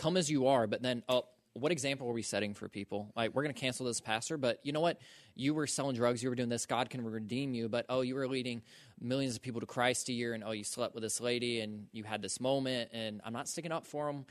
come 0.00 0.16
as 0.16 0.30
you 0.30 0.46
are, 0.46 0.66
but 0.66 0.80
then, 0.80 1.02
oh, 1.10 1.26
what 1.52 1.72
example 1.72 2.08
are 2.08 2.12
we 2.12 2.22
setting 2.22 2.54
for 2.54 2.68
people? 2.68 3.12
Like, 3.14 3.34
we're 3.34 3.42
going 3.42 3.54
to 3.54 3.60
cancel 3.60 3.84
this 3.84 4.00
pastor, 4.00 4.38
but 4.38 4.58
you 4.62 4.72
know 4.72 4.80
what? 4.80 4.98
You 5.34 5.52
were 5.52 5.66
selling 5.66 5.94
drugs, 5.94 6.22
you 6.22 6.30
were 6.30 6.34
doing 6.34 6.48
this, 6.48 6.64
God 6.64 6.88
can 6.88 7.04
redeem 7.04 7.52
you, 7.52 7.68
but 7.68 7.84
oh, 7.90 8.00
you 8.00 8.14
were 8.14 8.26
leading 8.26 8.62
millions 8.98 9.36
of 9.36 9.42
people 9.42 9.60
to 9.60 9.66
Christ 9.66 10.08
a 10.08 10.12
year, 10.12 10.32
and 10.32 10.42
oh, 10.42 10.52
you 10.52 10.64
slept 10.64 10.94
with 10.94 11.02
this 11.02 11.20
lady, 11.20 11.60
and 11.60 11.86
you 11.92 12.02
had 12.04 12.22
this 12.22 12.40
moment, 12.40 12.90
and 12.94 13.20
I'm 13.24 13.34
not 13.34 13.46
sticking 13.46 13.72
up 13.72 13.86
for 13.86 14.06
them. 14.06 14.24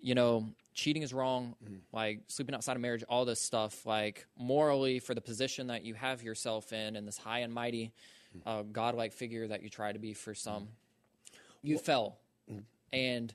You 0.00 0.14
know, 0.14 0.46
cheating 0.74 1.02
is 1.02 1.12
wrong, 1.12 1.54
mm-hmm. 1.64 1.76
like 1.92 2.20
sleeping 2.28 2.54
outside 2.54 2.76
of 2.76 2.82
marriage, 2.82 3.02
all 3.08 3.24
this 3.24 3.40
stuff, 3.40 3.86
like 3.86 4.26
morally 4.38 4.98
for 5.00 5.14
the 5.14 5.20
position 5.20 5.68
that 5.68 5.84
you 5.84 5.94
have 5.94 6.22
yourself 6.22 6.72
in, 6.72 6.96
and 6.96 7.08
this 7.08 7.18
high 7.18 7.40
and 7.40 7.52
mighty, 7.52 7.92
mm. 8.36 8.42
uh, 8.46 8.62
godlike 8.62 9.12
figure 9.12 9.48
that 9.48 9.62
you 9.62 9.68
try 9.68 9.92
to 9.92 9.98
be 9.98 10.12
for 10.12 10.34
some, 10.34 10.64
mm-hmm. 10.64 11.38
you 11.62 11.78
fell. 11.78 12.18
Mm-hmm. 12.50 12.60
And 12.92 13.34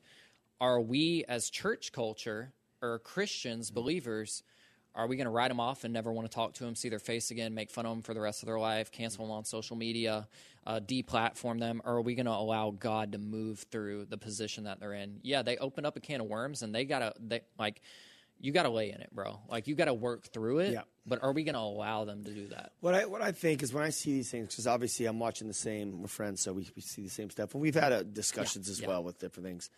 are 0.62 0.80
we 0.80 1.26
as 1.28 1.50
church 1.50 1.91
culture 1.91 2.54
or 2.82 3.00
Christians, 3.00 3.71
believers, 3.71 4.43
are 4.93 5.08
we 5.08 5.15
going 5.15 5.26
to 5.26 5.32
write 5.32 5.47
them 5.47 5.60
off 5.60 5.84
and 5.84 5.93
never 5.93 6.12
want 6.12 6.30
to 6.30 6.34
talk 6.34 6.54
to 6.54 6.63
them, 6.63 6.76
see 6.76 6.89
their 6.89 7.00
face 7.00 7.32
again, 7.32 7.54
make 7.54 7.71
fun 7.71 7.86
of 7.86 7.91
them 7.91 8.02
for 8.02 8.13
the 8.13 8.19
rest 8.19 8.43
of 8.43 8.47
their 8.47 8.60
life, 8.60 8.91
cancel 8.91 9.26
them 9.26 9.32
on 9.32 9.45
social 9.45 9.76
media, 9.76 10.28
uh, 10.65 10.80
deplatform 10.80 11.60
them, 11.60 11.82
or 11.86 11.95
are 11.95 12.02
we 12.02 12.15
going 12.15 12.26
to 12.26 12.32
allow 12.32 12.71
God 12.71 13.13
to 13.13 13.17
move 13.17 13.65
through 13.71 14.06
the 14.06 14.17
position 14.17 14.65
that 14.65 14.80
they're 14.80 14.93
in? 14.93 15.19
Yeah, 15.24 15.41
they 15.41 15.58
open 15.58 15.86
up 15.86 15.97
a 15.97 16.00
can 16.00 16.21
of 16.21 16.28
worms 16.28 16.62
and 16.62 16.74
they 16.74 16.86
gotta 16.86 17.13
they 17.19 17.41
like 17.58 17.82
you 18.39 18.52
gotta 18.52 18.69
lay 18.69 18.91
in 18.91 19.02
it, 19.02 19.10
bro. 19.12 19.39
Like 19.50 19.67
you 19.67 19.76
gotta 19.76 19.93
work 19.93 20.28
through 20.32 20.60
it. 20.60 20.74
Yeah. 20.74 20.82
But 21.06 21.24
are 21.24 21.32
we 21.32 21.43
going 21.43 21.56
to 21.56 21.62
allow 21.62 22.06
them 22.06 22.24
to 22.26 22.32
do 22.32 22.47
that? 22.50 22.74
What 22.80 22.93
I 22.93 23.06
what 23.06 23.21
I 23.21 23.32
think 23.32 23.63
is 23.63 23.74
when 23.74 23.84
I 23.84 23.89
see 23.89 24.13
these 24.13 24.30
things, 24.30 24.50
because 24.50 24.67
obviously 24.67 25.08
I'm 25.08 25.19
watching 25.19 25.47
the 25.47 25.54
same. 25.54 26.02
We're 26.02 26.08
friends, 26.08 26.41
so 26.41 26.54
we, 26.54 26.69
we 26.76 26.82
see 26.82 27.02
the 27.02 27.10
same 27.10 27.30
stuff, 27.32 27.54
and 27.54 27.62
we've 27.62 27.76
had 27.76 27.91
uh, 27.91 28.04
discussions 28.04 28.69
as 28.69 28.80
yeah. 28.80 28.88
well 28.88 29.04
with 29.04 29.17
different 29.17 29.47
things. 29.47 29.69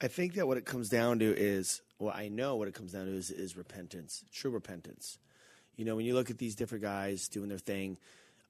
I 0.00 0.08
think 0.08 0.34
that 0.34 0.46
what 0.46 0.56
it 0.58 0.64
comes 0.64 0.88
down 0.88 1.18
to 1.18 1.36
is, 1.36 1.82
well, 1.98 2.14
I 2.16 2.28
know 2.28 2.56
what 2.56 2.68
it 2.68 2.74
comes 2.74 2.92
down 2.92 3.06
to 3.06 3.12
is, 3.12 3.30
is 3.30 3.56
repentance, 3.56 4.24
true 4.32 4.50
repentance. 4.50 5.18
You 5.76 5.84
know, 5.84 5.96
when 5.96 6.06
you 6.06 6.14
look 6.14 6.30
at 6.30 6.38
these 6.38 6.54
different 6.54 6.82
guys 6.82 7.28
doing 7.28 7.48
their 7.48 7.58
thing, 7.58 7.98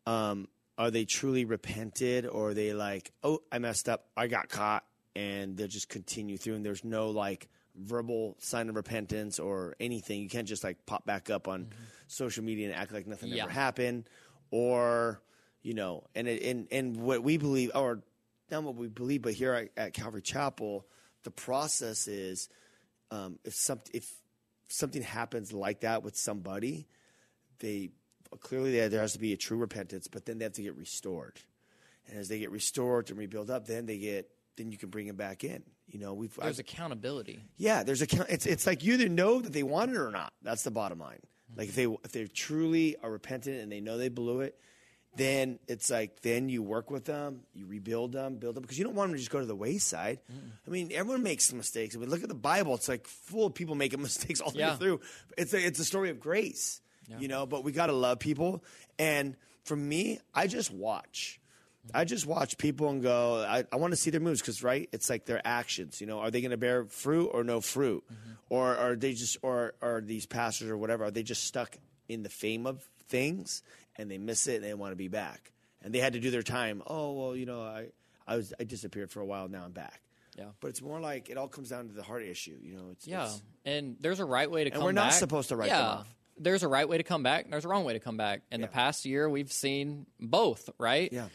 um, 0.07 0.47
are 0.81 0.91
they 0.91 1.05
truly 1.05 1.45
repented, 1.45 2.25
or 2.27 2.49
are 2.51 2.55
they 2.55 2.73
like, 2.73 3.13
oh, 3.23 3.41
I 3.53 3.59
messed 3.59 3.87
up, 3.87 4.07
I 4.17 4.29
got 4.29 4.49
caught, 4.49 4.83
and 5.15 5.55
they'll 5.55 5.69
just 5.69 5.91
continue 5.91 6.39
through, 6.39 6.55
and 6.55 6.65
there's 6.65 6.85
no 6.85 7.11
like 7.11 7.49
verbal 7.77 8.35
sign 8.39 8.71
of 8.71 8.77
repentance 8.77 9.39
or 9.39 9.77
anything. 9.79 10.23
You 10.23 10.29
can't 10.31 10.49
just 10.49 10.65
like 10.65 10.79
pop 10.87 11.05
back 11.05 11.29
up 11.29 11.49
on 11.49 11.69
social 12.07 12.43
media 12.43 12.69
and 12.69 12.75
act 12.75 12.93
like 12.93 13.07
nothing 13.07 13.29
Yeah. 13.29 13.43
ever 13.43 13.53
happened, 13.53 14.09
or 14.51 15.21
you 15.63 15.75
know, 15.75 16.05
and 16.15 16.27
it, 16.27 16.43
and 16.43 16.67
and 16.73 16.97
what 16.97 17.23
we 17.23 17.37
believe, 17.37 17.73
or 17.75 18.01
not 18.51 18.63
what 18.63 18.75
we 18.77 18.89
believe, 18.89 19.21
but 19.21 19.35
here 19.35 19.53
at, 19.53 19.69
at 19.77 19.93
Calvary 19.93 20.23
Chapel, 20.23 20.87
the 21.25 21.31
process 21.31 22.09
is 22.09 22.49
um, 23.11 23.39
if 23.45 23.53
some 23.55 23.81
if 23.93 24.11
something 24.69 25.03
happens 25.03 25.53
like 25.53 25.81
that 25.81 26.03
with 26.03 26.17
somebody, 26.17 26.89
they 27.59 27.91
clearly 28.39 28.71
there, 28.89 29.01
has 29.01 29.15
to 29.15 29.19
be 29.19 29.33
a 29.33 29.37
true 29.37 29.57
repentance, 29.57 30.07
but 30.09 30.25
then 30.27 30.39
they 30.39 30.45
have 30.45 30.53
to 30.55 30.63
get 30.63 30.77
restored, 30.77 31.41
and 32.09 32.19
as 32.19 32.29
they 32.29 32.39
get 32.39 32.51
restored 32.51 33.11
and 33.11 33.19
rebuild 33.19 33.51
up, 33.51 33.67
then 33.67 33.87
they 33.87 33.99
get 33.99 34.31
then 34.57 34.71
you 34.73 34.79
can 34.79 34.91
bring 34.91 35.07
them 35.07 35.17
back 35.17 35.43
in. 35.45 35.63
You 35.89 35.99
know, 35.99 36.13
we've 36.15 36.35
There's 36.35 36.59
I've- 36.61 36.69
accountability. 36.73 37.41
yeah, 37.57 37.83
there's 37.83 38.03
a. 38.03 38.07
It's 38.33 38.47
it's 38.47 38.67
like 38.67 38.85
you 38.85 38.95
either 38.95 39.09
know 39.09 39.41
that 39.41 39.53
they 39.53 39.63
want 39.63 39.91
it 39.91 39.97
or 39.97 40.11
not. 40.11 40.33
That's 40.43 40.63
the 40.63 40.71
bottom 40.71 40.99
line. 41.01 41.19
Mm-hmm. 41.51 41.59
Like 41.61 41.69
if 41.71 41.75
they 41.75 41.85
if 41.85 42.13
they 42.13 42.27
truly 42.27 42.97
are 43.03 43.11
repentant 43.11 43.61
and 43.61 43.73
they 43.73 43.81
know 43.81 43.99
they 43.99 44.09
blew 44.09 44.41
it, 44.43 44.57
then 45.17 45.59
it's 45.67 45.91
like 45.91 46.21
then 46.23 46.49
you 46.49 46.63
work 46.63 46.91
with 46.91 47.07
them, 47.07 47.41
you 47.55 47.67
rebuild 47.67 48.13
them, 48.13 48.37
build 48.37 48.55
them 48.55 48.63
because 48.63 48.79
you 48.79 48.85
don't 48.85 48.95
want 48.95 49.09
them 49.11 49.17
to 49.17 49.19
just 49.19 49.33
go 49.33 49.41
to 49.41 49.47
the 49.47 49.57
wayside. 49.57 50.21
I 50.67 50.71
mean, 50.71 50.91
everyone 50.93 51.25
makes 51.25 51.53
mistakes. 51.53 51.97
I 51.97 51.99
mean, 51.99 52.09
look 52.11 52.23
at 52.23 52.29
the 52.29 52.35
Bible; 52.37 52.75
it's 52.75 52.89
like 52.89 53.07
full 53.07 53.47
of 53.47 53.55
people 53.55 53.75
making 53.75 54.01
mistakes 54.03 54.41
all 54.41 54.51
the 54.53 54.61
way 54.61 54.77
through. 54.77 55.01
It's 55.37 55.53
a 55.55 55.59
it's 55.67 55.81
a 55.81 55.85
story 55.85 56.11
of 56.11 56.21
grace, 56.21 56.81
you 57.19 57.29
know. 57.29 57.47
But 57.47 57.65
we 57.65 57.73
got 57.73 57.87
to 57.87 57.93
love 57.93 58.19
people, 58.19 58.63
and 58.99 59.37
for 59.65 59.77
me, 59.77 60.21
I 60.35 60.47
just 60.47 60.71
watch. 60.73 61.41
Mm-hmm. 61.87 61.97
I 61.97 62.05
just 62.05 62.27
watch 62.27 62.59
people 62.59 62.91
and 62.91 63.03
go, 63.03 63.43
I, 63.43 63.65
I 63.73 63.77
want 63.77 63.93
to 63.93 63.97
see 63.97 64.11
their 64.11 64.21
moves 64.21 64.41
because, 64.41 64.63
right? 64.63 64.89
It's 64.93 65.09
like 65.09 65.25
their 65.25 65.41
actions. 65.45 66.01
You 66.01 66.07
know, 66.07 66.21
are 66.21 66.31
they 66.31 66.41
going 66.43 66.51
to 66.51 66.59
bear 66.59 66.85
fruit 66.85 67.31
or 67.33 67.43
no 67.43 67.61
fruit, 67.61 68.05
mm-hmm. 68.13 68.33
or 68.51 68.77
are 68.77 68.97
they 68.97 69.15
just, 69.15 69.39
or 69.43 69.75
are 69.81 70.01
these 70.01 70.27
pastors 70.27 70.69
or 70.69 70.77
whatever? 70.77 71.05
Are 71.05 71.11
they 71.11 71.23
just 71.23 71.45
stuck 71.45 71.77
in 72.09 72.23
the 72.23 72.29
fame 72.29 72.67
of 72.67 72.87
things 73.09 73.63
and 73.97 74.11
they 74.11 74.19
miss 74.19 74.47
it 74.47 74.57
and 74.57 74.65
they 74.65 74.75
want 74.75 74.93
to 74.93 74.97
be 74.97 75.09
back 75.09 75.53
and 75.83 75.95
they 75.95 75.99
had 75.99 76.13
to 76.13 76.21
do 76.21 76.31
their 76.31 76.43
time? 76.43 76.83
Oh 76.87 77.13
well, 77.13 77.37
you 77.37 77.47
know, 77.47 77.63
I 77.63 77.87
I 78.27 78.37
was 78.37 78.53
I 78.61 78.65
disappeared 78.65 79.11
for 79.11 79.21
a 79.21 79.25
while. 79.27 79.49
Now 79.49 79.65
I'm 79.65 79.73
back. 79.73 80.01
Yeah. 80.37 80.47
But 80.61 80.69
it's 80.69 80.81
more 80.83 81.01
like 81.01 81.29
it 81.29 81.37
all 81.37 81.49
comes 81.49 81.71
down 81.71 81.89
to 81.89 81.93
the 81.95 82.03
heart 82.03 82.23
issue. 82.23 82.57
You 82.63 82.77
know, 82.77 82.89
it's 82.93 83.07
Yeah, 83.07 83.25
it's- 83.25 83.43
and 83.65 83.97
there's 84.01 84.21
a 84.21 84.25
right 84.25 84.51
way 84.51 84.65
to 84.65 84.73
And 84.73 84.83
we're 84.83 84.93
not 84.93 85.11
back. 85.11 85.19
supposed 85.19 85.49
to 85.49 85.57
write 85.57 85.69
yeah. 85.69 85.79
them 85.79 85.87
off. 85.87 86.15
There's 86.43 86.63
a 86.65 86.69
right 86.69 86.89
way 86.89 86.97
to 86.97 87.03
come 87.05 87.23
back 87.23 87.45
and 87.45 87.53
there's 87.53 87.65
a 87.65 87.69
wrong 87.69 87.85
way 87.85 87.93
to 87.93 88.01
come 88.01 88.17
back. 88.17 88.43
In 88.51 88.61
the 88.63 88.67
past 88.67 89.05
year, 89.05 89.29
we've 89.29 89.53
seen 89.53 90.07
both, 90.19 90.71
right? 90.79 91.13
Yeah. 91.13 91.27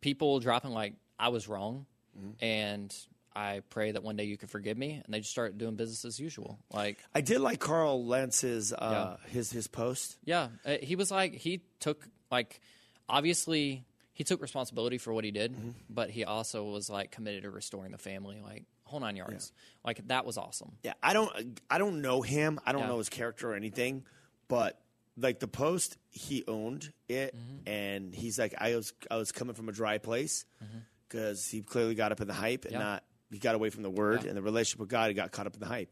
People 0.00 0.40
dropping 0.40 0.70
like, 0.72 0.94
I 1.18 1.28
was 1.28 1.46
wrong, 1.48 1.86
Mm-hmm. 2.18 2.44
and 2.44 2.96
I 3.34 3.62
pray 3.70 3.90
that 3.90 4.04
one 4.04 4.14
day 4.14 4.22
you 4.24 4.36
can 4.36 4.46
forgive 4.46 4.78
me, 4.78 5.02
and 5.04 5.12
they 5.12 5.18
just 5.18 5.32
start 5.32 5.58
doing 5.58 5.74
business 5.74 6.04
as 6.04 6.20
usual. 6.20 6.60
Like, 6.72 6.98
I 7.12 7.22
did 7.22 7.40
like 7.40 7.58
Carl 7.58 8.04
Lentz's 8.06 8.72
uh, 8.72 9.16
his 9.26 9.50
his 9.50 9.66
post. 9.66 10.16
yeah, 10.24 10.48
uh, 10.64 10.76
he 10.80 10.94
was 10.94 11.10
like, 11.10 11.34
he 11.34 11.62
took 11.80 12.06
like, 12.30 12.60
obviously 13.08 13.84
he 14.12 14.22
took 14.22 14.40
responsibility 14.40 14.96
for 14.98 15.12
what 15.12 15.24
he 15.24 15.32
did, 15.32 15.52
Mm-hmm. 15.54 15.70
but 15.90 16.10
he 16.10 16.24
also 16.24 16.62
was 16.64 16.88
like 16.88 17.10
committed 17.10 17.42
to 17.42 17.50
restoring 17.50 17.90
the 17.90 17.98
family, 17.98 18.40
like 18.40 18.62
whole 18.84 19.00
nine 19.00 19.16
yards. 19.16 19.52
Like 19.84 20.06
that 20.08 20.24
was 20.24 20.38
awesome. 20.38 20.72
Yeah, 20.82 20.94
I 21.02 21.12
don't 21.12 21.60
I 21.70 21.78
don't 21.78 22.00
know 22.02 22.22
him. 22.22 22.58
I 22.64 22.72
don't 22.72 22.82
Yeah. 22.82 22.88
know 22.88 22.98
his 22.98 23.08
character 23.08 23.50
or 23.50 23.54
anything, 23.54 24.04
but 24.48 24.80
like 25.16 25.38
the 25.40 25.48
post, 25.48 25.96
he 26.10 26.44
owned 26.48 26.92
it, 27.08 27.36
Mm-hmm. 27.36 27.68
and 27.68 28.14
he's 28.14 28.38
like, 28.38 28.54
I 28.58 28.74
was 28.76 28.92
I 29.10 29.16
was 29.16 29.32
coming 29.32 29.54
from 29.54 29.68
a 29.68 29.72
dry 29.72 29.98
place 29.98 30.44
because 31.08 31.48
he 31.48 31.62
clearly 31.62 31.94
got 31.94 32.12
up 32.12 32.20
in 32.20 32.26
the 32.28 32.34
hype 32.34 32.64
and 32.64 32.74
Mm-hmm. 32.74 32.80
Yeah. 32.82 32.88
not 32.88 33.04
he 33.30 33.38
got 33.38 33.54
away 33.56 33.70
from 33.70 33.82
the 33.82 33.90
word 33.90 34.22
Yeah. 34.22 34.28
and 34.28 34.36
the 34.36 34.42
relationship 34.42 34.80
with 34.80 34.88
God. 34.90 35.08
He 35.08 35.14
got 35.14 35.32
caught 35.32 35.46
up 35.46 35.54
in 35.54 35.60
the 35.60 35.66
hype, 35.66 35.90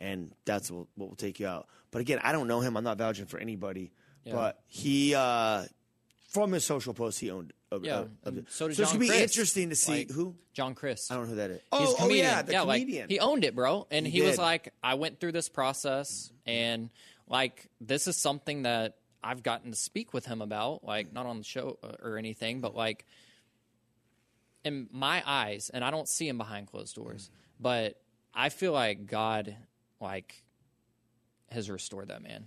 and 0.00 0.32
that's 0.44 0.70
what, 0.70 0.86
what 0.94 1.08
will 1.08 1.16
take 1.16 1.40
you 1.40 1.46
out. 1.46 1.66
But 1.90 2.00
again, 2.02 2.20
I 2.22 2.32
don't 2.32 2.48
know 2.48 2.60
him. 2.60 2.76
I'm 2.76 2.84
not 2.84 2.98
vouching 2.98 3.26
for 3.26 3.38
anybody, 3.38 3.92
Yeah. 4.24 4.34
but 4.34 4.60
he 4.66 5.14
uh 5.14 5.64
from 6.28 6.52
his 6.52 6.64
social 6.64 6.94
post, 6.94 7.20
he 7.20 7.30
owned. 7.30 7.52
A, 7.72 7.80
Yeah, 7.80 8.04
a- 8.24 8.28
and 8.28 8.46
so 8.50 8.66
did 8.68 8.72
it's 8.72 8.78
John 8.78 8.86
gonna 8.88 8.98
be 9.00 9.08
Chris. 9.08 9.20
interesting 9.22 9.70
to 9.70 9.76
see 9.76 9.92
Like, 9.98 10.10
who. 10.10 10.34
John 10.52 10.74
Crist. 10.74 11.10
I 11.10 11.14
don't 11.14 11.24
know 11.24 11.30
who 11.30 11.36
that 11.36 11.50
is. 11.50 11.56
He's 11.56 11.64
Oh, 11.72 11.84
a 11.84 11.88
oh 11.92 11.96
comedian. 11.96 12.24
yeah, 12.26 12.42
the 12.42 12.64
like, 12.64 12.82
comedian. 12.82 13.08
he 13.08 13.18
owned 13.20 13.44
it, 13.44 13.54
bro. 13.54 13.86
And 13.90 14.06
He 14.06 14.20
he, 14.20 14.22
was 14.22 14.36
like, 14.38 14.72
I 14.82 14.94
went 14.94 15.18
through 15.20 15.32
this 15.32 15.48
process 15.48 16.30
and 16.46 16.90
like 17.28 17.68
this 17.80 18.06
is 18.06 18.16
something 18.16 18.62
that 18.64 18.96
I've 19.24 19.42
gotten 19.42 19.70
to 19.70 19.76
speak 19.76 20.12
with 20.12 20.26
him 20.26 20.42
about, 20.42 20.84
like 20.84 21.12
not 21.12 21.26
on 21.26 21.38
the 21.38 21.44
show 21.44 21.78
uh, 21.82 21.92
or 22.02 22.18
anything, 22.18 22.60
but 22.60 22.74
like 22.76 23.06
in 24.64 24.88
my 24.92 25.22
eyes, 25.26 25.70
and 25.72 25.84
I 25.84 25.90
don't 25.90 26.08
see 26.08 26.28
him 26.28 26.38
behind 26.38 26.66
closed 26.68 26.94
doors, 26.94 27.30
but 27.58 28.00
I 28.34 28.48
feel 28.48 28.72
like 28.72 29.06
God 29.06 29.56
like 30.00 30.42
has 31.50 31.70
restored 31.70 32.08
that 32.08 32.22
man 32.22 32.46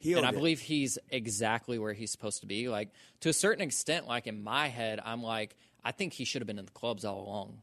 He 0.00 0.14
and 0.14 0.24
I 0.26 0.30
it. 0.30 0.34
believe 0.34 0.60
he's 0.60 0.98
exactly 1.10 1.78
where 1.78 1.92
he's 1.92 2.10
supposed 2.10 2.40
to 2.40 2.46
be. 2.46 2.68
Like 2.68 2.88
to 3.20 3.28
a 3.28 3.32
certain 3.32 3.62
extent, 3.62 4.06
like 4.08 4.26
in 4.26 4.42
my 4.42 4.68
head, 4.68 4.98
I'm 5.04 5.22
like, 5.22 5.56
I 5.84 5.92
think 5.92 6.12
he 6.14 6.24
should 6.24 6.42
have 6.42 6.46
been 6.46 6.58
in 6.58 6.64
the 6.64 6.72
clubs 6.72 7.04
all 7.04 7.22
along. 7.22 7.62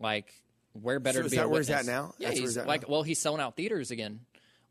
Like, 0.00 0.32
where 0.74 1.00
better 1.00 1.18
So 1.18 1.22
to 1.22 1.26
is 1.26 1.30
be 1.32 1.36
that 1.38 1.46
a 1.46 1.48
where 1.48 1.60
he's 1.60 1.70
at 1.70 1.86
now? 1.86 2.14
Yeah, 2.18 2.28
That's 2.28 2.40
he's 2.40 2.56
like, 2.56 2.82
now? 2.82 2.88
well, 2.88 3.02
he's 3.02 3.18
selling 3.18 3.40
out 3.40 3.56
theaters 3.56 3.90
again. 3.90 4.20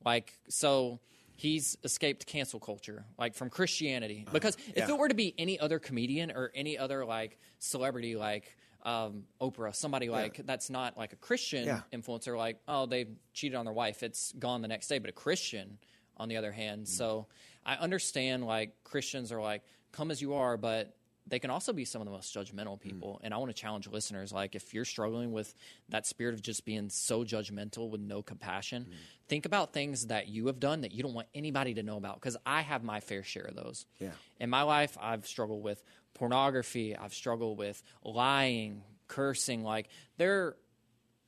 Like, 0.05 0.34
so 0.47 0.99
he's 1.36 1.78
escaped 1.84 2.26
cancel 2.26 2.60
culture, 2.60 3.05
like 3.18 3.36
from 3.36 3.49
Christianity. 3.49 4.26
Because 4.32 4.55
if 4.55 4.62
Uh-huh. 4.78 4.86
yeah. 4.89 4.93
it 4.95 4.97
were 4.99 5.08
to 5.10 5.16
be 5.16 5.34
any 5.38 5.60
other 5.60 5.80
comedian 5.80 6.32
or 6.32 6.51
any 6.55 6.78
other 6.78 7.03
like 7.05 7.38
celebrity, 7.60 8.16
like 8.16 8.55
um, 8.84 9.24
Oprah, 9.41 9.76
somebody 9.76 10.10
like 10.10 10.39
that's 10.45 10.70
not 10.70 10.97
like 10.97 11.12
a 11.12 11.18
Christian 11.18 11.66
Yeah. 11.66 11.82
influencer, 11.91 12.38
like 12.38 12.58
oh 12.70 12.86
they 12.86 13.08
cheated 13.34 13.55
on 13.58 13.66
their 13.66 13.74
wife, 13.74 14.01
it's 14.03 14.32
gone 14.34 14.62
the 14.62 14.68
next 14.70 14.88
day. 14.88 14.99
But 14.99 15.10
a 15.10 15.14
Christian, 15.14 15.78
on 16.18 16.30
the 16.30 16.38
other 16.38 16.51
hand, 16.51 16.86
Mm. 16.86 16.88
so 16.88 17.28
I 17.65 17.76
understand 17.76 18.45
like 18.45 18.84
Christians 18.84 19.32
are 19.32 19.41
like 19.41 19.63
come 19.91 20.11
as 20.11 20.22
you 20.22 20.34
are, 20.36 20.57
but 20.57 20.93
they 21.30 21.39
can 21.39 21.49
also 21.49 21.74
be 21.74 21.84
some 21.86 22.01
of 22.01 22.05
the 22.05 22.11
most 22.11 22.34
judgmental 22.34 22.78
mm. 22.78 22.80
people. 22.80 23.20
And 23.24 23.34
I 23.34 23.38
want 23.38 23.49
to 23.53 23.61
challenge 23.61 23.88
listeners 23.88 24.32
like 24.32 24.55
if 24.55 24.74
you're 24.74 24.86
struggling 24.86 25.32
with 25.32 25.53
that 25.89 26.05
spirit 26.05 26.34
of 26.34 26.41
just 26.41 26.65
being 26.65 26.89
so 26.89 27.24
judgmental 27.24 27.89
with 27.89 28.01
no 28.01 28.22
compassion, 28.22 28.88
mm. 28.89 28.93
think 29.28 29.45
about 29.45 29.74
things 29.74 30.07
that 30.07 30.28
you 30.28 30.47
have 30.47 30.59
done 30.59 30.82
that 30.82 30.91
you 30.91 31.03
don't 31.03 31.13
want 31.13 31.28
anybody 31.36 31.74
to 31.76 31.84
know 31.84 31.97
about 31.97 32.15
because 32.15 32.38
I 32.45 32.61
have 32.61 32.84
my 32.84 32.99
fair 33.01 33.24
share 33.24 33.43
of 33.43 33.55
those. 33.55 33.86
Yeah. 33.99 34.11
In 34.39 34.49
my 34.49 34.61
life, 34.61 34.97
I've 35.01 35.28
struggled 35.28 35.63
with 35.63 35.84
pornography, 36.13 36.95
I've 36.95 37.13
struggled 37.13 37.57
with 37.57 37.82
lying, 38.03 38.84
cursing, 39.07 39.63
like 39.63 39.89
there 40.18 40.55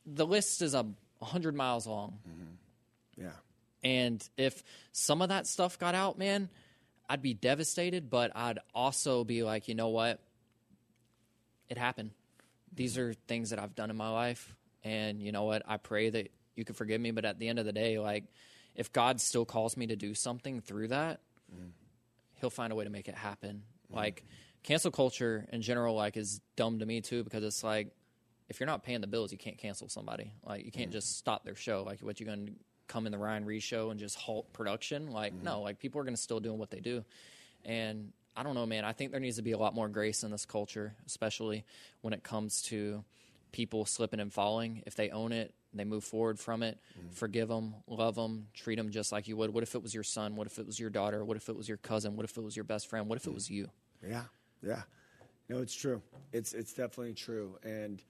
the 0.05 0.25
list 0.25 0.61
is 0.61 0.73
a 0.73 0.83
100 1.19 1.55
miles 1.55 1.85
long. 1.85 2.19
Mm-hmm. 2.27 3.23
Yeah. 3.23 3.31
And 3.83 4.27
if 4.37 4.63
some 4.91 5.21
of 5.21 5.29
that 5.29 5.47
stuff 5.47 5.79
got 5.79 5.95
out, 5.95 6.17
man, 6.17 6.49
I'd 7.09 7.21
be 7.21 7.33
devastated, 7.33 8.09
but 8.09 8.31
I'd 8.35 8.59
also 8.73 9.23
be 9.23 9.43
like, 9.43 9.67
you 9.67 9.75
know 9.75 9.89
what? 9.89 10.19
It 11.69 11.77
happened. 11.77 12.11
These 12.73 12.97
are 12.97 13.13
things 13.13 13.51
that 13.51 13.59
I've 13.59 13.75
done 13.75 13.89
in 13.89 13.97
my 13.97 14.09
life. 14.09 14.55
And 14.83 15.21
you 15.21 15.31
know 15.31 15.43
what? 15.43 15.63
I 15.67 15.77
pray 15.77 16.09
that 16.09 16.31
you 16.55 16.65
can 16.65 16.75
forgive 16.75 16.99
me. 16.99 17.11
But 17.11 17.25
at 17.25 17.39
the 17.39 17.47
end 17.47 17.59
of 17.59 17.65
the 17.65 17.73
day, 17.73 17.99
like, 17.99 18.25
if 18.75 18.91
God 18.91 19.21
still 19.21 19.45
calls 19.45 19.75
me 19.75 19.87
to 19.87 19.95
do 19.95 20.13
something 20.13 20.61
through 20.61 20.89
that, 20.89 21.21
he'll 22.35 22.49
find 22.49 22.71
a 22.71 22.75
way 22.75 22.83
to 22.83 22.89
make 22.89 23.07
it 23.07 23.15
happen. 23.15 23.63
Mm-hmm. 23.87 23.95
Like, 23.95 24.23
cancel 24.63 24.91
culture 24.91 25.47
in 25.51 25.61
general, 25.61 25.95
like, 25.95 26.17
is 26.17 26.41
dumb 26.55 26.79
to 26.79 26.85
me 26.85 27.01
too, 27.01 27.23
because 27.23 27.43
it's 27.43 27.63
like, 27.63 27.91
if 28.49 28.59
you're 28.59 28.67
not 28.67 28.83
paying 28.83 29.01
the 29.01 29.07
bills, 29.07 29.31
you 29.31 29.37
can't 29.37 29.57
cancel 29.57 29.87
somebody. 29.87 30.33
Like 30.43 30.65
you 30.65 30.71
can't 30.71 30.89
mm. 30.89 30.93
just 30.93 31.17
stop 31.17 31.45
their 31.45 31.55
show. 31.55 31.83
Like 31.85 31.99
what 32.01 32.19
you 32.19 32.25
going 32.25 32.47
to 32.47 32.51
come 32.89 33.05
in 33.05 33.13
the 33.13 33.17
Ryan 33.17 33.45
Reese 33.45 33.63
show 33.63 33.91
and 33.91 33.99
just 33.99 34.17
halt 34.17 34.51
production? 34.51 35.11
Like 35.11 35.33
mm-hmm. 35.33 35.45
no, 35.45 35.61
like 35.61 35.79
people 35.79 36.01
are 36.01 36.03
going 36.03 36.15
to 36.15 36.21
still 36.21 36.41
doing 36.41 36.57
what 36.57 36.71
they 36.71 36.81
do. 36.81 37.05
And 37.63 38.11
I 38.35 38.43
don't 38.43 38.55
know, 38.55 38.65
man. 38.65 38.83
I 38.83 38.91
think 38.91 39.11
there 39.11 39.19
needs 39.19 39.37
to 39.37 39.41
be 39.41 39.53
a 39.53 39.57
lot 39.57 39.73
more 39.73 39.87
grace 39.87 40.23
in 40.23 40.31
this 40.31 40.45
culture, 40.45 40.93
especially 41.05 41.63
when 42.01 42.13
it 42.13 42.23
comes 42.23 42.61
to 42.63 43.03
people 43.51 43.85
slipping 43.85 44.19
and 44.19 44.31
falling. 44.31 44.83
If 44.85 44.95
they 44.95 45.09
own 45.09 45.31
it, 45.31 45.53
they 45.73 45.83
move 45.83 46.03
forward 46.03 46.39
from 46.39 46.63
it. 46.63 46.79
Mm-hmm. 46.97 47.13
Forgive 47.13 47.47
them, 47.47 47.75
love 47.87 48.15
them, 48.15 48.47
treat 48.53 48.75
them 48.75 48.89
just 48.89 49.11
like 49.11 49.27
you 49.27 49.37
would. 49.37 49.53
What 49.53 49.63
if 49.63 49.75
it 49.75 49.83
was 49.83 49.93
your 49.93 50.03
son? 50.03 50.35
What 50.35 50.47
if 50.47 50.57
it 50.57 50.65
was 50.65 50.79
your 50.79 50.89
daughter? 50.89 51.23
What 51.23 51.37
if 51.37 51.49
it 51.49 51.55
was 51.55 51.67
your 51.67 51.77
cousin? 51.77 52.15
What 52.15 52.25
if 52.25 52.37
it 52.37 52.43
was 52.43 52.55
your 52.55 52.63
best 52.63 52.87
friend? 52.89 53.07
What 53.07 53.17
if 53.17 53.25
it 53.25 53.29
mm-hmm. 53.29 53.35
was 53.35 53.49
you? 53.49 53.69
Yeah, 54.07 54.23
yeah. 54.65 54.81
No, 55.47 55.59
it's 55.59 55.75
true. 55.75 56.01
It's 56.31 56.53
it's 56.53 56.73
definitely 56.73 57.13
true, 57.13 57.57
and 57.63 58.01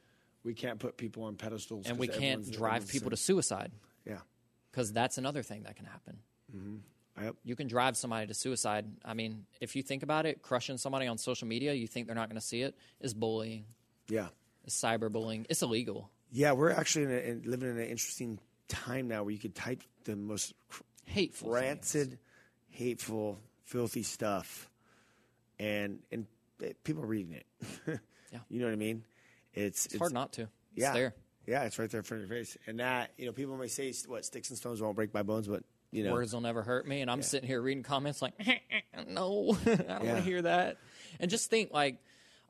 we 0.43 0.53
can't 0.53 0.79
put 0.79 0.97
people 0.97 1.23
on 1.23 1.35
pedestals, 1.35 1.87
and 1.87 1.97
we 1.97 2.07
can't 2.07 2.49
drive 2.51 2.87
people 2.87 3.09
to 3.09 3.17
suicide. 3.17 3.71
Yeah. 4.05 4.19
Because 4.71 4.91
that's 4.93 5.17
another 5.17 5.41
thing 5.43 5.63
that 5.63 5.75
can 5.75 5.85
happen. 5.85 6.19
Yep. 7.21 7.35
you 7.43 7.55
can 7.55 7.67
drive 7.67 7.97
somebody 7.97 8.27
to 8.27 8.33
suicide. 8.33 8.85
I 9.03 9.13
mean, 9.13 9.45
if 9.59 9.75
you 9.75 9.83
think 9.83 10.03
about 10.03 10.25
it, 10.25 10.41
crushing 10.41 10.77
somebody 10.77 11.05
on 11.05 11.17
social 11.17 11.47
media, 11.47 11.73
you 11.73 11.85
think 11.85 12.07
they're 12.07 12.15
not 12.15 12.29
going 12.29 12.39
to 12.39 12.45
see 12.45 12.61
it, 12.61 12.75
is 13.01 13.13
bullying, 13.13 13.65
Yeah. 14.07 14.29
is 14.65 14.73
cyberbullying. 14.73 15.45
It's 15.49 15.61
illegal. 15.61 16.09
Yeah. 16.31 16.53
We're 16.53 16.71
actually 16.71 17.05
in 17.05 17.11
a, 17.11 17.17
in, 17.17 17.41
living 17.45 17.69
in 17.71 17.77
an 17.77 17.83
interesting 17.87 18.39
time 18.69 19.09
now 19.09 19.23
where 19.23 19.31
you 19.33 19.37
could 19.39 19.53
type 19.53 19.83
the 20.05 20.15
most 20.15 20.53
cr- 20.69 20.83
Hateful. 21.05 21.53
things. 21.53 21.61
rancid, 21.61 22.19
hateful, 22.69 23.39
filthy 23.63 24.03
stuff, 24.03 24.69
and 25.59 25.99
and 26.11 26.25
eh, 26.63 26.71
people 26.83 27.03
are 27.03 27.07
reading 27.07 27.33
it. 27.33 27.99
Yeah. 28.31 28.39
You 28.47 28.59
know 28.59 28.67
what 28.67 28.73
I 28.73 28.77
mean? 28.77 29.03
It's 29.55 29.87
It's 29.87 29.97
hard 29.97 30.13
not 30.13 30.33
to. 30.33 30.43
It's 30.43 30.49
yeah, 30.75 30.93
there. 30.93 31.15
Yeah, 31.49 31.63
it's 31.63 31.79
right 31.79 31.89
there 31.89 32.01
in 32.01 32.03
front 32.03 32.23
of 32.23 32.29
your 32.29 32.37
face, 32.37 32.57
and 32.67 32.79
that 32.79 33.11
you 33.17 33.25
know 33.25 33.31
people 33.31 33.57
may 33.57 33.67
say 33.67 33.91
what 34.05 34.23
sticks 34.23 34.49
and 34.49 34.57
stones 34.57 34.81
won't 34.81 34.95
break 34.95 35.13
my 35.15 35.23
bones, 35.23 35.47
but 35.47 35.63
you 35.91 36.03
know 36.03 36.13
Words 36.13 36.31
will 36.31 36.41
never 36.41 36.61
hurt 36.61 36.87
me. 36.87 37.01
And 37.01 37.09
I'm 37.09 37.23
sitting 37.23 37.47
here 37.47 37.59
reading 37.59 37.81
comments 37.81 38.21
like, 38.21 38.33
no, 39.07 39.57
I 39.65 39.75
don't 39.75 39.89
want 39.89 40.17
to 40.17 40.21
hear 40.21 40.43
that. 40.43 40.77
And 41.19 41.31
just 41.31 41.49
think 41.49 41.73
like, 41.73 41.97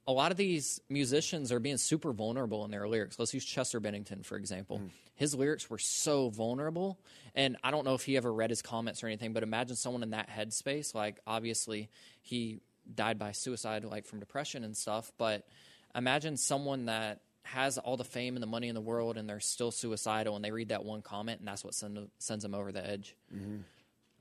a 0.06 0.12
lot 0.12 0.32
of 0.32 0.38
these 0.38 0.82
musicians 0.90 1.54
are 1.54 1.62
being 1.62 1.78
super 1.78 2.12
vulnerable 2.12 2.66
in 2.66 2.72
their 2.72 2.90
lyrics. 2.90 3.18
Let's 3.18 3.34
use 3.34 3.46
Chester 3.46 3.80
Bennington, 3.80 4.24
for 4.24 4.36
example. 4.36 4.80
Mm. 4.80 4.90
His 5.16 5.34
lyrics 5.34 5.70
were 5.70 5.78
so 5.78 6.30
vulnerable. 6.30 7.00
And 7.36 7.56
I 7.64 7.72
don't 7.72 7.86
know 7.86 7.94
if 7.94 8.04
he 8.04 8.18
ever 8.18 8.34
read 8.34 8.50
his 8.50 8.62
comments 8.62 9.02
or 9.02 9.08
anything, 9.08 9.32
but 9.32 9.44
imagine 9.44 9.78
someone 9.78 10.04
in 10.04 10.10
that 10.10 10.30
headspace. 10.30 10.94
Like, 10.94 11.20
obviously, 11.26 11.90
he 12.22 12.60
died 12.94 13.18
by 13.18 13.32
suicide, 13.32 13.86
like 13.86 14.06
from 14.06 14.20
depression 14.20 14.64
and 14.66 14.76
stuff. 14.76 15.12
But 15.18 15.48
imagine 15.96 16.36
someone 16.36 16.86
that 16.86 17.22
has 17.44 17.78
all 17.78 17.98
the 17.98 18.04
fame 18.04 18.36
and 18.36 18.44
the 18.44 18.48
money 18.48 18.68
in 18.68 18.76
the 18.76 18.82
world 18.82 19.18
and 19.18 19.28
they're 19.28 19.40
still 19.40 19.72
suicidal 19.72 20.36
and 20.36 20.46
they 20.46 20.52
read 20.52 20.70
that 20.70 20.84
one 20.86 21.02
comment 21.02 21.40
and 21.40 21.48
that's 21.48 21.64
what 21.64 21.74
send, 21.74 22.10
sends 22.20 22.44
them 22.44 22.54
over 22.54 22.72
the 22.72 22.86
edge. 22.86 23.16
Mm-hmm. 23.34 23.58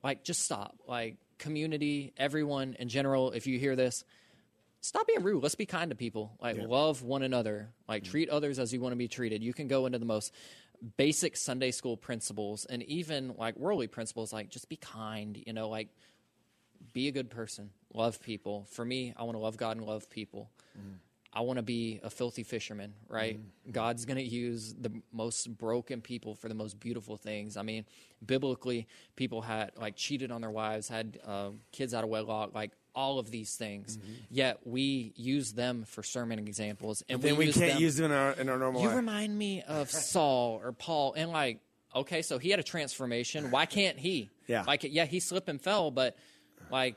Like 0.02 0.24
just 0.24 0.42
stop. 0.42 0.76
Like 0.86 1.16
community 1.38 2.12
everyone 2.16 2.74
in 2.78 2.88
general 2.88 3.32
if 3.32 3.46
you 3.46 3.58
hear 3.58 3.76
this 3.76 4.04
stop 4.80 5.06
being 5.06 5.22
rude. 5.22 5.42
Let's 5.42 5.56
be 5.56 5.66
kind 5.66 5.90
to 5.90 5.96
people. 5.96 6.32
Like 6.40 6.56
love 6.58 7.02
one 7.02 7.22
another. 7.22 7.70
Like 7.88 8.04
mm-hmm. 8.04 8.10
treat 8.10 8.30
others 8.30 8.58
as 8.58 8.72
you 8.72 8.80
want 8.80 8.92
to 8.92 8.96
be 8.96 9.08
treated. 9.08 9.42
You 9.42 9.52
can 9.52 9.68
go 9.68 9.86
into 9.86 9.98
the 9.98 10.06
most 10.06 10.32
basic 10.96 11.36
sunday 11.36 11.72
school 11.72 11.96
principles 11.96 12.64
and 12.64 12.84
even 12.84 13.34
like 13.36 13.56
worldly 13.56 13.88
principles 13.88 14.32
like 14.32 14.48
just 14.48 14.68
be 14.68 14.76
kind 14.76 15.42
you 15.44 15.52
know 15.52 15.68
like 15.68 15.88
be 16.92 17.08
a 17.08 17.12
good 17.12 17.30
person. 17.30 17.70
Love 17.92 18.22
people. 18.22 18.66
For 18.70 18.84
me 18.84 19.12
i 19.16 19.24
want 19.24 19.34
to 19.34 19.40
love 19.40 19.56
god 19.56 19.76
and 19.76 19.86
love 19.86 20.08
people 20.08 20.50
mm-hmm. 20.78 20.94
I 21.32 21.42
want 21.42 21.58
to 21.58 21.62
be 21.62 22.00
a 22.02 22.10
filthy 22.10 22.42
fisherman, 22.42 22.94
right? 23.08 23.38
God's 23.70 24.06
going 24.06 24.16
to 24.16 24.24
use 24.24 24.74
the 24.80 24.90
most 25.12 25.56
broken 25.58 26.00
people 26.00 26.34
for 26.34 26.48
the 26.48 26.54
most 26.54 26.80
beautiful 26.80 27.16
things. 27.16 27.56
I 27.56 27.62
mean, 27.62 27.84
biblically, 28.24 28.86
people 29.14 29.42
had 29.42 29.72
like 29.76 29.94
cheated 29.94 30.30
on 30.30 30.40
their 30.40 30.50
wives, 30.50 30.88
had 30.88 31.18
uh, 31.26 31.50
kids 31.70 31.92
out 31.92 32.02
of 32.02 32.10
wedlock, 32.10 32.54
like 32.54 32.72
all 32.94 33.18
of 33.18 33.30
these 33.30 33.54
things. 33.56 33.98
Yet 34.30 34.60
we 34.64 35.12
use 35.16 35.52
them 35.52 35.84
for 35.86 36.02
sermon 36.02 36.38
examples, 36.38 37.02
and 37.08 37.20
then 37.20 37.36
we 37.36 37.46
use 37.46 37.56
can't 37.56 37.72
them- 37.74 37.82
use 37.82 37.96
them 37.96 38.06
in 38.10 38.16
our 38.16 38.32
in 38.32 38.48
our 38.48 38.58
normal 38.58 38.80
you 38.80 38.88
life. 38.88 38.96
remind 38.96 39.36
me 39.36 39.62
of 39.62 39.90
Saul 40.12 40.60
or 40.64 40.72
Paul, 40.72 41.12
and 41.14 41.30
like 41.30 41.60
okay, 41.94 42.22
so 42.22 42.38
he 42.38 42.50
had 42.50 42.58
a 42.60 42.64
transformation. 42.64 43.50
Why 43.50 43.66
can't 43.66 43.98
he? 43.98 44.30
Yeah. 44.46 44.64
Like, 44.66 44.84
yeah, 44.84 45.04
he 45.04 45.20
slipped 45.20 45.48
and 45.48 45.60
fell, 45.60 45.90
but 45.90 46.16
like, 46.70 46.96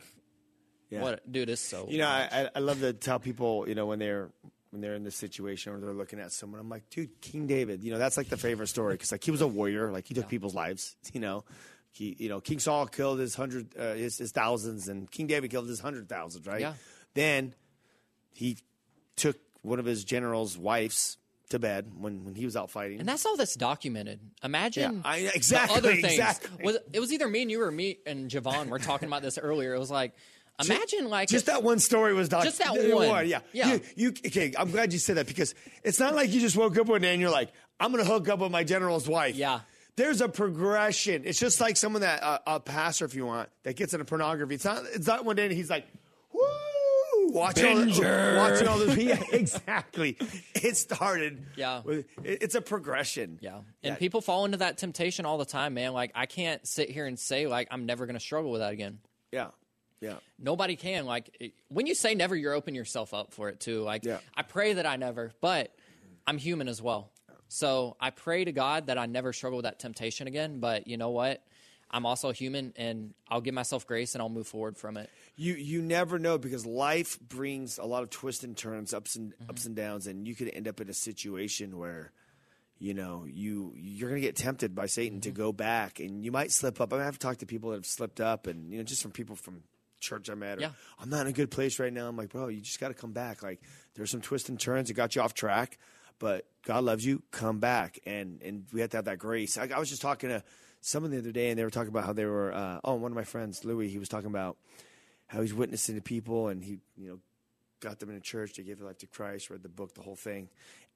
Yeah. 0.91 1.01
what, 1.01 1.31
dude, 1.31 1.49
it's 1.49 1.61
so. 1.61 1.87
You 1.89 1.99
know, 1.99 2.07
I, 2.07 2.49
I- 2.55 2.59
love 2.59 2.81
to 2.81 2.93
tell 2.93 3.17
people, 3.19 3.67
you 3.67 3.73
know, 3.75 3.85
when 3.87 3.97
they're 3.99 4.29
when 4.71 4.81
they're 4.81 4.95
in 4.95 5.03
this 5.03 5.15
situation 5.15 5.73
or 5.73 5.79
they're 5.79 5.93
looking 5.93 6.19
at 6.19 6.31
someone, 6.31 6.59
I'm 6.59 6.69
like, 6.69 6.89
dude, 6.89 7.19
King 7.21 7.47
David, 7.47 7.83
you 7.83 7.91
know, 7.91 7.97
that's 7.97 8.15
like 8.17 8.29
the 8.29 8.37
favorite 8.37 8.67
story 8.67 8.93
because 8.93 9.11
like 9.11 9.23
he 9.23 9.31
was 9.31 9.41
a 9.41 9.47
warrior, 9.47 9.91
like 9.91 10.07
he 10.07 10.13
took 10.13 10.27
people's 10.29 10.53
lives, 10.55 10.95
you 11.13 11.19
know. 11.21 11.43
He, 11.93 12.15
you 12.19 12.29
know, 12.29 12.39
King 12.39 12.59
Saul 12.59 12.87
killed 12.87 13.19
his 13.19 13.35
hundred, 13.35 13.75
uh, 13.77 13.95
his, 13.95 14.17
his 14.17 14.31
thousands, 14.31 14.87
and 14.87 15.11
King 15.11 15.27
David 15.27 15.51
killed 15.51 15.67
his 15.67 15.81
hundred 15.81 16.07
thousands, 16.07 16.47
right? 16.47 16.61
Yeah. 16.61 16.73
Then 17.15 17.53
he 18.33 18.57
took 19.17 19.35
one 19.61 19.77
of 19.79 19.83
his 19.85 20.03
general's 20.05 20.57
wives 20.57 21.17
to 21.49 21.59
bed 21.59 21.91
when, 21.99 22.23
when 22.23 22.33
he 22.35 22.45
was 22.45 22.55
out 22.55 22.71
fighting. 22.71 23.01
and 23.01 23.09
that's 23.09 23.25
all 23.25 23.35
that's 23.35 23.55
documented. 23.55 24.21
Imagine 24.41 24.95
Yeah, 24.95 25.01
I- 25.03 25.31
exactly, 25.35 25.77
other 25.77 25.91
things. 25.91 26.05
exactly. 26.13 26.63
Was, 26.63 26.77
it 26.93 27.01
was 27.01 27.11
either 27.11 27.27
me 27.27 27.41
and 27.41 27.51
you 27.51 27.61
or 27.61 27.71
me 27.71 27.97
and 28.05 28.31
Javon 28.31 28.69
were 28.69 28.79
talking 28.79 29.09
about 29.09 29.21
this 29.21 29.37
earlier. 29.37 29.75
It 29.75 29.79
was 29.79 29.91
like, 29.91 30.13
imagine 30.65 31.09
like 31.09 31.29
Just 31.29 31.45
that 31.47 31.63
one 31.63 31.79
story 31.79 32.13
was 32.13 32.29
doc- 32.29 32.43
Just 32.43 32.59
that 32.59 32.73
the 32.73 32.95
one. 32.95 33.27
Yeah, 33.27 33.39
Yeah. 33.53 33.73
You, 33.73 33.81
you 33.95 34.13
okay? 34.27 34.53
I'm 34.57 34.71
glad 34.71 34.93
you 34.93 34.99
said 34.99 35.17
that 35.17 35.27
because 35.27 35.55
it's 35.83 35.99
not 35.99 36.15
like 36.15 36.31
you 36.31 36.39
just 36.39 36.55
woke 36.57 36.77
up 36.77 36.87
one 36.87 37.01
day 37.01 37.11
and 37.13 37.21
you're 37.21 37.29
like, 37.31 37.49
I'm 37.79 37.91
to 37.93 38.03
hook 38.05 38.29
up 38.29 38.39
with 38.39 38.51
my 38.51 38.63
general's 38.63 39.07
wife. 39.07 39.35
Yeah. 39.35 39.61
There's 39.97 40.21
a 40.21 40.29
progression. 40.29 41.23
It's 41.25 41.39
just 41.39 41.59
like 41.59 41.75
someone 41.77 42.01
that 42.01 42.23
uh, 42.23 42.39
a 42.47 42.59
pastor, 42.59 43.05
if 43.05 43.13
you 43.13 43.25
want, 43.25 43.49
that 43.63 43.75
gets 43.75 43.93
into 43.93 44.05
pornography. 44.05 44.55
It's 44.55 44.65
not. 44.65 44.83
It's 44.93 45.05
not 45.07 45.25
one 45.25 45.35
day 45.35 45.45
and 45.45 45.53
he's 45.53 45.69
like, 45.69 45.85
woo, 46.33 47.31
watching 47.31 47.77
all, 47.77 47.85
watching 48.37 48.67
all 48.67 48.77
this. 48.79 48.95
Yeah, 49.01 49.21
exactly. 49.31 50.17
It 50.55 50.77
started. 50.77 51.43
Yeah. 51.55 51.81
With, 51.83 52.05
it- 52.23 52.39
it's 52.43 52.55
a 52.55 52.61
progression. 52.61 53.37
Yeah. 53.41 53.59
And 53.83 53.97
people 53.97 54.21
fall 54.21 54.45
into 54.45 54.57
that 54.57 54.77
temptation 54.77 55.25
all 55.25 55.37
the 55.37 55.45
time, 55.45 55.73
man. 55.73 55.93
Like 55.93 56.11
I 56.15 56.25
can't 56.25 56.65
sit 56.67 56.89
here 56.89 57.05
and 57.05 57.19
say 57.19 57.47
like 57.47 57.67
I'm 57.71 57.85
never 57.85 58.05
to 58.15 58.19
struggle 58.21 58.51
with 58.51 58.61
that 58.61 58.73
again. 58.73 58.99
Yeah. 59.31 59.47
Yeah. 60.01 60.15
Nobody 60.39 60.75
can. 60.75 61.05
Like 61.05 61.53
when 61.69 61.85
you 61.87 61.95
say 61.95 62.15
never, 62.15 62.35
you're 62.35 62.53
opening 62.53 62.75
yourself 62.75 63.13
up 63.13 63.33
for 63.33 63.49
it 63.49 63.59
too. 63.59 63.83
Like 63.83 64.03
Yeah. 64.03 64.17
I 64.35 64.41
pray 64.41 64.73
that 64.73 64.85
I 64.85 64.95
never, 64.97 65.31
but 65.41 65.73
I'm 66.27 66.37
human 66.37 66.67
as 66.67 66.81
well. 66.81 67.11
So 67.47 67.95
I 67.99 68.09
pray 68.09 68.43
to 68.45 68.51
God 68.51 68.87
that 68.87 68.97
I 68.97 69.05
never 69.05 69.31
struggle 69.33 69.57
with 69.57 69.65
that 69.65 69.77
temptation 69.79 70.27
again. 70.27 70.59
But 70.59 70.87
you 70.87 70.97
know 70.97 71.09
what? 71.11 71.43
I'm 71.93 72.05
also 72.05 72.31
human, 72.31 72.71
and 72.77 73.13
I'll 73.27 73.41
give 73.41 73.53
myself 73.53 73.85
grace 73.85 74.15
and 74.15 74.21
I'll 74.21 74.29
move 74.29 74.47
forward 74.47 74.77
from 74.77 74.95
it. 74.95 75.09
You 75.35 75.55
you 75.55 75.81
never 75.81 76.17
know 76.19 76.37
because 76.37 76.65
life 76.65 77.19
brings 77.19 77.77
a 77.77 77.83
lot 77.83 78.03
of 78.03 78.09
twists 78.09 78.45
and 78.45 78.55
turns, 78.55 78.93
ups 78.93 79.17
and 79.17 79.33
Mm-hmm. 79.33 79.49
ups 79.49 79.65
and 79.65 79.75
downs, 79.75 80.07
and 80.07 80.25
you 80.25 80.33
could 80.33 80.49
end 80.53 80.69
up 80.69 80.79
in 80.79 80.89
a 80.89 80.93
situation 80.93 81.77
where, 81.77 82.13
you 82.79 82.93
know, 82.93 83.25
you 83.27 83.73
you're 83.75 84.07
gonna 84.07 84.21
get 84.21 84.37
tempted 84.37 84.73
by 84.73 84.85
Satan 84.85 85.17
Mm-hmm. 85.19 85.31
to 85.31 85.31
go 85.31 85.51
back, 85.51 85.99
and 85.99 86.23
you 86.23 86.31
might 86.31 86.53
slip 86.53 86.79
up. 86.79 86.93
I 86.93 86.97
mean, 86.99 87.05
I've 87.07 87.19
talked 87.19 87.41
to 87.41 87.45
people 87.45 87.71
that 87.71 87.77
have 87.77 87.85
slipped 87.85 88.21
up, 88.21 88.47
and 88.47 88.71
you 88.71 88.77
know, 88.77 88.83
just 88.85 89.01
from 89.01 89.11
people 89.11 89.35
from 89.35 89.61
church 90.01 90.27
I'm 90.29 90.43
at, 90.43 90.57
or, 90.57 90.61
Yeah. 90.61 90.71
I'm 90.99 91.09
not 91.09 91.21
in 91.21 91.27
a 91.27 91.31
good 91.31 91.51
place 91.51 91.79
right 91.79 91.93
now. 91.93 92.07
I'm 92.07 92.17
like, 92.17 92.29
bro, 92.29 92.47
you 92.49 92.59
just 92.59 92.79
got 92.79 92.89
to 92.89 92.93
come 92.93 93.13
back. 93.13 93.41
Like, 93.41 93.61
there's 93.95 94.11
some 94.11 94.21
twists 94.21 94.49
and 94.49 94.59
turns 94.59 94.89
that 94.89 94.95
got 94.95 95.15
you 95.15 95.21
off 95.21 95.33
track, 95.33 95.77
but 96.19 96.45
God 96.65 96.83
loves 96.83 97.05
you. 97.05 97.21
Come 97.31 97.59
back, 97.59 97.99
and 98.05 98.41
and 98.41 98.65
we 98.73 98.81
have 98.81 98.89
to 98.91 98.97
have 98.97 99.05
that 99.05 99.19
grace. 99.19 99.57
I, 99.57 99.69
I 99.73 99.79
was 99.79 99.89
just 99.89 100.01
talking 100.01 100.29
to 100.29 100.43
someone 100.81 101.11
the 101.11 101.19
other 101.19 101.31
day, 101.31 101.49
and 101.49 101.59
they 101.59 101.63
were 101.63 101.69
talking 101.69 101.89
about 101.89 102.05
how 102.05 102.13
they 102.13 102.25
were. 102.25 102.53
Uh, 102.53 102.79
oh, 102.83 102.95
one 102.95 103.11
of 103.11 103.15
my 103.15 103.23
friends, 103.23 103.63
Louis, 103.63 103.89
he 103.89 103.99
was 103.99 104.09
talking 104.09 104.29
about 104.29 104.57
how 105.27 105.41
he's 105.41 105.53
witnessing 105.53 105.95
to 105.95 106.01
people, 106.01 106.49
and 106.49 106.63
he, 106.63 106.79
you 106.97 107.09
know, 107.09 107.19
got 107.79 107.99
them 107.99 108.09
in 108.09 108.15
a 108.17 108.21
church. 108.21 108.53
They 108.53 108.63
gave 108.63 108.79
their 108.79 108.87
life 108.87 108.97
to 108.99 109.07
Christ, 109.07 109.49
read 109.49 109.63
the 109.63 109.69
book, 109.69 109.93
the 109.95 110.01
whole 110.01 110.15
thing, 110.15 110.49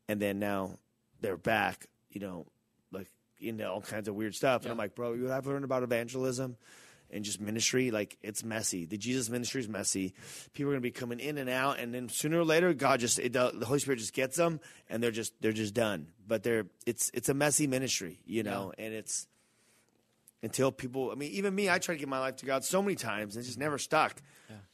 and 0.07 0.21
then 0.21 0.39
now 0.39 0.77
they're 1.21 1.37
back. 1.37 1.87
You 2.09 2.21
know, 2.21 2.45
like 2.91 3.07
into 3.39 3.69
all 3.69 3.81
kinds 3.81 4.07
of 4.07 4.15
weird 4.15 4.35
stuff. 4.35 4.63
And 4.63 4.71
I'm 4.71 4.77
like, 4.77 4.95
bro, 4.95 5.15
what 5.15 5.31
I've 5.31 5.47
learned 5.47 5.65
about 5.65 5.83
evangelism 5.83 6.55
and 7.11 7.23
just 7.23 7.39
ministry, 7.39 7.91
like 7.91 8.17
it's 8.21 8.43
messy. 8.43 8.85
The 8.85 8.97
Jesus 8.97 9.29
ministry 9.29 9.61
is 9.61 9.69
messy. 9.69 10.13
People 10.53 10.71
are 10.71 10.73
going 10.73 10.81
to 10.81 10.87
be 10.87 10.91
coming 10.91 11.19
in 11.19 11.37
and 11.37 11.49
out, 11.49 11.79
and 11.79 11.93
then 11.93 12.09
sooner 12.09 12.39
or 12.39 12.45
later, 12.45 12.73
God 12.73 12.99
just 12.99 13.19
it, 13.19 13.33
the 13.33 13.65
Holy 13.65 13.79
Spirit 13.79 13.97
just 13.97 14.13
gets 14.13 14.35
them, 14.37 14.59
and 14.89 15.01
they're 15.01 15.11
just 15.11 15.33
they're 15.41 15.51
just 15.51 15.73
done. 15.73 16.07
But 16.27 16.43
they're 16.43 16.65
it's 16.85 17.11
it's 17.13 17.29
a 17.29 17.33
messy 17.33 17.67
ministry, 17.67 18.19
you 18.25 18.43
know, 18.43 18.73
and 18.77 18.93
it's 18.93 19.27
until 20.43 20.71
people. 20.71 21.11
I 21.11 21.15
mean, 21.15 21.31
even 21.31 21.53
me, 21.53 21.69
I 21.69 21.79
tried 21.79 21.95
to 21.95 21.99
give 21.99 22.09
my 22.09 22.19
life 22.19 22.37
to 22.37 22.45
God 22.45 22.63
so 22.63 22.81
many 22.81 22.95
times, 22.95 23.35
and 23.35 23.43
it 23.43 23.47
just 23.47 23.59
never 23.59 23.77
stuck. 23.77 24.21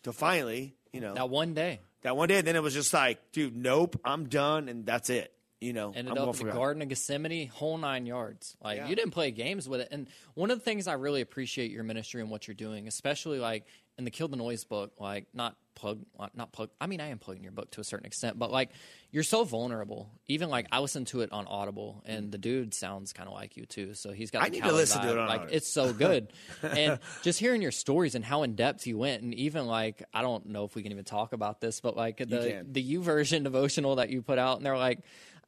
Till 0.04 0.14
finally, 0.14 0.76
you 0.92 1.00
know, 1.02 1.14
That 1.14 1.30
one 1.30 1.54
day 1.54 1.80
that 2.02 2.18
one 2.18 2.28
day, 2.28 2.42
then 2.42 2.56
it 2.56 2.64
was 2.64 2.74
just 2.74 2.94
like, 2.94 3.20
dude, 3.32 3.56
nope, 3.56 4.00
I'm 4.04 4.28
done, 4.28 4.70
and 4.70 4.86
that's 4.86 5.10
it. 5.10 5.34
You 5.62 5.74
know, 5.74 5.94
ended 5.96 6.18
I'm 6.18 6.28
up 6.30 6.36
the 6.36 6.46
Garden 6.46 6.82
of 6.82 6.90
Gethsemane, 6.90 7.48
whole 7.48 7.78
nine 7.78 8.06
yards. 8.08 8.58
Like 8.64 8.78
Yeah. 8.78 8.88
you 8.90 8.96
didn't 8.96 9.12
play 9.12 9.30
games 9.32 9.70
with 9.70 9.82
it. 9.82 9.90
And 9.92 10.08
one 10.34 10.50
of 10.50 10.58
the 10.58 10.66
things 10.66 10.88
I 10.88 10.94
really 10.94 11.22
appreciate 11.22 11.70
your 11.72 11.84
ministry 11.84 12.20
and 12.20 12.32
what 12.32 12.48
you're 12.48 12.56
doing, 12.56 12.88
especially 12.88 13.38
like 13.40 13.66
in 13.98 14.04
the 14.06 14.12
Kill 14.12 14.28
the 14.28 14.38
Noise 14.38 14.64
book, 14.64 14.94
like 15.00 15.28
not 15.34 15.56
plug, 15.76 16.00
not 16.34 16.52
plug. 16.52 16.70
I 16.80 16.88
mean, 16.88 17.00
I 17.00 17.10
am 17.10 17.20
plugging 17.20 17.44
your 17.44 17.52
book 17.52 17.70
to 17.72 17.82
a 17.82 17.84
certain 17.84 18.06
extent, 18.08 18.40
but 18.40 18.52
like 18.52 18.72
you're 19.12 19.22
so 19.24 19.44
vulnerable. 19.44 20.10
Even 20.28 20.50
like 20.50 20.66
I 20.72 20.80
listened 20.80 21.08
to 21.08 21.22
it 21.22 21.32
on 21.32 21.46
Audible, 21.46 22.02
and 22.06 22.32
the 22.32 22.38
dude 22.38 22.74
sounds 22.74 23.14
kind 23.14 23.28
of 23.30 23.36
like 23.36 23.56
you 23.58 23.66
too. 23.66 23.94
So 23.94 24.12
he's 24.12 24.32
got. 24.32 24.44
I 24.44 24.48
need 24.50 24.64
to 24.64 24.72
listen 24.72 25.02
to 25.02 25.08
vibe. 25.08 25.12
it 25.12 25.18
on 25.20 25.28
like 25.28 25.40
Audible. 25.42 25.56
it's 25.56 25.68
so 25.68 25.94
good, 25.94 26.34
and 26.64 27.00
just 27.22 27.40
hearing 27.40 27.62
your 27.62 27.72
stories 27.72 28.16
and 28.16 28.24
how 28.26 28.44
in 28.44 28.56
depth 28.56 28.88
you 28.88 28.98
went, 28.98 29.22
and 29.22 29.34
even 29.36 29.68
like 29.68 30.04
I 30.14 30.22
don't 30.24 30.48
know 30.48 30.66
if 30.66 30.74
we 30.76 30.82
can 30.84 30.92
even 30.92 31.04
talk 31.06 31.34
about 31.34 31.62
this, 31.62 31.82
but 31.82 31.96
like 31.96 32.18
the 32.18 32.66
the 32.68 32.96
YouVersion 32.96 33.44
devotional 33.44 33.98
that 33.98 34.10
you 34.10 34.22
put 34.22 34.40
out, 34.40 34.58
and 34.58 34.66
they're 34.66 34.78
like, 34.78 35.00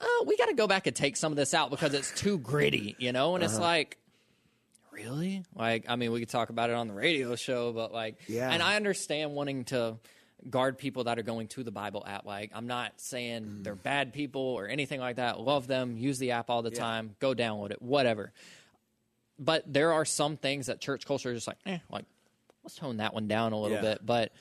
oh, 0.02 0.26
we 0.28 0.36
got 0.38 0.48
to 0.48 0.54
go 0.56 0.68
back 0.68 0.88
and 0.88 0.96
take 0.96 1.16
some 1.18 1.32
of 1.32 1.36
this 1.36 1.54
out 1.54 1.70
because 1.70 1.94
it's 1.94 2.12
too 2.12 2.38
gritty, 2.40 2.96
you 3.00 3.12
know? 3.12 3.36
And 3.36 3.44
it's 3.44 3.54
Uh-huh. 3.56 3.64
like, 3.64 3.98
really? 4.92 5.44
Like, 5.56 5.86
I 5.88 5.96
mean, 5.96 6.12
we 6.12 6.20
could 6.20 6.30
talk 6.30 6.50
about 6.50 6.70
it 6.70 6.76
on 6.76 6.88
the 6.88 6.94
radio 6.94 7.36
show, 7.36 7.72
but 7.74 7.92
like, 7.94 8.18
Yeah. 8.28 8.52
And 8.52 8.62
I 8.62 8.76
understand 8.76 9.34
wanting 9.34 9.66
to 9.66 9.98
guard 10.50 10.78
people 10.78 11.06
that 11.06 11.18
are 11.18 11.24
going 11.24 11.48
to 11.48 11.64
the 11.64 11.72
Bible 11.72 12.04
app. 12.06 12.26
Like, 12.26 12.52
I'm 12.54 12.68
not 12.68 13.00
saying 13.00 13.44
Mm. 13.46 13.64
they're 13.64 13.76
bad 13.76 14.12
people 14.14 14.42
or 14.42 14.68
anything 14.68 15.00
like 15.00 15.16
that. 15.16 15.40
Love 15.40 15.68
them, 15.68 15.98
use 15.98 16.20
the 16.20 16.32
app 16.32 16.50
all 16.50 16.62
the 16.62 16.70
time, 16.72 17.16
go 17.20 17.34
download 17.34 17.72
it, 17.72 17.82
whatever. 17.82 18.34
But 19.40 19.72
there 19.72 19.94
are 19.94 20.06
some 20.06 20.38
things 20.38 20.68
that 20.68 20.80
church 20.82 21.06
culture 21.06 21.32
is 21.32 21.38
just 21.38 21.48
like, 21.48 21.58
eh, 21.66 21.80
like, 21.90 22.06
let's 22.64 22.76
tone 22.76 22.98
that 22.98 23.14
one 23.14 23.28
down 23.28 23.54
a 23.54 23.60
little 23.60 23.78
Yeah. 23.78 23.82
bit. 23.94 24.06
But 24.06 24.32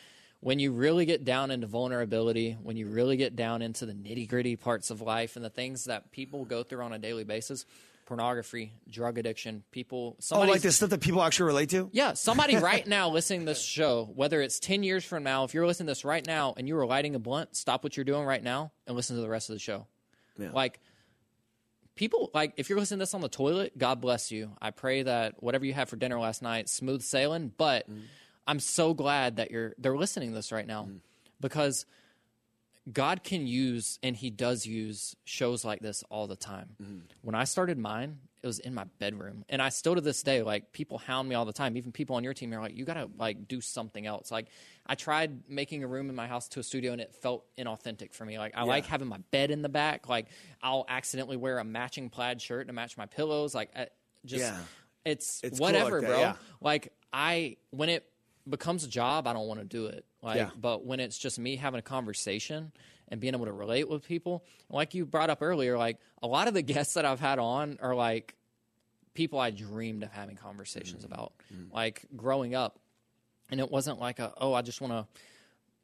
when 0.43 0.59
you 0.59 0.73
really 0.73 1.07
get 1.07 1.25
down 1.25 1.53
into 1.53 1.69
vulnerability, 1.69 2.59
when 2.61 2.77
you 2.77 2.89
really 2.89 3.17
get 3.17 3.37
down 3.37 3.63
into 3.63 3.87
the 3.87 3.93
nitty 3.93 4.29
gritty 4.29 4.57
parts 4.57 4.91
of 4.91 5.01
life 5.01 5.37
and 5.37 5.45
the 5.45 5.51
things 5.51 5.85
that 5.85 6.11
people 6.11 6.45
go 6.45 6.65
through 6.65 6.83
on 6.83 6.93
a 6.93 6.99
daily 6.99 7.23
basis, 7.23 7.65
pornography, 8.07 8.73
drug 8.91 9.19
addiction, 9.19 9.63
people, 9.71 10.17
Oh, 10.33 10.41
like 10.41 10.61
the 10.61 10.73
stuff 10.73 10.91
that 10.91 11.01
people 11.01 11.23
actually 11.23 11.47
relate 11.47 11.71
to. 11.71 11.89
yeah, 11.93 12.15
somebody 12.15 12.57
right 12.73 12.85
now 12.85 13.09
listening 13.09 13.41
to 13.41 13.47
this 13.47 13.63
show, 13.63 14.11
whether 14.17 14.43
it's 14.43 14.59
10 14.59 14.83
years 14.83 15.05
from 15.05 15.23
now, 15.23 15.45
if 15.45 15.55
you're 15.55 15.65
listening 15.65 15.87
to 15.87 15.91
this 15.93 16.05
right 16.05 16.27
now 16.27 16.55
and 16.57 16.67
you 16.67 16.75
were 16.75 16.87
lighting 16.87 17.15
a 17.15 17.21
blunt, 17.21 17.55
stop 17.55 17.85
what 17.85 17.97
you're 17.97 18.03
doing 18.03 18.25
right 18.25 18.43
now 18.43 18.73
and 18.89 18.97
listen 18.97 19.15
to 19.15 19.23
the 19.23 19.29
rest 19.29 19.49
of 19.49 19.55
the 19.55 19.61
show. 19.61 19.87
Yeah. 20.37 20.51
Like, 20.53 20.81
people, 21.95 22.33
like, 22.35 22.55
if 22.57 22.69
you're 22.69 22.81
listening 22.81 22.99
to 22.99 23.03
this 23.03 23.15
on 23.15 23.21
the 23.21 23.29
toilet, 23.29 23.79
God 23.79 24.01
bless 24.01 24.33
you. 24.33 24.51
I 24.61 24.73
pray 24.73 25.05
that 25.05 25.41
whatever 25.41 25.65
you 25.65 25.73
had 25.73 25.89
for 25.89 25.95
dinner 25.95 26.19
last 26.19 26.43
night, 26.43 26.69
smooth 26.69 27.03
sailing. 27.03 27.53
But 27.57 27.89
mm. 27.89 28.01
I'm 28.47 28.61
so 28.61 28.95
glad 28.95 29.37
that 29.37 29.51
you're, 29.51 29.75
they're 29.79 29.97
listening 29.97 30.31
to 30.31 30.35
this 30.35 30.53
right 30.53 30.67
now 30.67 30.85
mm. 30.85 31.01
because 31.41 31.87
God 32.93 33.23
can 33.23 33.47
use, 33.47 33.99
and 34.03 34.17
He 34.17 34.31
does 34.31 34.67
use 34.67 35.15
shows 35.25 35.65
like 35.65 35.81
this 35.81 36.03
all 36.11 36.27
the 36.27 36.37
time. 36.37 36.71
Mm-hmm. 36.83 36.99
When 37.23 37.35
I 37.35 37.45
started 37.45 37.79
mine, 37.79 38.19
it 38.43 38.47
was 38.49 38.59
in 38.59 38.75
my 38.75 38.85
bedroom, 38.99 39.45
and 39.49 39.63
I 39.63 39.69
still 39.69 39.95
to 39.95 40.01
this 40.01 40.25
day, 40.25 40.43
like 40.43 40.73
people 40.73 40.99
hound 40.99 41.29
me 41.29 41.37
all 41.37 41.45
the 41.45 41.53
time. 41.53 41.77
Even 41.77 41.93
people 41.93 42.17
on 42.17 42.25
your 42.25 42.35
team 42.35 42.53
are 42.53 42.61
like, 42.61 42.77
"You 42.77 42.85
gotta 42.85 43.09
like 43.17 43.47
do 43.47 43.61
something 43.61 44.05
else." 44.05 44.33
Like 44.33 44.49
I 44.85 44.97
tried 44.97 45.49
making 45.49 45.85
a 45.85 45.87
room 45.87 46.11
in 46.11 46.17
my 46.17 46.27
house 46.27 46.49
to 46.49 46.61
a 46.61 46.63
studio, 46.65 46.91
and 46.91 47.01
it 47.01 47.15
felt 47.15 47.45
inauthentic 47.57 48.13
for 48.13 48.25
me. 48.25 48.39
Like 48.39 48.55
I 48.57 48.65
like 48.65 48.87
having 48.87 49.07
my 49.07 49.19
bed 49.31 49.53
in 49.53 49.63
the 49.63 49.69
back. 49.69 50.09
Like 50.09 50.27
I'll 50.61 50.85
accidentally 50.89 51.37
wear 51.37 51.59
a 51.61 51.65
matching 51.65 52.11
plaid 52.11 52.43
shirt 52.43 52.67
to 52.67 52.73
match 52.73 52.99
my 52.99 53.07
pillows. 53.07 53.55
Like 53.55 53.71
I, 53.77 53.87
just 54.25 54.43
Yeah. 54.43 54.59
it's, 55.05 55.41
It's 55.45 55.59
cool 55.61 55.69
whatever, 55.69 56.01
like 56.01 56.09
that, 56.09 56.09
bro. 56.09 56.19
yeah. 56.19 56.35
Like 56.61 56.93
I 57.13 57.59
when 57.71 57.91
it 57.91 58.09
becomes 58.49 58.85
a 58.85 58.89
job, 58.89 59.27
I 59.27 59.33
don't 59.33 59.47
want 59.47 59.61
to 59.61 59.67
do 59.67 59.87
it. 59.87 60.05
Like, 60.23 60.37
Yeah. 60.37 60.51
but 60.61 60.85
when 60.85 61.01
it's 61.01 61.17
just 61.19 61.39
me 61.39 61.57
having 61.57 61.79
a 61.79 61.83
conversation 61.83 62.73
and 63.09 63.21
being 63.21 63.35
able 63.35 63.47
to 63.47 63.53
relate 63.53 63.89
with 63.89 64.05
people, 64.07 64.45
like 64.71 64.95
you 64.95 65.05
brought 65.07 65.31
up 65.31 65.43
earlier, 65.43 65.79
like 65.79 65.99
a 66.23 66.27
lot 66.27 66.49
of 66.49 66.55
the 66.55 66.63
guests 66.75 66.95
that 66.95 67.05
I've 67.05 67.21
had 67.21 67.39
on 67.39 67.79
are 67.81 67.95
like 67.95 68.35
people 69.15 69.39
I 69.39 69.51
dreamed 69.51 70.03
of 70.03 70.11
having 70.13 70.37
conversations 70.37 71.05
Mm-hmm. 71.05 71.13
about, 71.13 71.33
like 71.73 72.05
growing 72.17 72.55
up. 72.55 72.79
And 73.51 73.61
it 73.61 73.71
wasn't 73.71 74.01
like 74.01 74.19
a, 74.19 74.33
oh, 74.41 74.55
I 74.55 74.63
just 74.63 74.81
want 74.81 74.93
to 74.95 75.07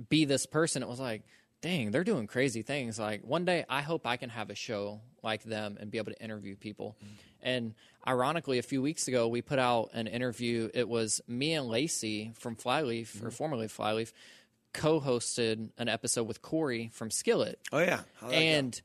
be 0.08 0.24
this 0.24 0.46
person. 0.46 0.82
It 0.82 0.88
was 0.88 0.98
like, 1.00 1.22
dang, 1.60 1.90
they're 1.90 2.04
doing 2.04 2.26
crazy 2.26 2.62
things. 2.62 2.98
Like 2.98 3.22
one 3.24 3.44
day, 3.44 3.64
I 3.68 3.82
hope 3.82 4.06
I 4.06 4.16
can 4.16 4.30
have 4.30 4.50
a 4.50 4.54
show 4.54 5.00
like 5.22 5.42
them 5.42 5.76
and 5.80 5.90
be 5.90 5.98
able 5.98 6.12
to 6.12 6.22
interview 6.22 6.56
people. 6.56 6.96
Mm-hmm. 7.02 7.14
And 7.40 7.74
ironically, 8.06 8.58
a 8.58 8.62
few 8.62 8.82
weeks 8.82 9.08
ago, 9.08 9.28
we 9.28 9.42
put 9.42 9.58
out 9.58 9.90
an 9.92 10.06
interview. 10.06 10.70
It 10.74 10.88
was 10.88 11.20
me 11.28 11.54
and 11.54 11.68
Lacey 11.68 12.32
from 12.34 12.56
Flyleaf, 12.56 13.14
or 13.16 13.18
mm-hmm. 13.18 13.28
formerly 13.30 13.68
Flyleaf, 13.68 14.12
co 14.72 15.00
hosted 15.00 15.70
an 15.78 15.88
episode 15.88 16.24
with 16.24 16.42
Korey 16.42 16.92
from 16.92 17.10
Skillet 17.10 17.58
Oh 17.72 17.78
yeah, 17.78 18.00
How'd 18.20 18.30
go? 18.30 18.36
and 18.36 18.80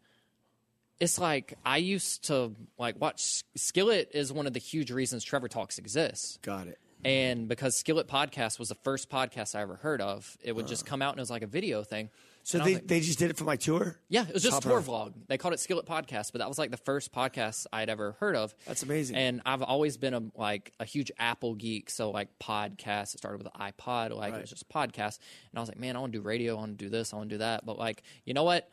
it's 1.00 1.20
like 1.20 1.58
I 1.66 1.78
used 1.78 2.26
to 2.26 2.54
like 2.78 3.00
watch 3.00 3.44
Skillet 3.56 4.12
is 4.14 4.32
one 4.32 4.48
of 4.48 4.54
the 4.54 4.60
huge 4.60 4.92
reasons 4.92 5.24
Trevor 5.24 5.48
Talks 5.48 5.78
exists. 5.78 6.40
Got 6.42 6.68
it. 6.68 6.80
And 7.06 7.50
because 7.50 7.78
Skillet 7.78 8.08
Podcast 8.08 8.60
was 8.60 8.70
the 8.70 8.76
first 8.76 9.10
podcast 9.10 9.56
I 9.56 9.62
ever 9.62 9.76
heard 9.76 10.00
of, 10.00 10.38
it 10.42 10.54
would 10.54 10.68
just 10.68 10.86
uh. 10.86 10.90
come 10.90 11.02
out 11.02 11.12
and 11.12 11.20
it 11.20 11.22
was 11.24 11.30
like 11.30 11.42
a 11.42 11.48
video 11.48 11.84
thing. 11.84 12.10
So 12.46 12.60
they, 12.60 12.74
they 12.76 13.00
just 13.00 13.20
did 13.20 13.30
it 13.32 13.38
for 13.38 13.46
my 13.46 13.56
tour. 13.56 13.98
yeah, 14.10 14.28
it 14.28 14.34
was 14.34 14.44
just 14.44 14.58
a 14.58 14.62
Top 14.62 14.64
tour 14.64 14.80
off. 14.80 14.86
vlog. 14.86 15.14
They 15.28 15.38
called 15.38 15.54
it 15.54 15.62
Skillet 15.62 15.86
Podcast, 15.86 16.34
but 16.34 16.40
that 16.40 16.50
was 16.50 16.58
like 16.60 16.72
the 16.72 16.78
first 16.78 17.14
podcast 17.14 17.66
I'd 17.72 17.90
ever 17.90 18.18
heard 18.20 18.36
of. 18.36 18.54
That's 18.68 18.84
amazing. 18.84 19.16
And 19.16 19.42
I've 19.46 19.62
always 19.64 19.96
been 19.96 20.14
a 20.14 20.22
like 20.36 20.74
a 20.80 20.84
huge 20.86 21.10
Apple 21.18 21.56
geek, 21.56 21.90
so 21.90 22.12
like 22.12 22.28
podcasts. 22.40 23.16
It 23.16 23.20
started 23.20 23.38
with 23.42 23.48
an 23.54 23.72
iPod, 23.72 24.14
like 24.16 24.34
it 24.34 24.42
was 24.42 24.50
just 24.50 24.68
podcast. 24.68 25.20
And 25.52 25.58
I 25.58 25.60
was 25.62 25.70
like, 25.70 25.80
man, 25.80 25.96
I 25.96 26.00
want 26.00 26.12
to 26.12 26.20
do 26.20 26.22
radio, 26.22 26.56
I 26.56 26.60
want 26.60 26.78
to 26.78 26.86
do 26.86 26.90
this, 26.90 27.14
I 27.14 27.16
want 27.16 27.30
to 27.30 27.36
do 27.36 27.40
that. 27.40 27.66
But 27.66 27.80
like, 27.80 28.04
you 28.26 28.34
know 28.34 28.44
what? 28.44 28.70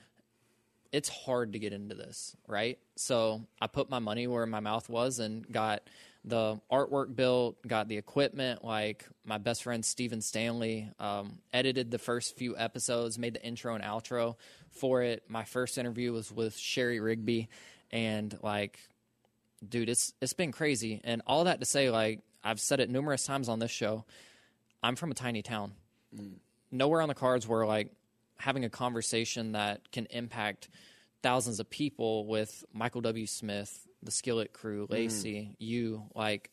It's 0.90 1.08
hard 1.08 1.52
to 1.52 1.60
get 1.60 1.72
into 1.72 1.94
this, 1.94 2.34
right? 2.48 2.76
So 2.96 3.42
I 3.62 3.68
put 3.68 3.88
my 3.88 4.00
money 4.00 4.26
where 4.26 4.44
my 4.46 4.58
mouth 4.58 4.88
was 4.88 5.20
and 5.20 5.48
got 5.50 5.82
the 6.24 6.60
artwork 6.70 7.14
built, 7.14 7.56
got 7.66 7.88
the 7.88 7.96
equipment. 7.96 8.64
Like 8.64 9.06
my 9.24 9.38
best 9.38 9.62
friend 9.62 9.84
Steven 9.84 10.20
Stanley 10.20 10.90
um, 10.98 11.38
edited 11.52 11.90
the 11.90 11.98
first 11.98 12.36
few 12.36 12.56
episodes, 12.56 13.18
made 13.18 13.34
the 13.34 13.42
intro 13.42 13.74
and 13.74 13.82
outro 13.82 14.36
for 14.70 15.02
it. 15.02 15.24
My 15.28 15.44
first 15.44 15.78
interview 15.78 16.12
was 16.12 16.30
with 16.30 16.56
Sherry 16.56 17.00
Rigby, 17.00 17.48
and 17.90 18.36
like 18.42 18.78
dude, 19.66 19.88
it's 19.88 20.12
it's 20.20 20.32
been 20.32 20.52
crazy. 20.52 21.00
And 21.04 21.22
all 21.26 21.44
that 21.44 21.60
to 21.60 21.66
say, 21.66 21.90
like 21.90 22.20
I've 22.44 22.60
said 22.60 22.80
it 22.80 22.90
numerous 22.90 23.24
times 23.24 23.48
on 23.48 23.58
this 23.58 23.70
show, 23.70 24.04
I'm 24.82 24.96
from 24.96 25.10
a 25.10 25.14
tiny 25.14 25.42
town. 25.42 25.72
Nowhere 26.70 27.02
on 27.02 27.08
the 27.08 27.14
cards 27.14 27.46
where 27.46 27.66
like 27.66 27.92
having 28.38 28.64
a 28.64 28.70
conversation 28.70 29.52
that 29.52 29.90
can 29.92 30.06
impact 30.06 30.68
thousands 31.22 31.60
of 31.60 31.68
people 31.70 32.26
with 32.26 32.64
Michael 32.72 33.00
W. 33.02 33.26
Smith, 33.26 33.86
the 34.02 34.10
Skillet 34.10 34.52
crew, 34.52 34.84
mm-hmm. 34.84 34.92
Lacey, 34.94 35.56
you, 35.58 36.04
like 36.14 36.50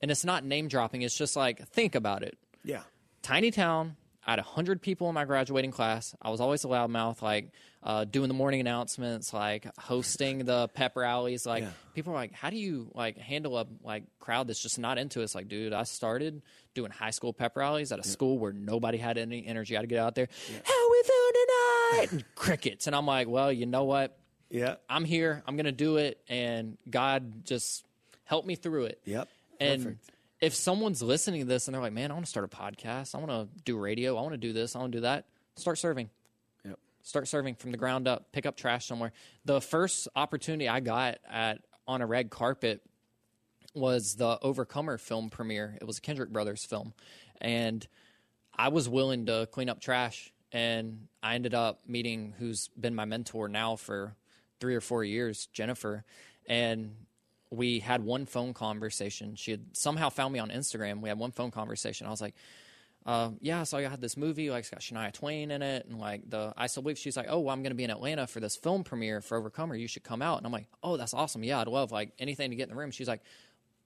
and 0.00 0.10
it's 0.10 0.24
not 0.24 0.44
name 0.44 0.68
dropping, 0.68 1.02
it's 1.02 1.16
just 1.16 1.36
like 1.36 1.66
think 1.68 1.94
about 1.94 2.22
it 2.22 2.36
Yeah. 2.64 2.82
tiny 3.22 3.50
town. 3.50 3.96
I 4.26 4.30
had 4.32 4.40
hundred 4.40 4.80
people 4.80 5.08
in 5.08 5.14
my 5.14 5.24
graduating 5.24 5.70
class. 5.70 6.14
I 6.22 6.30
was 6.30 6.40
always 6.40 6.64
a 6.64 6.68
loudmouth, 6.68 7.20
like 7.20 7.50
uh, 7.82 8.04
doing 8.04 8.28
the 8.28 8.34
morning 8.34 8.60
announcements, 8.60 9.32
like 9.34 9.66
hosting 9.78 10.38
the 10.46 10.68
pep 10.74 10.96
rallies. 10.96 11.44
Like 11.44 11.64
Yeah. 11.64 11.70
people 11.94 12.12
are 12.12 12.16
like, 12.16 12.32
"How 12.32 12.48
do 12.50 12.56
you 12.56 12.90
like 12.94 13.18
handle 13.18 13.58
a 13.58 13.66
like 13.82 14.04
crowd 14.20 14.48
that's 14.48 14.62
just 14.62 14.78
not 14.78 14.96
into 14.96 15.20
it?" 15.20 15.24
It's 15.24 15.34
like, 15.34 15.48
dude, 15.48 15.72
I 15.74 15.82
started 15.82 16.40
doing 16.74 16.90
high 16.90 17.10
school 17.10 17.32
pep 17.34 17.56
rallies 17.56 17.92
at 17.92 17.98
a 17.98 18.04
school 18.04 18.38
where 18.38 18.52
nobody 18.52 18.96
had 18.98 19.18
any 19.18 19.46
energy. 19.46 19.76
I 19.76 19.80
had 19.80 19.82
to 19.82 19.86
get 19.88 19.98
out 19.98 20.14
there. 20.14 20.28
How 20.64 20.90
we 20.90 21.02
doing 21.02 21.32
tonight? 21.32 22.08
And 22.12 22.24
crickets, 22.34 22.86
and 22.86 22.96
I'm 22.96 23.06
like, 23.06 23.28
well, 23.28 23.52
you 23.52 23.66
know 23.66 23.84
what? 23.84 24.16
Yeah. 24.50 24.76
I'm 24.88 25.04
here. 25.04 25.42
I'm 25.46 25.56
gonna 25.56 25.70
do 25.72 25.98
it, 25.98 26.18
and 26.28 26.78
God 26.88 27.44
just 27.44 27.84
helped 28.24 28.46
me 28.48 28.54
through 28.54 28.84
it. 28.86 29.00
Yep. 29.04 29.28
And 29.60 29.82
Perfect. 29.84 30.10
If 30.44 30.54
someone's 30.54 31.02
listening 31.02 31.40
to 31.40 31.46
this 31.46 31.66
and 31.66 31.74
they're 31.74 31.80
like, 31.80 31.94
"Man, 31.94 32.10
I 32.10 32.14
want 32.14 32.26
to 32.26 32.30
start 32.30 32.44
a 32.44 32.54
podcast. 32.54 33.14
I 33.14 33.18
want 33.18 33.30
to 33.30 33.62
do 33.62 33.78
radio. 33.78 34.16
I 34.16 34.20
want 34.20 34.34
to 34.34 34.38
do 34.38 34.52
this. 34.52 34.76
I 34.76 34.78
want 34.78 34.92
to 34.92 34.98
do 34.98 35.02
that." 35.02 35.24
Start 35.56 35.78
serving. 35.78 36.10
Yep. 36.66 36.78
Start 37.02 37.28
serving 37.28 37.54
from 37.54 37.72
the 37.72 37.78
ground 37.78 38.06
up. 38.06 38.30
Pick 38.30 38.44
up 38.44 38.54
trash 38.54 38.86
somewhere. 38.86 39.12
The 39.46 39.62
first 39.62 40.06
opportunity 40.14 40.68
I 40.68 40.80
got 40.80 41.18
at 41.28 41.62
on 41.88 42.02
a 42.02 42.06
red 42.06 42.28
carpet 42.28 42.82
was 43.74 44.16
the 44.16 44.38
Overcomer 44.42 44.98
film 44.98 45.30
premiere. 45.30 45.78
It 45.80 45.86
was 45.86 45.96
a 45.96 46.00
Kendrick 46.02 46.30
Brothers 46.30 46.64
film, 46.64 46.92
and 47.40 47.86
I 48.54 48.68
was 48.68 48.86
willing 48.86 49.26
to 49.26 49.48
clean 49.50 49.70
up 49.70 49.80
trash. 49.80 50.30
And 50.52 51.08
I 51.22 51.34
ended 51.34 51.54
up 51.54 51.80
meeting 51.88 52.34
who's 52.38 52.68
been 52.68 52.94
my 52.94 53.06
mentor 53.06 53.48
now 53.48 53.74
for 53.76 54.14
three 54.60 54.76
or 54.76 54.80
four 54.80 55.02
years, 55.02 55.46
Jennifer. 55.52 56.04
And 56.46 57.03
we 57.54 57.80
had 57.80 58.04
one 58.04 58.26
phone 58.26 58.54
conversation. 58.54 59.34
She 59.36 59.52
had 59.52 59.76
somehow 59.76 60.08
found 60.08 60.32
me 60.32 60.38
on 60.38 60.50
Instagram. 60.50 61.00
We 61.00 61.08
had 61.08 61.18
one 61.18 61.30
phone 61.30 61.50
conversation. 61.50 62.06
I 62.06 62.10
was 62.10 62.20
like, 62.20 62.34
uh, 63.06 63.30
yeah, 63.40 63.64
so 63.64 63.76
I 63.76 63.82
had 63.82 64.00
this 64.00 64.16
movie, 64.16 64.50
like 64.50 64.60
it's 64.60 64.70
got 64.70 64.80
Shania 64.80 65.12
Twain 65.12 65.50
in 65.50 65.60
it, 65.60 65.86
and 65.86 65.98
like 65.98 66.28
the 66.30 66.54
I 66.56 66.68
still 66.68 66.82
believe 66.82 66.98
she's 66.98 67.16
like, 67.16 67.26
oh, 67.28 67.40
well, 67.40 67.52
I'm 67.52 67.62
going 67.62 67.70
to 67.70 67.76
be 67.76 67.84
in 67.84 67.90
Atlanta 67.90 68.26
for 68.26 68.40
this 68.40 68.56
film 68.56 68.82
premiere 68.82 69.20
for 69.20 69.36
Overcomer. 69.36 69.74
You 69.74 69.88
should 69.88 70.04
come 70.04 70.22
out. 70.22 70.38
And 70.38 70.46
I'm 70.46 70.52
like, 70.52 70.68
oh, 70.82 70.96
that's 70.96 71.12
awesome. 71.12 71.44
Yeah, 71.44 71.60
I'd 71.60 71.68
love 71.68 71.92
like 71.92 72.12
anything 72.18 72.50
to 72.50 72.56
get 72.56 72.64
in 72.64 72.70
the 72.70 72.76
room. 72.76 72.90
She's 72.90 73.08
like, 73.08 73.20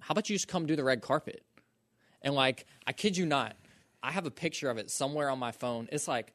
how 0.00 0.12
about 0.12 0.30
you 0.30 0.36
just 0.36 0.46
come 0.46 0.66
do 0.66 0.76
the 0.76 0.84
red 0.84 1.02
carpet? 1.02 1.42
And 2.22 2.34
like, 2.34 2.66
I 2.86 2.92
kid 2.92 3.16
you 3.16 3.26
not, 3.26 3.56
I 4.02 4.12
have 4.12 4.26
a 4.26 4.30
picture 4.30 4.70
of 4.70 4.78
it 4.78 4.90
somewhere 4.90 5.30
on 5.30 5.38
my 5.38 5.50
phone. 5.50 5.88
It's 5.90 6.06
like 6.06 6.32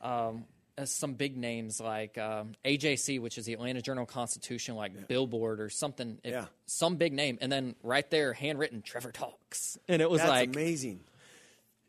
um, 0.00 0.44
some 0.88 1.14
big 1.14 1.36
names 1.36 1.80
like 1.80 2.16
um, 2.18 2.52
AJC, 2.64 3.20
which 3.20 3.36
is 3.38 3.44
the 3.46 3.52
Atlanta 3.52 3.82
Journal 3.82 4.06
Constitution, 4.06 4.76
like 4.76 5.08
Billboard 5.08 5.60
or 5.60 5.68
something. 5.68 6.18
If- 6.24 6.32
Yeah. 6.32 6.44
Some 6.66 6.96
big 6.96 7.12
name. 7.12 7.36
And 7.40 7.50
then 7.50 7.74
right 7.82 8.08
there, 8.10 8.32
handwritten, 8.32 8.80
Trevor 8.82 9.10
Talks. 9.12 9.76
And 9.88 10.00
it 10.00 10.08
was 10.08 10.20
That's 10.20 10.30
like, 10.30 10.48
amazing. 10.54 11.00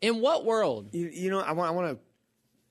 in 0.00 0.20
what 0.20 0.44
world? 0.44 0.88
You, 0.94 1.06
you 1.08 1.30
know, 1.30 1.40
I 1.40 1.52
want 1.52 1.68
I 1.68 1.72
want 1.72 1.98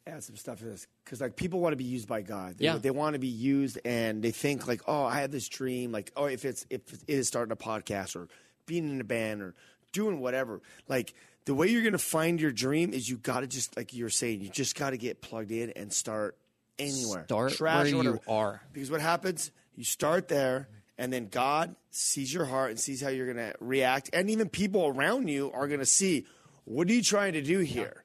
to 0.06 0.12
add 0.12 0.24
some 0.24 0.36
stuff 0.36 0.60
to 0.60 0.66
this 0.66 0.88
because 1.06 1.22
like 1.22 1.36
people 1.36 1.60
want 1.62 1.74
to 1.74 1.78
be 1.78 1.84
used 1.86 2.08
by 2.08 2.22
God. 2.22 2.58
They, 2.58 2.66
Yeah. 2.66 2.78
they 2.78 2.92
want 2.92 3.14
to 3.14 3.20
be 3.20 3.28
used, 3.28 3.80
and 3.86 4.22
they 4.22 4.32
think 4.32 4.68
like, 4.68 4.82
oh, 4.88 5.06
I 5.06 5.22
have 5.22 5.32
this 5.32 5.48
dream. 5.48 5.92
Like, 5.92 6.12
oh, 6.18 6.26
if 6.26 6.44
it's 6.46 6.66
if 6.70 6.82
it 6.94 7.00
is 7.08 7.28
starting 7.28 7.52
a 7.52 7.56
podcast 7.56 8.16
or 8.16 8.28
being 8.66 8.90
in 8.90 9.00
a 9.00 9.06
band 9.06 9.42
or 9.42 9.56
doing 9.92 10.20
whatever, 10.20 10.62
like. 10.88 11.14
The 11.46 11.56
way 11.56 11.68
you're 11.68 11.84
gonna 11.84 11.98
find 11.98 12.40
your 12.40 12.52
dream 12.52 12.94
is 12.94 13.10
you 13.10 13.18
gotta 13.18 13.48
just 13.48 13.76
like 13.76 13.94
you're 13.94 14.10
saying, 14.10 14.42
you 14.42 14.50
just 14.50 14.76
gotta 14.76 14.98
get 14.98 15.22
plugged 15.22 15.52
in 15.52 15.72
and 15.72 15.92
start 15.92 16.38
anywhere. 16.80 17.24
Start 17.26 17.54
Trash 17.54 17.94
where 17.94 18.04
you 18.04 18.20
are. 18.28 18.62
Because 18.74 18.92
what 18.92 19.02
happens, 19.02 19.52
you 19.76 19.84
start 19.84 20.28
there, 20.28 20.68
and 20.98 21.12
then 21.12 21.28
God 21.28 21.76
sees 21.90 22.34
your 22.34 22.46
heart 22.46 22.72
and 22.72 22.80
sees 22.80 23.02
how 23.02 23.10
you're 23.10 23.32
going 23.32 23.52
to 23.52 23.56
react. 23.60 24.10
And 24.14 24.30
even 24.30 24.50
people 24.50 24.86
around 24.86 25.30
you 25.30 25.52
are 25.52 25.68
going 25.68 25.80
to 25.80 25.86
see, 25.86 26.26
what 26.66 26.88
are 26.90 26.94
you 26.94 27.02
trying 27.02 27.34
to 27.34 27.42
do 27.42 27.60
here? 27.60 28.04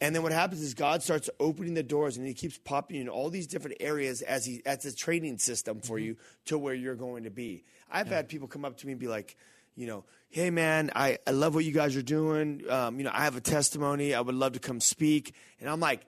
And 0.00 0.14
then 0.14 0.22
what 0.22 0.32
happens 0.32 0.60
is 0.60 0.74
God 0.74 1.02
starts 1.02 1.30
opening 1.40 1.74
the 1.74 1.82
doors 1.82 2.18
and 2.18 2.26
he 2.26 2.34
keeps 2.34 2.58
popping 2.58 2.96
you 2.96 3.02
in 3.02 3.08
all 3.08 3.30
these 3.30 3.46
different 3.46 3.78
areas 3.80 4.20
as 4.20 4.44
he 4.44 4.60
as 4.66 4.84
a 4.84 4.94
training 4.94 5.38
system 5.38 5.80
for 5.80 5.96
mm-hmm. 5.96 6.04
you 6.06 6.16
to 6.44 6.58
where 6.58 6.74
you're 6.74 6.96
going 6.96 7.24
to 7.24 7.30
be. 7.30 7.64
I've 7.90 8.08
had 8.08 8.28
people 8.28 8.46
come 8.46 8.64
up 8.64 8.76
to 8.78 8.86
me 8.86 8.92
and 8.92 9.00
be 9.00 9.08
like, 9.08 9.36
you 9.76 9.86
know, 9.86 10.04
hey 10.30 10.50
man, 10.50 10.90
I, 10.96 11.18
I 11.26 11.30
love 11.30 11.54
what 11.54 11.64
you 11.64 11.72
guys 11.72 11.94
are 11.96 12.02
doing. 12.02 12.62
Um, 12.68 12.98
you 12.98 13.04
know, 13.04 13.10
I 13.12 13.24
have 13.24 13.36
a 13.36 13.40
testimony. 13.40 14.14
I 14.14 14.20
would 14.20 14.34
love 14.34 14.52
to 14.54 14.58
come 14.58 14.80
speak. 14.80 15.34
And 15.60 15.68
I'm 15.70 15.80
like, 15.80 16.00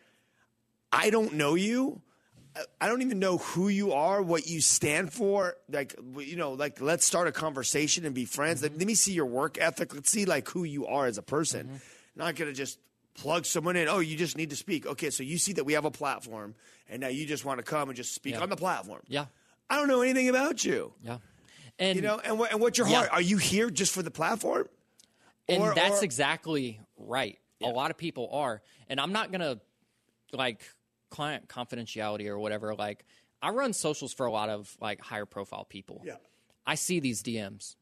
I 0.92 1.10
don't 1.10 1.34
know 1.34 1.54
you. 1.54 2.00
I- 2.80 2.88
don't 2.88 3.02
even 3.02 3.18
know 3.20 3.38
who 3.38 3.68
you 3.68 3.92
are, 3.92 4.20
what 4.20 4.48
you 4.48 4.60
stand 4.60 5.12
for. 5.12 5.54
Like, 5.70 5.94
you 6.18 6.34
know, 6.36 6.52
like 6.54 6.80
let's 6.80 7.06
start 7.06 7.28
a 7.28 7.32
conversation 7.32 8.04
and 8.04 8.14
be 8.14 8.24
friends. 8.24 8.62
Let, 8.62 8.76
let 8.76 8.86
me 8.86 8.94
see 8.94 9.12
your 9.12 9.26
work 9.26 9.58
ethic. 9.60 9.94
Let's 9.94 10.10
see 10.10 10.24
like 10.24 10.48
who 10.48 10.64
you 10.64 10.86
are 10.86 11.06
as 11.06 11.18
a 11.18 11.22
person. 11.22 11.80
Not 12.16 12.34
gonna 12.34 12.52
just 12.52 12.78
plug 13.14 13.44
someone 13.46 13.76
in. 13.76 13.86
Oh, 13.86 14.00
you 14.00 14.16
just 14.16 14.36
need 14.36 14.50
to 14.50 14.56
speak. 14.56 14.86
Okay, 14.86 15.10
so 15.10 15.22
you 15.22 15.38
see 15.38 15.52
that 15.52 15.64
we 15.64 15.74
have 15.74 15.84
a 15.84 15.90
platform, 15.90 16.54
and 16.88 17.00
now 17.00 17.08
you 17.08 17.26
just 17.26 17.44
want 17.44 17.58
to 17.58 17.64
come 17.64 17.90
and 17.90 17.96
just 17.96 18.14
speak 18.14 18.34
Yeah. 18.34 18.40
on 18.40 18.48
the 18.48 18.56
platform. 18.56 19.02
Yeah. 19.06 19.26
I 19.70 19.76
don't 19.76 19.86
know 19.88 20.00
anything 20.00 20.28
about 20.28 20.64
you. 20.64 20.92
Yeah. 21.04 21.18
And 21.78 21.96
You 21.96 22.02
know, 22.02 22.18
and, 22.18 22.38
what, 22.38 22.50
and 22.52 22.60
what's 22.60 22.76
your 22.78 22.88
Yeah. 22.88 22.96
heart? 22.98 23.10
Are 23.12 23.20
you 23.20 23.36
here 23.38 23.70
just 23.70 23.92
for 23.92 24.02
the 24.02 24.10
platform? 24.10 24.68
and 25.50 25.62
Or- 25.62 25.74
that's 25.74 26.00
or- 26.02 26.04
exactly 26.04 26.80
right. 26.98 27.38
A 27.62 27.66
lot 27.68 27.90
of 27.90 27.96
people 27.96 28.28
are, 28.32 28.62
and 28.88 29.00
I'm 29.00 29.12
not 29.12 29.32
gonna 29.32 29.60
like 30.32 30.60
client 31.10 31.48
confidentiality 31.48 32.26
or 32.26 32.38
whatever. 32.38 32.74
Like, 32.74 33.04
I 33.42 33.50
run 33.50 33.72
socials 33.72 34.12
for 34.12 34.26
a 34.26 34.30
lot 34.30 34.48
of 34.50 34.76
like 34.80 35.00
higher 35.00 35.24
profile 35.26 35.64
people. 35.64 36.02
Yeah. 36.04 36.16
I 36.66 36.74
see 36.74 37.00
these 37.00 37.22
DMs, 37.22 37.76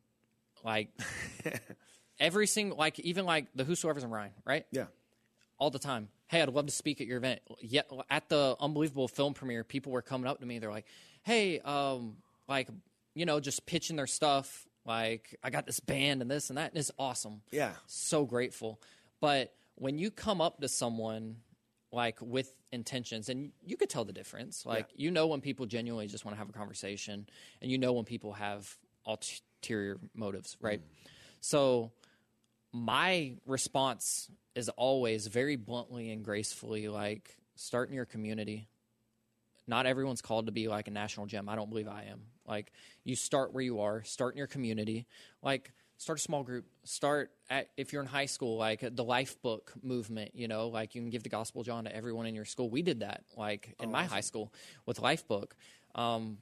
like 0.65 0.89
every 2.21 2.47
single, 2.47 2.79
like 2.79 2.99
even 3.01 3.25
like 3.25 3.47
the 3.55 3.65
Whosoever's 3.65 4.05
in 4.05 4.11
Ryan, 4.11 4.33
right? 4.45 4.65
Yeah. 4.71 4.87
all 5.59 5.71
the 5.71 5.79
time. 5.79 6.09
Hey, 6.29 6.43
I'd 6.43 6.49
love 6.51 6.67
to 6.67 6.73
speak 6.73 7.01
at 7.01 7.07
your 7.07 7.17
event. 7.19 7.41
Yet 7.61 7.91
at 8.11 8.29
the 8.29 8.57
unbelievable 8.61 9.09
film 9.09 9.33
premiere, 9.35 9.65
people 9.65 9.91
were 9.91 10.03
coming 10.03 10.27
up 10.29 10.39
to 10.41 10.47
me. 10.47 10.59
They're 10.59 10.71
like, 10.71 10.87
"Hey, 11.23 11.61
um, 11.61 12.19
like, 12.47 12.69
you 13.17 13.27
know, 13.27 13.41
just 13.41 13.67
pitching 13.67 13.97
their 13.97 14.07
stuff. 14.07 14.69
Like, 14.85 15.37
I 15.43 15.51
got 15.51 15.67
this 15.67 15.81
band 15.81 16.23
and 16.23 16.31
this 16.31 16.51
and 16.51 16.59
that, 16.59 16.71
and 16.71 16.79
it's 16.79 16.93
awesome. 16.99 17.41
Yeah. 17.51 17.73
so 17.87 18.25
grateful. 18.25 18.81
But 19.21 19.53
when 19.75 19.99
you 19.99 20.13
come 20.13 20.41
up 20.41 20.61
to 20.61 20.69
someone 20.69 21.39
like 21.93 22.19
with 22.21 22.55
intentions, 22.73 23.29
and 23.29 23.53
you 23.65 23.77
could 23.77 23.89
tell 23.89 24.05
the 24.05 24.13
difference. 24.13 24.67
Like, 24.67 24.89
you 24.97 25.11
know 25.11 25.29
when 25.29 25.41
people 25.41 25.67
genuinely 25.67 26.07
just 26.07 26.25
want 26.25 26.35
to 26.35 26.39
have 26.39 26.49
a 26.49 26.53
conversation, 26.53 27.27
and 27.63 27.71
you 27.71 27.79
know 27.79 27.95
when 27.95 28.05
people 28.05 28.35
have 28.35 28.77
ulterior 29.07 29.99
motives, 30.15 30.57
right? 30.61 30.81
Mm. 30.81 31.09
So 31.41 31.93
my 32.73 33.37
response 33.47 34.31
is 34.55 34.69
always 34.69 35.27
very 35.27 35.57
bluntly 35.57 36.11
and 36.11 36.25
gracefully 36.25 36.89
like 36.89 37.37
start 37.55 37.89
in 37.89 37.95
your 37.95 38.05
community 38.05 38.69
not 39.67 39.87
everyone's 39.87 40.23
called 40.23 40.47
to 40.47 40.53
be 40.53 40.69
like 40.69 40.89
a 40.89 40.91
national 40.91 41.27
gem. 41.27 41.49
I 41.49 41.57
don't 41.57 41.69
believe 41.69 41.89
i 41.89 42.05
am. 42.05 42.23
Like 42.47 42.73
you 43.05 43.17
start 43.17 43.53
where 43.53 43.63
you 43.63 43.81
are 43.81 44.03
start 44.05 44.35
in 44.35 44.39
your 44.39 44.47
community. 44.47 45.07
Like 45.43 45.73
start 45.97 46.19
a 46.19 46.23
small 46.23 46.43
group. 46.43 46.67
Start 46.85 47.31
at 47.51 47.69
if 47.77 47.93
you're 47.93 48.03
in 48.03 48.09
high 48.09 48.27
school 48.27 48.57
like 48.57 48.85
the 48.95 49.05
life 49.05 49.41
book 49.43 49.73
movement 49.83 50.33
you 50.35 50.49
know? 50.49 50.69
Like 50.69 50.95
you 50.95 51.01
can 51.01 51.11
give 51.11 51.23
the 51.23 51.29
gospel 51.29 51.63
john 51.63 51.85
to 51.85 51.95
everyone 51.95 52.27
in 52.27 52.35
your 52.35 52.45
school. 52.45 52.71
We 52.71 52.83
did 52.83 53.01
that 53.01 53.25
like 53.37 53.75
in 53.81 53.91
my 53.91 54.05
high 54.05 54.21
school 54.21 54.53
with 54.87 55.01
life 55.01 55.27
book. 55.27 55.57
Um, 55.95 56.39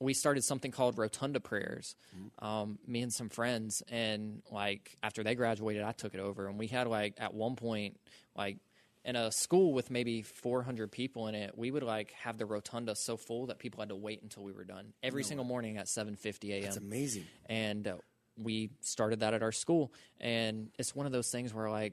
we 0.00 0.12
started 0.12 0.42
something 0.44 0.70
called 0.70 0.98
Rotunda 0.98 1.40
Prayers. 1.40 1.96
Um, 2.40 2.78
me 2.86 3.02
and 3.02 3.12
some 3.12 3.28
friends, 3.28 3.82
and 3.88 4.42
like 4.50 4.96
after 5.02 5.22
they 5.22 5.34
graduated, 5.34 5.82
I 5.82 5.92
took 5.92 6.14
it 6.14 6.20
over, 6.20 6.48
and 6.48 6.58
we 6.58 6.66
had 6.66 6.86
like 6.88 7.14
at 7.18 7.32
one 7.32 7.56
point 7.56 7.98
like 8.36 8.58
in 9.04 9.16
a 9.16 9.30
school 9.30 9.72
with 9.72 9.90
maybe 9.90 10.22
400 10.22 10.90
people 10.90 11.28
in 11.28 11.34
it, 11.34 11.56
we 11.58 11.70
would 11.70 11.82
like 11.82 12.12
have 12.12 12.38
the 12.38 12.46
rotunda 12.46 12.94
so 12.94 13.16
full 13.16 13.46
that 13.46 13.58
people 13.58 13.80
had 13.80 13.90
to 13.90 13.96
wait 13.96 14.22
until 14.22 14.42
we 14.42 14.52
were 14.52 14.64
done 14.64 14.94
every 15.02 15.22
single 15.24 15.44
morning 15.44 15.76
at 15.76 15.86
7:50 15.86 16.50
a.m. 16.52 16.64
It's 16.64 16.76
amazing. 16.76 17.24
and 17.46 17.86
uh, 17.86 17.96
we 18.36 18.70
started 18.80 19.20
that 19.20 19.34
at 19.34 19.42
our 19.42 19.52
school 19.52 19.92
and 20.20 20.70
it's 20.78 20.94
one 20.94 21.06
of 21.06 21.12
those 21.12 21.30
things 21.30 21.54
where 21.54 21.70
like 21.70 21.92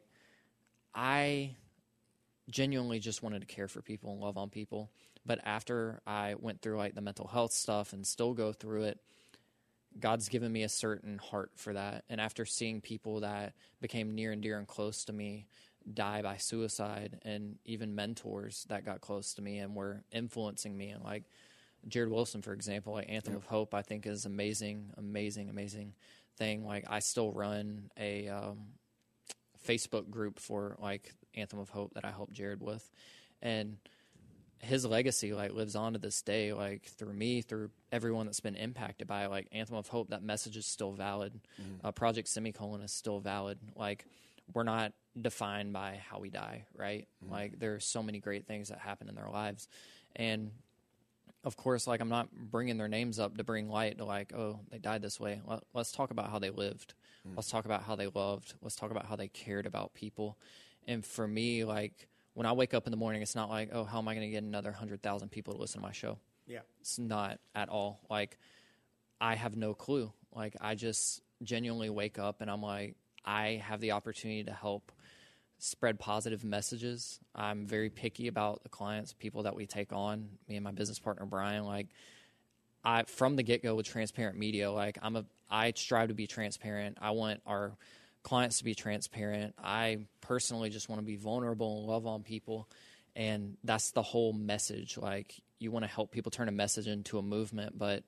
i 0.96 1.56
genuinely 2.50 2.98
just 3.00 3.22
wanted 3.22 3.42
to 3.42 3.46
care 3.46 3.68
for 3.68 3.82
people 3.84 4.12
and 4.12 4.20
love 4.20 4.38
on 4.38 4.50
people 4.50 4.90
but 5.24 5.40
after 5.44 6.02
i 6.08 6.34
went 6.40 6.60
through 6.62 6.78
like 6.78 6.96
the 6.96 7.02
mental 7.02 7.28
health 7.28 7.54
stuff 7.54 7.94
and 7.94 8.08
still 8.08 8.34
go 8.34 8.52
through 8.52 8.84
it 8.86 9.00
god's 10.00 10.30
given 10.30 10.52
me 10.52 10.64
a 10.64 10.70
certain 10.70 11.20
heart 11.20 11.52
for 11.56 11.74
that 11.74 12.04
and 12.10 12.20
after 12.20 12.44
seeing 12.44 12.82
people 12.82 13.20
that 13.20 13.54
became 13.82 14.16
near 14.16 14.32
and 14.32 14.42
dear 14.42 14.58
and 14.58 14.68
close 14.68 15.06
to 15.06 15.14
me 15.14 15.46
die 15.94 16.22
by 16.22 16.38
suicide 16.38 17.20
and 17.24 17.58
even 17.66 17.96
mentors 17.96 18.66
that 18.70 18.86
got 18.86 19.02
close 19.02 19.34
to 19.34 19.42
me 19.42 19.60
and 19.60 19.76
were 19.76 20.04
influencing 20.12 20.78
me 20.78 20.90
and 20.90 21.04
like 21.04 21.24
Jarrid 21.88 22.10
Wilson, 22.10 22.42
for 22.42 22.54
example, 22.54 22.94
like 22.94 23.10
Anthem 23.10 23.36
of 23.36 23.46
Hope, 23.46 23.74
I 23.74 23.82
think 23.82 24.06
is 24.06 24.26
amazing, 24.26 24.92
amazing, 24.98 25.50
amazing 25.50 25.94
thing. 26.38 26.66
Like 26.66 26.86
I 26.90 27.00
still 27.00 27.32
run 27.32 27.90
a 27.98 28.28
um, 28.30 28.60
Facebook 29.68 30.10
group 30.10 30.40
for 30.40 30.78
like 30.80 31.14
Anthem 31.36 31.60
of 31.60 31.70
Hope 31.70 31.94
that 31.96 32.06
I 32.06 32.12
helped 32.12 32.34
Jarrid 32.34 32.62
with, 32.62 32.90
and 33.42 33.78
his 34.60 34.86
legacy 34.86 35.34
like 35.34 35.54
lives 35.54 35.76
on 35.76 35.94
to 35.94 36.00
this 36.00 36.22
day. 36.22 36.54
Like 36.54 36.84
through 36.84 37.14
me, 37.14 37.42
through 37.42 37.72
everyone 37.92 38.28
that's 38.28 38.40
been 38.40 38.56
impacted 38.56 39.08
by 39.08 39.26
like 39.26 39.48
Anthem 39.52 39.76
of 39.76 39.88
Hope. 39.88 40.10
That 40.10 40.24
message 40.24 40.58
is 40.58 40.66
still 40.66 40.92
valid. 40.92 41.40
Uh, 41.84 41.92
Project 41.92 42.28
Semicolon 42.28 42.82
is 42.82 42.92
still 42.92 43.20
valid. 43.20 43.58
Like 43.76 44.06
we're 44.54 44.64
not 44.64 44.94
defined 45.20 45.74
by 45.74 46.02
how 46.10 46.20
we 46.20 46.30
die, 46.30 46.66
right? 46.76 47.08
Mm-hmm. 47.24 47.34
Like 47.34 47.60
there's 47.60 47.86
so 47.86 48.04
many 48.04 48.20
great 48.20 48.46
things 48.46 48.70
that 48.70 48.80
happen 48.80 49.10
in 49.10 49.16
their 49.16 49.30
lives, 49.30 49.68
and 50.16 50.52
of 51.44 51.58
course, 51.58 51.88
like 51.88 52.02
I'm 52.02 52.10
not 52.10 52.30
bringing 52.32 52.78
their 52.78 52.88
names 52.88 53.20
up 53.20 53.38
to 53.38 53.44
bring 53.44 53.70
light 53.70 53.98
to 53.98 54.06
like, 54.06 54.34
oh, 54.34 54.60
they 54.70 54.78
died 54.78 55.02
this 55.02 55.20
way. 55.20 55.42
Let, 55.46 55.64
let's 55.74 55.92
talk 55.92 56.12
about 56.12 56.30
how 56.30 56.40
they 56.40 56.52
lived. 56.52 56.94
Mm. 57.28 57.36
Let's 57.36 57.50
talk 57.50 57.66
about 57.66 57.84
how 57.84 57.96
they 57.96 58.08
loved. 58.08 58.54
Let's 58.62 58.76
talk 58.76 58.92
about 58.92 59.06
how 59.06 59.16
they 59.16 59.28
cared 59.28 59.66
about 59.66 59.94
people. 59.94 60.38
And 60.88 61.04
for 61.04 61.28
me, 61.28 61.64
like 61.64 62.08
when 62.34 62.46
I 62.46 62.52
wake 62.52 62.74
up 62.74 62.86
in 62.86 62.92
the 62.92 62.98
morning, 62.98 63.22
it's 63.22 63.36
not 63.36 63.50
like, 63.50 63.70
oh, 63.74 63.84
how 63.84 63.98
am 63.98 64.08
I 64.08 64.14
going 64.14 64.28
to 64.28 64.32
get 64.32 64.44
another 64.44 64.72
hundred 64.72 65.02
thousand 65.02 65.30
people 65.30 65.54
to 65.54 65.60
listen 65.60 65.82
to 65.82 65.88
my 65.88 65.94
show? 65.94 66.18
Yeah. 66.48 66.60
It's 66.80 67.00
not 67.00 67.40
at 67.56 67.70
all. 67.70 68.02
Like 68.10 68.38
I 69.20 69.36
have 69.36 69.56
no 69.56 69.74
clue. 69.74 70.12
Like 70.36 70.56
I 70.62 70.76
just 70.76 71.22
genuinely 71.44 71.90
wake 71.90 72.20
up 72.20 72.42
and 72.42 72.52
I'm 72.52 72.62
like, 72.62 72.96
I 73.26 73.62
have 73.66 73.80
the 73.82 73.92
opportunity 73.92 74.44
to 74.46 74.54
help 74.54 74.92
spread 75.64 76.00
positive 76.00 76.44
messages. 76.44 77.20
I'm 77.36 77.68
very 77.68 77.92
picky 77.92 78.28
about 78.28 78.64
the 78.64 78.70
clients, 78.70 79.14
people 79.14 79.44
that 79.44 79.56
we 79.56 79.68
take 79.68 79.94
on. 79.94 80.28
Me 80.50 80.56
and 80.56 80.64
my 80.64 80.72
business 80.72 80.98
partner 80.98 81.26
Brian, 81.28 81.66
like 81.66 81.88
I 82.84 83.04
from 83.04 83.36
the 83.36 83.44
get 83.44 83.62
go 83.62 83.76
with 83.76 83.86
transparent 83.86 84.38
media, 84.38 84.72
like 84.72 84.98
I'm 85.04 85.16
a 85.16 85.26
I 85.52 85.72
strive 85.76 86.08
to 86.08 86.16
be 86.16 86.26
transparent. 86.26 86.98
I 87.00 87.12
want 87.12 87.42
our 87.46 87.74
clients 88.24 88.58
to 88.58 88.64
be 88.64 88.74
transparent. 88.74 89.54
I 89.64 90.00
personally 90.20 90.72
just 90.72 90.90
want 90.90 91.00
to 91.00 91.06
be 91.06 91.16
vulnerable 91.16 91.78
and 91.78 91.88
love 91.88 92.08
on 92.08 92.24
people. 92.24 92.68
And 93.16 93.56
that's 93.64 93.92
the 93.92 94.02
whole 94.02 94.34
message. 94.34 94.98
Like 94.98 95.40
you 95.60 95.70
want 95.70 95.84
to 95.84 95.92
help 95.92 96.12
people 96.12 96.32
turn 96.32 96.48
a 96.48 96.52
message 96.52 96.88
into 96.88 97.20
a 97.20 97.22
movement, 97.22 97.78
but 97.78 98.04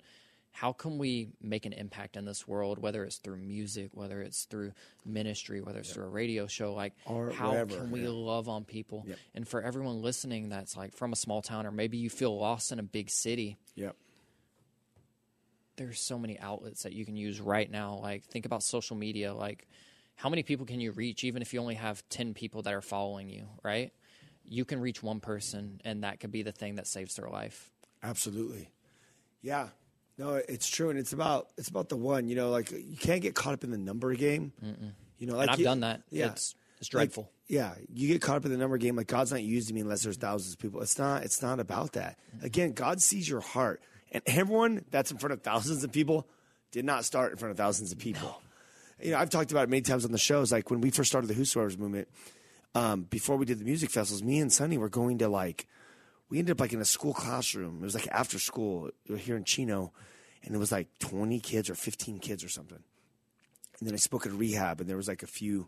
how 0.55 0.71
can 0.71 0.99
we 0.99 1.29
make 1.41 1.65
an 1.65 1.73
impact 1.73 2.15
in 2.15 2.25
this 2.25 2.47
world, 2.47 2.77
whether 2.79 3.03
it's 3.03 3.17
through 3.17 3.37
music, 3.37 3.89
whether 3.93 4.21
it's 4.21 4.45
through 4.45 4.71
ministry, 5.03 5.61
whether 5.61 5.79
it's 5.79 5.91
through 5.91 6.05
a 6.05 6.09
radio 6.09 6.45
show? 6.47 6.73
Like, 6.73 6.93
Or 7.05 7.31
how 7.31 7.51
wherever, 7.51 7.75
can 7.75 7.91
we 7.91 8.03
yeah. 8.03 8.09
love 8.09 8.47
on 8.47 8.63
people? 8.63 9.03
Yep. 9.07 9.17
And 9.33 9.47
for 9.47 9.61
everyone 9.63 10.01
listening 10.03 10.49
that's 10.49 10.77
like 10.77 10.93
from 10.93 11.11
a 11.11 11.15
small 11.15 11.41
town, 11.41 11.65
or 11.65 11.71
maybe 11.71 11.97
you 11.97 12.09
feel 12.09 12.37
lost 12.37 12.71
in 12.71 12.77
a 12.79 12.83
big 12.83 13.09
city, 13.09 13.57
Yep. 13.75 13.95
there's 15.75 15.99
so 15.99 16.19
many 16.19 16.39
outlets 16.39 16.83
that 16.83 16.93
you 16.93 17.03
can 17.03 17.15
use 17.15 17.41
right 17.41 17.69
now. 17.69 17.97
Like, 18.01 18.23
think 18.23 18.45
about 18.45 18.61
social 18.63 18.95
media. 18.95 19.33
Like, 19.33 19.67
how 20.15 20.29
many 20.29 20.43
people 20.43 20.67
can 20.67 20.79
you 20.79 20.91
reach, 20.91 21.23
even 21.23 21.41
if 21.41 21.51
you 21.53 21.59
only 21.59 21.75
have 21.75 22.07
10 22.09 22.35
people 22.35 22.61
that 22.61 22.73
are 22.73 22.81
following 22.81 23.27
you, 23.29 23.47
right? 23.63 23.91
You 24.45 24.65
can 24.65 24.79
reach 24.79 25.01
one 25.01 25.19
person, 25.19 25.81
and 25.83 26.03
that 26.03 26.19
could 26.19 26.31
be 26.31 26.43
the 26.43 26.51
thing 26.51 26.75
that 26.75 26.85
saves 26.85 27.15
their 27.15 27.29
life. 27.29 27.71
Absolutely. 28.03 28.69
Yeah. 29.41 29.69
No, 30.17 30.35
it's 30.35 30.67
true, 30.69 30.89
and 30.89 30.99
it's 30.99 31.13
about 31.13 31.47
it's 31.57 31.69
about 31.69 31.89
the 31.89 31.97
one. 31.97 32.27
You 32.27 32.35
know, 32.35 32.49
like 32.49 32.71
you 32.71 32.97
can't 32.99 33.21
get 33.21 33.33
caught 33.35 33.53
up 33.53 33.63
in 33.63 33.71
the 33.71 33.77
number 33.77 34.13
game. 34.13 34.53
You 35.17 35.27
know, 35.27 35.35
like 35.35 35.43
And 35.43 35.51
I've 35.51 35.59
you- 35.59 35.65
done 35.65 35.79
that. 35.81 36.01
Yeah, 36.11 36.27
It's, 36.31 36.53
it's 36.79 36.93
Like, 36.93 37.09
dreadful. 37.09 37.31
yeah, 37.47 37.75
you 37.93 38.07
get 38.09 38.21
caught 38.21 38.37
up 38.37 38.45
in 38.45 38.51
the 38.51 38.57
number 38.57 38.77
game. 38.77 38.95
Like 38.95 39.07
God's 39.07 39.31
not 39.31 39.41
using 39.41 39.73
me 39.75 39.81
unless 39.81 40.03
there's 40.03 40.17
thousands 40.17 40.53
of 40.53 40.59
people. 40.59 40.81
It's 40.81 40.97
not. 40.99 41.23
It's 41.23 41.41
not 41.41 41.59
about 41.59 41.93
that. 41.93 42.17
Again, 42.41 42.73
God 42.73 43.01
sees 43.01 43.27
your 43.27 43.39
heart, 43.41 43.81
and 44.11 44.21
everyone 44.27 44.85
that's 44.91 45.11
in 45.11 45.17
front 45.17 45.33
of 45.33 45.41
thousands 45.41 45.83
of 45.83 45.91
people 45.91 46.27
did 46.71 46.85
not 46.85 47.05
start 47.05 47.31
in 47.31 47.37
front 47.37 47.51
of 47.51 47.57
thousands 47.57 47.91
of 47.91 47.97
people. 47.97 48.41
You 49.01 49.11
know, 49.11 49.17
I've 49.17 49.29
talked 49.29 49.51
about 49.51 49.63
it 49.63 49.69
many 49.69 49.81
times 49.81 50.05
on 50.05 50.11
the 50.11 50.17
shows. 50.17 50.51
Like 50.51 50.69
when 50.69 50.79
we 50.81 50.89
first 50.91 51.09
started 51.09 51.27
the 51.27 51.33
Whosoever's 51.33 51.77
movement, 51.77 52.07
um, 52.75 53.03
before 53.03 53.35
we 53.37 53.45
did 53.45 53.59
the 53.59 53.65
music 53.65 53.89
festivals, 53.89 54.21
me 54.23 54.39
and 54.39 54.51
Sonny 54.53 54.77
were 54.77 54.89
going 54.89 55.17
to 55.19 55.27
like 55.27 55.67
we 56.33 56.39
ended 56.39 56.53
up 56.53 56.61
like 56.61 56.73
in 56.73 56.81
a 56.81 56.85
school 56.85 57.13
classroom. 57.13 57.77
It 57.79 57.83
was 57.83 57.93
like 57.93 58.07
after 58.07 58.39
school 58.39 58.89
here 59.19 59.37
in 59.37 59.43
Chino, 59.43 59.93
and 60.43 60.55
it 60.55 60.57
was 60.57 60.71
like 60.71 60.87
twenty 60.97 61.39
kids 61.39 61.69
or 61.69 61.75
fifteen 61.75 62.17
kids 62.17 62.43
or 62.43 62.49
something. 62.49 62.79
And 63.79 63.87
then 63.87 63.93
I 63.93 63.97
spoke 63.97 64.25
at 64.25 64.31
rehab, 64.31 64.81
and 64.81 64.89
there 64.89 64.97
was 64.97 65.07
like 65.07 65.21
a 65.21 65.27
few, 65.27 65.67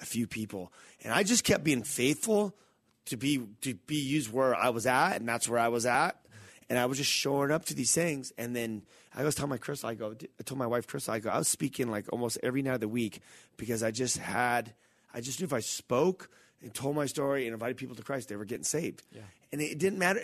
a 0.00 0.04
few 0.04 0.26
people, 0.26 0.72
and 1.04 1.14
I 1.14 1.22
just 1.22 1.44
kept 1.44 1.62
being 1.62 1.84
faithful 1.84 2.56
to 3.04 3.16
be 3.16 3.40
to 3.60 3.74
be 3.86 4.00
used 4.00 4.32
where 4.32 4.52
I 4.52 4.70
was 4.70 4.84
at, 4.84 5.12
and 5.12 5.28
that's 5.28 5.48
where 5.48 5.60
I 5.60 5.68
was 5.68 5.86
at, 5.86 6.20
and 6.68 6.76
I 6.76 6.86
was 6.86 6.98
just 6.98 7.10
showing 7.10 7.52
up 7.52 7.66
to 7.66 7.74
these 7.76 7.94
things, 7.94 8.32
and 8.36 8.56
then 8.56 8.82
I 9.14 9.22
was 9.22 9.36
telling 9.36 9.50
my 9.50 9.58
Chris, 9.58 9.84
I 9.84 9.94
go, 9.94 10.16
I 10.40 10.42
told 10.42 10.58
my 10.58 10.66
wife 10.66 10.88
Chris, 10.88 11.08
I 11.08 11.20
go, 11.20 11.30
I 11.30 11.38
was 11.38 11.46
speaking 11.46 11.88
like 11.88 12.06
almost 12.12 12.36
every 12.42 12.62
night 12.62 12.74
of 12.74 12.80
the 12.80 12.88
week 12.88 13.20
because 13.56 13.84
I 13.84 13.92
just 13.92 14.18
had, 14.18 14.74
I 15.14 15.20
just 15.20 15.38
knew 15.38 15.44
if 15.44 15.52
I 15.52 15.60
spoke 15.60 16.30
and 16.62 16.74
told 16.74 16.96
my 16.96 17.06
story 17.06 17.46
and 17.46 17.54
invited 17.54 17.76
people 17.76 17.96
to 17.96 18.02
Christ, 18.02 18.28
they 18.28 18.36
were 18.36 18.44
getting 18.44 18.64
saved, 18.64 19.02
yeah. 19.12 19.22
and 19.52 19.60
it 19.60 19.78
didn't 19.78 19.98
matter. 19.98 20.20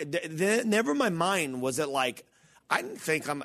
Never 0.65 0.93
in 0.93 0.99
my 0.99 1.11
mind 1.11 1.63
was 1.63 1.79
it 1.79 1.89
like 1.89 2.25
I 2.71 2.83
didn't 2.83 3.01
think 3.01 3.29
I'm. 3.29 3.45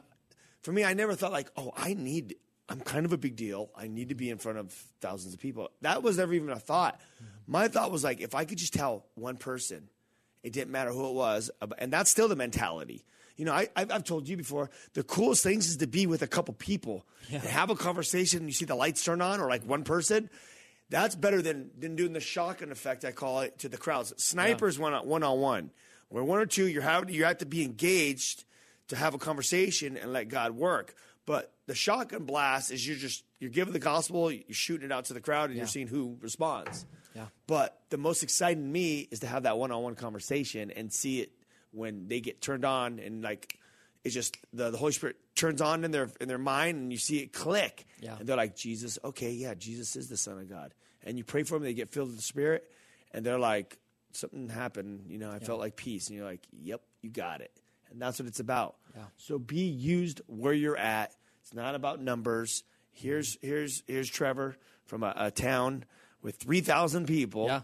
For 0.62 0.72
me, 0.72 0.84
I 0.84 0.94
never 0.94 1.16
thought 1.16 1.32
like, 1.32 1.50
oh, 1.58 1.72
I 1.76 1.94
need. 1.94 2.36
I'm 2.70 2.80
kind 2.80 3.06
of 3.06 3.12
a 3.12 3.18
big 3.18 3.36
deal. 3.36 3.70
I 3.76 3.88
need 3.88 4.10
to 4.10 4.16
be 4.16 4.30
in 4.30 4.38
front 4.38 4.58
of 4.58 4.72
thousands 5.02 5.34
of 5.34 5.40
people. 5.40 5.70
That 5.82 6.04
was 6.04 6.18
never 6.18 6.34
even 6.34 6.50
a 6.50 6.60
thought. 6.60 7.00
Mm-hmm. 7.16 7.52
My 7.52 7.68
thought 7.68 7.92
was 7.92 8.04
like, 8.04 8.22
if 8.22 8.34
I 8.34 8.46
could 8.46 8.58
just 8.58 8.74
tell 8.74 9.06
one 9.16 9.36
person, 9.36 9.90
it 10.44 10.54
didn't 10.54 10.72
matter 10.72 10.92
who 10.92 11.10
it 11.10 11.14
was, 11.14 11.52
and 11.80 11.92
that's 11.92 12.10
still 12.10 12.28
the 12.28 12.36
mentality. 12.36 13.04
You 13.36 13.46
know, 13.46 13.54
I, 13.54 13.68
I've, 13.76 13.92
I've 13.92 14.04
told 14.04 14.28
you 14.30 14.38
before. 14.38 14.70
The 14.94 15.04
coolest 15.04 15.44
things 15.44 15.68
is 15.68 15.78
to 15.78 15.88
be 15.88 16.06
with 16.06 16.22
a 16.22 16.28
couple 16.28 16.54
people 16.54 17.06
and 17.32 17.42
have 17.42 17.72
a 17.72 17.76
conversation. 17.76 18.42
And 18.42 18.50
you 18.50 18.54
see 18.54 18.66
the 18.66 18.76
lights 18.76 19.04
turn 19.04 19.22
on, 19.22 19.42
or 19.42 19.50
like 19.50 19.64
one 19.64 19.84
person. 19.84 20.30
That's 20.92 21.16
better 21.16 21.42
than 21.42 21.72
than 21.80 21.96
doing 21.96 22.14
the 22.14 22.20
shotgun 22.20 22.72
effect. 22.72 23.04
I 23.04 23.12
call 23.12 23.40
it 23.40 23.58
to 23.60 23.70
the 23.70 23.78
crowds. 23.78 24.14
Snipers 24.18 24.78
one 24.78 24.94
on 24.94 25.08
one 25.08 25.24
on 25.24 25.40
one, 25.40 25.72
where 26.10 26.24
one 26.24 26.40
or 26.40 26.46
two 26.46 26.68
you're 26.68 26.84
having 26.84 27.10
you 27.10 27.24
have 27.24 27.40
to 27.40 27.46
be 27.46 27.64
engaged 27.64 28.44
to 28.90 28.98
have 28.98 29.14
a 29.16 29.18
conversation 29.18 29.98
and 29.98 30.12
let 30.12 30.28
God 30.28 30.52
work. 30.52 30.94
But 31.26 31.54
the 31.66 31.76
shotgun 31.76 32.26
blast 32.26 32.72
is 32.72 32.86
you're 32.86 32.98
just 32.98 33.24
you're 33.40 33.50
giving 33.50 33.72
the 33.72 33.80
gospel, 33.80 34.30
you're 34.32 34.44
shooting 34.50 34.86
it 34.88 34.92
out 34.92 35.06
to 35.06 35.14
the 35.14 35.22
crowd, 35.22 35.50
and 35.50 35.58
you're 35.58 35.66
seeing 35.66 35.88
who 35.88 36.18
responds. 36.20 36.86
Yeah. 37.16 37.28
But 37.48 37.80
the 37.90 37.98
most 37.98 38.22
exciting 38.22 38.64
to 38.64 38.70
me 38.70 39.08
is 39.12 39.20
to 39.20 39.28
have 39.28 39.44
that 39.44 39.58
one-on-one 39.58 39.96
conversation 39.96 40.72
and 40.72 40.92
see 40.92 41.22
it 41.22 41.32
when 41.72 42.08
they 42.10 42.20
get 42.20 42.42
turned 42.42 42.66
on 42.66 43.00
and 43.00 43.22
like 43.22 43.58
it's 44.04 44.14
just 44.14 44.38
the, 44.54 44.72
the 44.72 44.78
Holy 44.78 44.92
Spirit 44.92 45.18
turns 45.36 45.62
on 45.62 45.84
in 45.84 45.92
their 45.92 46.10
in 46.20 46.28
their 46.28 46.38
mind 46.38 46.78
and 46.78 46.92
you 46.92 46.98
see 46.98 47.20
it 47.20 47.34
click. 47.34 47.86
Yeah. 48.00 48.16
And 48.18 48.28
they're 48.28 48.38
like, 48.38 48.56
Jesus, 48.56 48.98
okay, 49.04 49.32
yeah, 49.32 49.54
Jesus 49.54 49.96
is 49.96 50.10
the 50.10 50.18
Son 50.18 50.40
of 50.40 50.50
God. 50.50 50.74
And 51.04 51.18
you 51.18 51.24
pray 51.24 51.44
for 51.44 51.56
them, 51.56 51.64
they 51.64 51.74
get 51.74 51.90
filled 51.90 52.10
with 52.10 52.18
the 52.18 52.24
Spirit, 52.24 52.70
and 53.12 53.26
they're 53.26 53.40
like, 53.40 53.78
something 54.12 54.50
happened, 54.50 55.06
you 55.08 55.18
know, 55.18 55.32
I 55.32 55.40
felt 55.40 55.60
like 55.60 55.76
peace. 55.76 56.08
And 56.08 56.18
you're 56.18 56.26
like, 56.26 56.46
Yep, 56.52 56.82
you 57.02 57.10
got 57.10 57.42
it. 57.42 57.52
And 57.92 58.02
that's 58.02 58.20
what 58.20 58.28
it's 58.28 58.40
about. 58.40 58.76
Yeah. 58.96 59.04
So 59.18 59.38
be 59.38 59.62
used 59.62 60.22
where 60.28 60.54
you're 60.54 60.78
at. 60.78 61.14
It's 61.42 61.54
not 61.54 61.76
about 61.76 62.02
numbers. 62.02 62.64
Here's 62.94 63.38
here's 63.42 63.84
here's 63.88 64.10
Trevor 64.10 64.56
from 64.86 65.04
a, 65.04 65.14
a 65.16 65.32
town 65.32 65.86
with 66.22 66.36
three 66.36 66.62
thousand 66.62 67.08
people. 67.08 67.48
Yeah. 67.48 67.62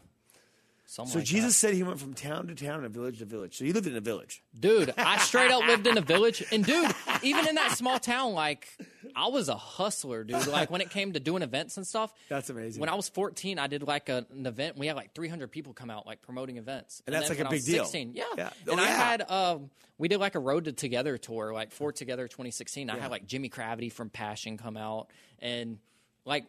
Something 0.90 1.12
So 1.12 1.20
like 1.20 1.26
Jesus 1.28 1.58
said 1.58 1.74
he 1.74 1.84
went 1.84 2.00
from 2.00 2.14
town 2.14 2.48
to 2.48 2.56
town 2.56 2.86
and 2.86 2.94
village 2.94 3.20
to 3.20 3.26
village. 3.26 3.58
So 3.58 3.66
he 3.66 3.74
lived 3.74 3.88
in 3.88 3.96
a 3.98 4.00
village. 4.00 4.42
dude, 4.58 4.94
I 4.98 5.18
straight 5.18 5.52
up 5.52 5.68
lived 5.68 5.86
in 5.86 5.98
a 5.98 6.02
village, 6.16 6.42
and 6.50 6.64
dude, 6.66 6.90
even 7.24 7.46
in 7.46 7.56
that 7.56 7.74
small 7.74 8.00
town, 8.00 8.32
like 8.32 8.70
I 9.14 9.28
was 9.28 9.50
a 9.50 9.56
hustler, 9.58 10.24
dude. 10.24 10.48
Like 10.48 10.72
when 10.72 10.80
it 10.80 10.90
came 10.90 11.12
to 11.12 11.20
doing 11.20 11.42
events 11.44 11.76
and 11.76 11.86
stuff. 11.86 12.14
That's 12.30 12.50
amazing. 12.50 12.80
When 12.80 12.88
I 12.90 12.96
was 12.96 13.10
14, 13.10 13.60
I 13.60 13.68
did 13.68 13.84
like 13.84 14.08
a, 14.08 14.26
an 14.32 14.46
event. 14.46 14.78
We 14.78 14.88
had 14.88 14.96
like 14.96 15.14
300 15.14 15.52
people 15.52 15.74
come 15.74 15.90
out, 15.90 16.08
like 16.08 16.22
promoting 16.22 16.56
events. 16.56 17.04
And 17.06 17.14
that's 17.14 17.28
like 17.28 17.40
a 17.40 17.44
big 17.44 17.52
was 17.52 17.66
deal. 17.66 17.84
16, 17.84 18.14
yeah. 18.14 18.24
Yeah. 18.38 18.50
And 18.70 18.80
Oh, 18.80 18.84
I 18.84 18.86
yeah. 18.88 18.96
had, 18.98 19.30
um, 19.30 19.70
we 19.98 20.08
did 20.08 20.20
like 20.22 20.36
a 20.36 20.40
Road 20.40 20.66
to 20.66 20.72
Together 20.72 21.18
tour, 21.18 21.52
like 21.54 21.72
for 21.74 21.92
Together 21.92 22.30
2016. 22.30 22.90
I 22.90 22.98
had 22.98 23.12
like 23.12 23.28
Jimmy 23.28 23.50
Gravity 23.50 23.90
from 23.90 24.10
Passion 24.10 24.58
come 24.58 24.78
out, 24.78 25.10
and 25.40 25.80
like 26.24 26.46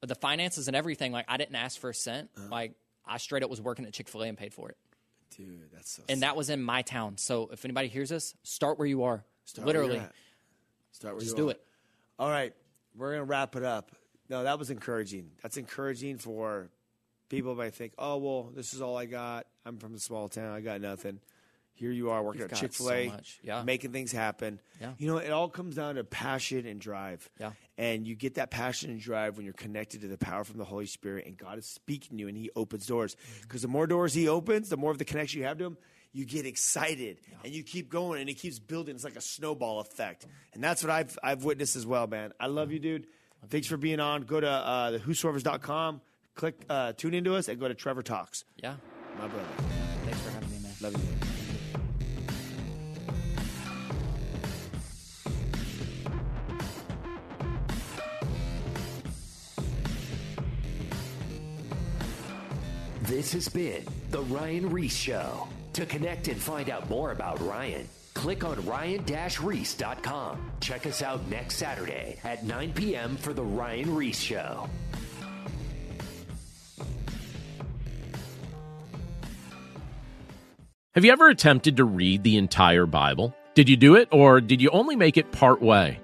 the 0.00 0.14
finances 0.14 0.68
and 0.68 0.76
everything. 0.76 1.10
Like 1.10 1.24
I 1.26 1.38
didn't 1.38 1.56
ask 1.56 1.80
for 1.80 1.90
a 1.90 1.94
cent. 1.94 2.30
Uh-huh. 2.36 2.46
Like 2.52 2.74
I 3.06 3.18
straight 3.18 3.42
up 3.42 3.50
was 3.50 3.60
working 3.60 3.84
at 3.84 3.92
Chick 3.92 4.08
Fil 4.08 4.22
A 4.22 4.28
and 4.28 4.38
paid 4.38 4.52
for 4.54 4.70
it. 4.70 4.76
Dude, 5.36 5.70
that's 5.72 5.90
so. 5.90 6.02
And 6.08 6.22
that 6.22 6.36
was 6.36 6.50
in 6.50 6.62
my 6.62 6.82
town. 6.82 7.18
So 7.18 7.50
if 7.52 7.64
anybody 7.64 7.88
hears 7.88 8.08
this, 8.08 8.34
start 8.42 8.78
where 8.78 8.86
you 8.86 9.04
are. 9.04 9.24
Start 9.44 9.66
Literally. 9.66 10.00
Start 10.92 11.14
where 11.14 11.20
just 11.20 11.36
you 11.36 11.42
do 11.42 11.48
are. 11.48 11.52
it. 11.52 11.62
All 12.18 12.30
right, 12.30 12.54
we're 12.96 13.12
gonna 13.12 13.24
wrap 13.24 13.56
it 13.56 13.64
up. 13.64 13.90
No, 14.28 14.44
that 14.44 14.58
was 14.58 14.70
encouraging. 14.70 15.30
That's 15.42 15.56
encouraging 15.56 16.18
for 16.18 16.70
people 17.28 17.54
might 17.54 17.74
think, 17.74 17.92
oh 17.98 18.16
well, 18.18 18.50
this 18.54 18.74
is 18.74 18.80
all 18.80 18.96
I 18.96 19.06
got. 19.06 19.46
I'm 19.66 19.78
from 19.78 19.94
a 19.94 19.98
small 19.98 20.28
town. 20.28 20.54
I 20.54 20.60
got 20.60 20.80
nothing. 20.80 21.20
Here 21.74 21.90
you 21.90 22.10
are 22.10 22.22
working 22.22 22.42
You've 22.42 22.52
at 22.52 22.58
Chick 22.58 22.72
Fil 22.72 22.90
A, 22.92 23.08
so. 23.08 23.20
Yeah. 23.42 23.62
making 23.64 23.92
things 23.92 24.12
happen. 24.12 24.60
Yeah. 24.80 24.92
You 24.96 25.08
know, 25.08 25.16
it 25.18 25.30
all 25.30 25.48
comes 25.48 25.74
down 25.74 25.96
to 25.96 26.04
passion 26.04 26.66
and 26.66 26.80
drive. 26.80 27.28
Yeah. 27.38 27.50
And 27.76 28.06
you 28.06 28.14
get 28.14 28.36
that 28.36 28.50
passion 28.50 28.90
and 28.90 29.00
drive 29.00 29.36
when 29.36 29.44
you're 29.44 29.54
connected 29.54 30.02
to 30.02 30.08
the 30.08 30.16
power 30.16 30.44
from 30.44 30.58
the 30.58 30.64
Holy 30.64 30.86
Spirit 30.86 31.26
and 31.26 31.36
God 31.36 31.58
is 31.58 31.66
speaking 31.66 32.16
to 32.16 32.22
you 32.22 32.28
and 32.28 32.36
He 32.36 32.50
opens 32.54 32.86
doors. 32.86 33.16
Mm-hmm. 33.16 33.42
Because 33.42 33.62
the 33.62 33.68
more 33.68 33.88
doors 33.88 34.14
He 34.14 34.28
opens, 34.28 34.68
the 34.68 34.76
more 34.76 34.92
of 34.92 34.98
the 34.98 35.04
connection 35.04 35.40
you 35.40 35.46
have 35.46 35.58
to 35.58 35.64
Him, 35.64 35.76
you 36.12 36.24
get 36.24 36.46
excited 36.46 37.18
and 37.42 37.52
you 37.52 37.64
keep 37.64 37.90
going 37.90 38.20
and 38.20 38.30
it 38.30 38.34
keeps 38.34 38.60
building. 38.60 38.94
It's 38.94 39.02
like 39.02 39.16
a 39.16 39.20
snowball 39.20 39.80
effect. 39.80 40.26
And 40.54 40.62
that's 40.62 40.82
what 40.82 40.90
I've 40.90 41.18
I've 41.24 41.42
witnessed 41.42 41.74
as 41.74 41.84
well, 41.84 42.06
man. 42.06 42.32
I 42.38 42.46
love 42.46 42.70
you, 42.70 42.78
dude. 42.78 43.08
Thanks 43.48 43.66
for 43.66 43.76
being 43.76 43.98
on. 44.00 44.22
Go 44.22 44.40
to 44.40 44.48
uh, 44.48 44.90
the 44.92 44.98
whosoevers.com, 45.00 46.00
click 46.36 46.64
uh, 46.70 46.92
tune 46.92 47.14
into 47.14 47.34
us, 47.34 47.48
and 47.48 47.58
go 47.58 47.66
to 47.68 47.74
Trevor 47.74 48.02
Talks. 48.02 48.44
Yeah. 48.62 48.76
My 49.18 49.26
brother. 49.26 49.44
Thanks 50.04 50.20
for 50.20 50.30
having 50.30 50.50
me, 50.50 50.58
man. 50.60 50.72
Love 50.80 50.92
you. 50.92 51.23
This 63.08 63.34
has 63.34 63.50
been 63.50 63.84
The 64.12 64.22
Ryan 64.22 64.70
Reese 64.70 64.96
Show. 64.96 65.46
To 65.74 65.84
connect 65.84 66.28
and 66.28 66.40
find 66.40 66.70
out 66.70 66.88
more 66.88 67.12
about 67.12 67.38
Ryan, 67.46 67.86
click 68.14 68.44
on 68.44 68.64
ryan-reese.com. 68.64 70.50
Check 70.60 70.86
us 70.86 71.02
out 71.02 71.28
next 71.28 71.56
Saturday 71.56 72.18
at 72.24 72.46
9 72.46 72.72
p.m. 72.72 73.18
for 73.18 73.34
The 73.34 73.42
Ryan 73.42 73.94
Reese 73.94 74.18
Show. 74.18 74.70
Have 80.94 81.04
you 81.04 81.12
ever 81.12 81.28
attempted 81.28 81.76
to 81.76 81.84
read 81.84 82.22
the 82.22 82.38
entire 82.38 82.86
Bible? 82.86 83.34
Did 83.54 83.68
you 83.68 83.76
do 83.76 83.96
it, 83.96 84.08
or 84.12 84.40
did 84.40 84.62
you 84.62 84.70
only 84.70 84.96
make 84.96 85.18
it 85.18 85.30
part 85.30 85.60
way? 85.60 86.00